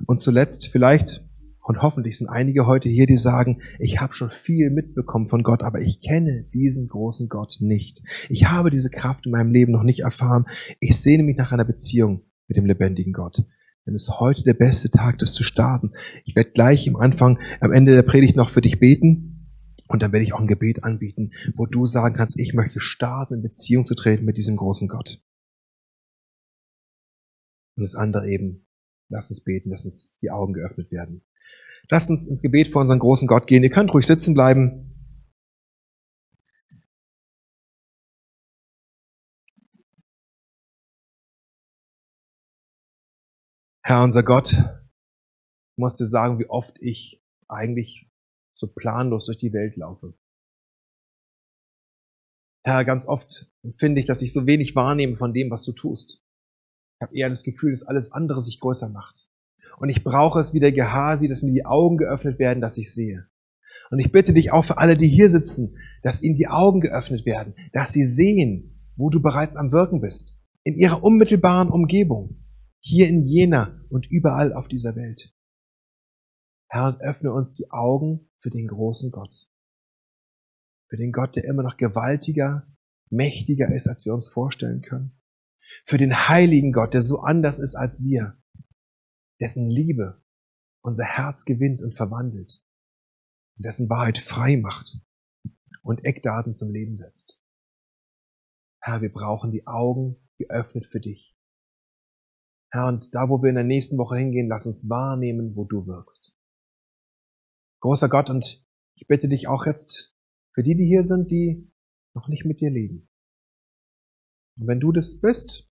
Und 0.06 0.20
zuletzt 0.20 0.68
vielleicht 0.68 1.28
und 1.68 1.82
hoffentlich 1.82 2.16
sind 2.16 2.28
einige 2.28 2.66
heute 2.66 2.88
hier, 2.88 3.04
die 3.04 3.18
sagen, 3.18 3.60
ich 3.78 4.00
habe 4.00 4.14
schon 4.14 4.30
viel 4.30 4.70
mitbekommen 4.70 5.26
von 5.26 5.42
Gott, 5.42 5.62
aber 5.62 5.82
ich 5.82 6.00
kenne 6.00 6.46
diesen 6.54 6.88
großen 6.88 7.28
Gott 7.28 7.58
nicht. 7.60 8.00
Ich 8.30 8.48
habe 8.48 8.70
diese 8.70 8.88
Kraft 8.88 9.26
in 9.26 9.32
meinem 9.32 9.52
Leben 9.52 9.72
noch 9.72 9.82
nicht 9.82 10.00
erfahren. 10.00 10.46
Ich 10.80 10.98
sehne 10.98 11.24
mich 11.24 11.36
nach 11.36 11.52
einer 11.52 11.66
Beziehung 11.66 12.22
mit 12.46 12.56
dem 12.56 12.64
lebendigen 12.64 13.12
Gott. 13.12 13.44
Denn 13.86 13.94
es 13.94 14.04
ist 14.04 14.18
heute 14.18 14.44
der 14.44 14.54
beste 14.54 14.90
Tag, 14.90 15.18
das 15.18 15.34
zu 15.34 15.42
starten. 15.42 15.92
Ich 16.24 16.34
werde 16.34 16.52
gleich 16.52 16.88
am 16.88 16.96
Anfang, 16.96 17.38
am 17.60 17.72
Ende 17.72 17.92
der 17.94 18.02
Predigt 18.02 18.34
noch 18.34 18.48
für 18.48 18.62
dich 18.62 18.80
beten. 18.80 19.37
Und 19.88 20.02
dann 20.02 20.12
werde 20.12 20.24
ich 20.24 20.34
auch 20.34 20.40
ein 20.40 20.46
Gebet 20.46 20.84
anbieten, 20.84 21.32
wo 21.56 21.66
du 21.66 21.86
sagen 21.86 22.14
kannst, 22.14 22.38
ich 22.38 22.54
möchte 22.54 22.80
starten, 22.80 23.34
in 23.34 23.42
Beziehung 23.42 23.84
zu 23.84 23.94
treten 23.94 24.24
mit 24.24 24.36
diesem 24.36 24.56
großen 24.56 24.86
Gott. 24.86 25.22
Und 27.76 27.82
das 27.82 27.94
andere 27.94 28.28
eben, 28.28 28.66
lass 29.08 29.30
uns 29.30 29.42
beten, 29.42 29.70
dass 29.70 29.84
uns 29.84 30.18
die 30.18 30.30
Augen 30.30 30.52
geöffnet 30.52 30.90
werden. 30.90 31.24
Lasst 31.90 32.10
uns 32.10 32.26
ins 32.26 32.42
Gebet 32.42 32.68
vor 32.68 32.82
unseren 32.82 32.98
großen 32.98 33.26
Gott 33.26 33.46
gehen. 33.46 33.62
Ihr 33.62 33.70
könnt 33.70 33.92
ruhig 33.94 34.06
sitzen 34.06 34.34
bleiben. 34.34 34.84
Herr, 43.82 44.02
unser 44.02 44.22
Gott, 44.22 44.52
ich 44.52 45.78
muss 45.78 45.96
dir 45.96 46.06
sagen, 46.06 46.38
wie 46.38 46.50
oft 46.50 46.76
ich 46.82 47.24
eigentlich 47.48 48.07
so 48.58 48.66
planlos 48.66 49.26
durch 49.26 49.38
die 49.38 49.52
Welt 49.52 49.76
laufe. 49.76 50.14
Herr, 52.64 52.84
ganz 52.84 53.06
oft 53.06 53.50
finde 53.76 54.00
ich, 54.00 54.06
dass 54.06 54.20
ich 54.20 54.32
so 54.32 54.46
wenig 54.46 54.74
wahrnehme 54.74 55.16
von 55.16 55.32
dem, 55.32 55.50
was 55.50 55.64
du 55.64 55.72
tust. 55.72 56.22
Ich 57.00 57.06
habe 57.06 57.16
eher 57.16 57.28
das 57.28 57.44
Gefühl, 57.44 57.70
dass 57.70 57.84
alles 57.84 58.12
andere 58.12 58.40
sich 58.40 58.60
größer 58.60 58.88
macht. 58.88 59.28
Und 59.78 59.88
ich 59.88 60.02
brauche 60.02 60.40
es 60.40 60.52
wie 60.52 60.60
der 60.60 60.72
Gehasi, 60.72 61.28
dass 61.28 61.42
mir 61.42 61.52
die 61.52 61.64
Augen 61.64 61.96
geöffnet 61.96 62.40
werden, 62.40 62.60
dass 62.60 62.76
ich 62.76 62.92
sehe. 62.92 63.28
Und 63.90 64.00
ich 64.00 64.10
bitte 64.10 64.34
dich 64.34 64.52
auch 64.52 64.64
für 64.64 64.78
alle, 64.78 64.96
die 64.96 65.08
hier 65.08 65.30
sitzen, 65.30 65.78
dass 66.02 66.20
ihnen 66.20 66.34
die 66.34 66.48
Augen 66.48 66.80
geöffnet 66.80 67.24
werden, 67.24 67.54
dass 67.72 67.92
sie 67.92 68.04
sehen, 68.04 68.92
wo 68.96 69.08
du 69.08 69.22
bereits 69.22 69.56
am 69.56 69.70
Wirken 69.70 70.00
bist, 70.00 70.42
in 70.64 70.76
ihrer 70.76 71.02
unmittelbaren 71.02 71.70
Umgebung, 71.70 72.44
hier 72.80 73.08
in 73.08 73.20
Jena 73.20 73.80
und 73.88 74.10
überall 74.10 74.52
auf 74.52 74.66
dieser 74.66 74.96
Welt. 74.96 75.32
Herr, 76.68 76.98
öffne 77.00 77.32
uns 77.32 77.54
die 77.54 77.70
Augen 77.70 78.27
für 78.40 78.50
den 78.50 78.68
großen 78.68 79.10
Gott. 79.10 79.48
Für 80.88 80.96
den 80.96 81.12
Gott, 81.12 81.36
der 81.36 81.44
immer 81.44 81.62
noch 81.62 81.76
gewaltiger, 81.76 82.66
mächtiger 83.10 83.74
ist, 83.74 83.88
als 83.88 84.04
wir 84.04 84.14
uns 84.14 84.28
vorstellen 84.28 84.82
können. 84.82 85.20
Für 85.84 85.98
den 85.98 86.28
heiligen 86.28 86.72
Gott, 86.72 86.94
der 86.94 87.02
so 87.02 87.20
anders 87.20 87.58
ist 87.58 87.74
als 87.74 88.02
wir 88.04 88.38
dessen 89.40 89.68
Liebe 89.68 90.22
unser 90.82 91.04
Herz 91.04 91.44
gewinnt 91.44 91.82
und 91.82 91.94
verwandelt 91.94 92.64
und 93.56 93.64
dessen 93.64 93.88
Wahrheit 93.88 94.18
frei 94.18 94.56
macht 94.56 95.00
und 95.82 96.04
Eckdaten 96.04 96.54
zum 96.54 96.70
Leben 96.70 96.96
setzt. 96.96 97.42
Herr, 98.80 99.02
wir 99.02 99.12
brauchen 99.12 99.50
die 99.50 99.66
Augen 99.66 100.16
geöffnet 100.38 100.86
für 100.86 101.00
dich. 101.00 101.36
Herr, 102.70 102.86
und 102.88 103.14
da, 103.14 103.28
wo 103.28 103.42
wir 103.42 103.48
in 103.48 103.56
der 103.56 103.64
nächsten 103.64 103.98
Woche 103.98 104.16
hingehen, 104.16 104.48
lass 104.48 104.66
uns 104.66 104.88
wahrnehmen, 104.88 105.56
wo 105.56 105.64
du 105.64 105.86
wirkst. 105.86 106.37
Großer 107.80 108.08
Gott, 108.08 108.30
und 108.30 108.66
ich 108.94 109.06
bitte 109.06 109.28
dich 109.28 109.46
auch 109.46 109.66
jetzt 109.66 110.14
für 110.52 110.62
die, 110.62 110.74
die 110.74 110.86
hier 110.86 111.04
sind, 111.04 111.30
die 111.30 111.70
noch 112.14 112.28
nicht 112.28 112.44
mit 112.44 112.60
dir 112.60 112.70
leben. 112.70 113.08
Und 114.56 114.66
wenn 114.66 114.80
du 114.80 114.90
das 114.90 115.20
bist, 115.20 115.70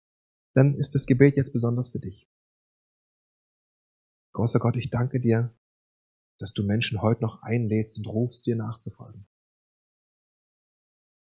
dann 0.54 0.76
ist 0.76 0.94
das 0.94 1.08
Gebet 1.08 1.38
jetzt 1.38 1.54
besonders 1.54 1.90
für 1.90 2.00
dich. 2.00 2.30
Großer 4.34 4.60
Gott, 4.60 4.76
ich 4.78 4.90
danke 4.90 5.20
dir, 5.20 5.58
dass 6.40 6.54
du 6.54 6.64
Menschen 6.64 7.02
heute 7.02 7.22
noch 7.22 7.42
einlädst 7.42 7.98
und 7.98 8.08
rufst, 8.08 8.46
dir 8.46 8.56
nachzufolgen. 8.56 9.28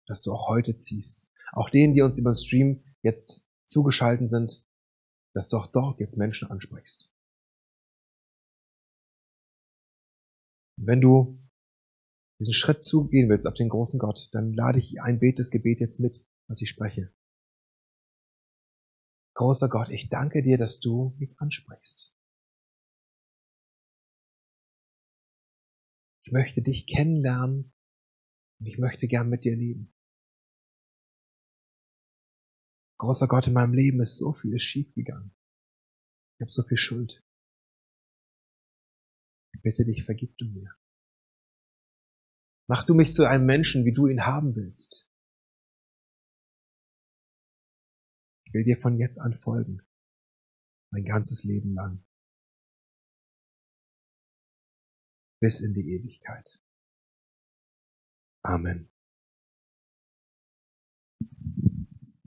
Dass 0.07 0.23
du 0.23 0.33
auch 0.33 0.49
heute 0.49 0.75
ziehst. 0.75 1.31
Auch 1.53 1.71
denen, 1.71 1.95
die 1.95 2.03
uns 2.03 2.19
über 2.19 2.33
den 2.33 2.37
Stream 2.37 2.85
jetzt 3.03 3.49
zugeschalten 3.67 4.27
sind, 4.27 4.67
dass 5.35 5.49
du 5.49 5.57
auch 5.57 5.67
dort 5.67 6.01
jetzt 6.01 6.17
Menschen 6.17 6.51
ansprichst. 6.51 7.16
Wenn 10.77 11.01
du 11.01 11.39
diesen 12.39 12.55
Schritt 12.55 12.85
zugehen 12.85 13.29
willst 13.29 13.47
auf 13.47 13.55
den 13.55 13.69
großen 13.69 13.99
Gott, 13.99 14.29
dann 14.33 14.53
lade 14.53 14.79
ich 14.79 15.01
ein 15.01 15.19
betes 15.19 15.51
Gebet 15.51 15.81
jetzt 15.81 16.01
mit, 16.01 16.27
was 16.49 16.61
ich 16.61 16.69
spreche. 16.69 17.13
Großer 19.35 19.69
Gott, 19.69 19.91
ich 19.91 20.09
danke 20.09 20.43
dir, 20.43 20.59
dass 20.59 20.81
du 20.81 21.15
mich 21.19 21.39
ansprichst. 21.39 22.15
Ich 26.25 26.33
möchte 26.33 26.63
dich 26.63 26.87
kennenlernen 26.87 27.73
und 28.59 28.67
ich 28.67 28.79
möchte 28.79 29.07
gern 29.07 29.29
mit 29.29 29.45
dir 29.45 29.55
leben. 29.55 29.95
Großer 32.99 33.29
Gott, 33.29 33.47
in 33.47 33.53
meinem 33.53 33.75
Leben 33.75 34.01
ist 34.01 34.17
so 34.17 34.33
vieles 34.33 34.63
schiefgegangen. 34.63 35.35
Ich 36.39 36.43
habe 36.43 36.51
so 36.51 36.63
viel 36.63 36.79
Schuld. 36.79 37.26
Ich 39.57 39.63
bitte 39.63 39.87
dich, 39.87 40.05
vergib 40.05 40.37
du 40.37 40.45
mir. 40.45 40.77
Mach 42.69 42.85
du 42.85 42.95
mich 42.95 43.13
zu 43.13 43.25
einem 43.25 43.47
Menschen, 43.47 43.85
wie 43.85 43.93
du 43.93 44.07
ihn 44.07 44.27
haben 44.27 44.55
willst. 44.55 45.11
Ich 48.45 48.53
will 48.53 48.65
dir 48.65 48.77
von 48.77 48.99
jetzt 48.99 49.19
an 49.19 49.35
folgen. 49.35 49.81
Mein 50.91 51.05
ganzes 51.05 51.45
Leben 51.45 51.75
lang. 51.75 52.05
Bis 55.41 55.61
in 55.61 55.75
die 55.75 55.91
Ewigkeit. 55.91 56.61
Amen. 58.43 58.91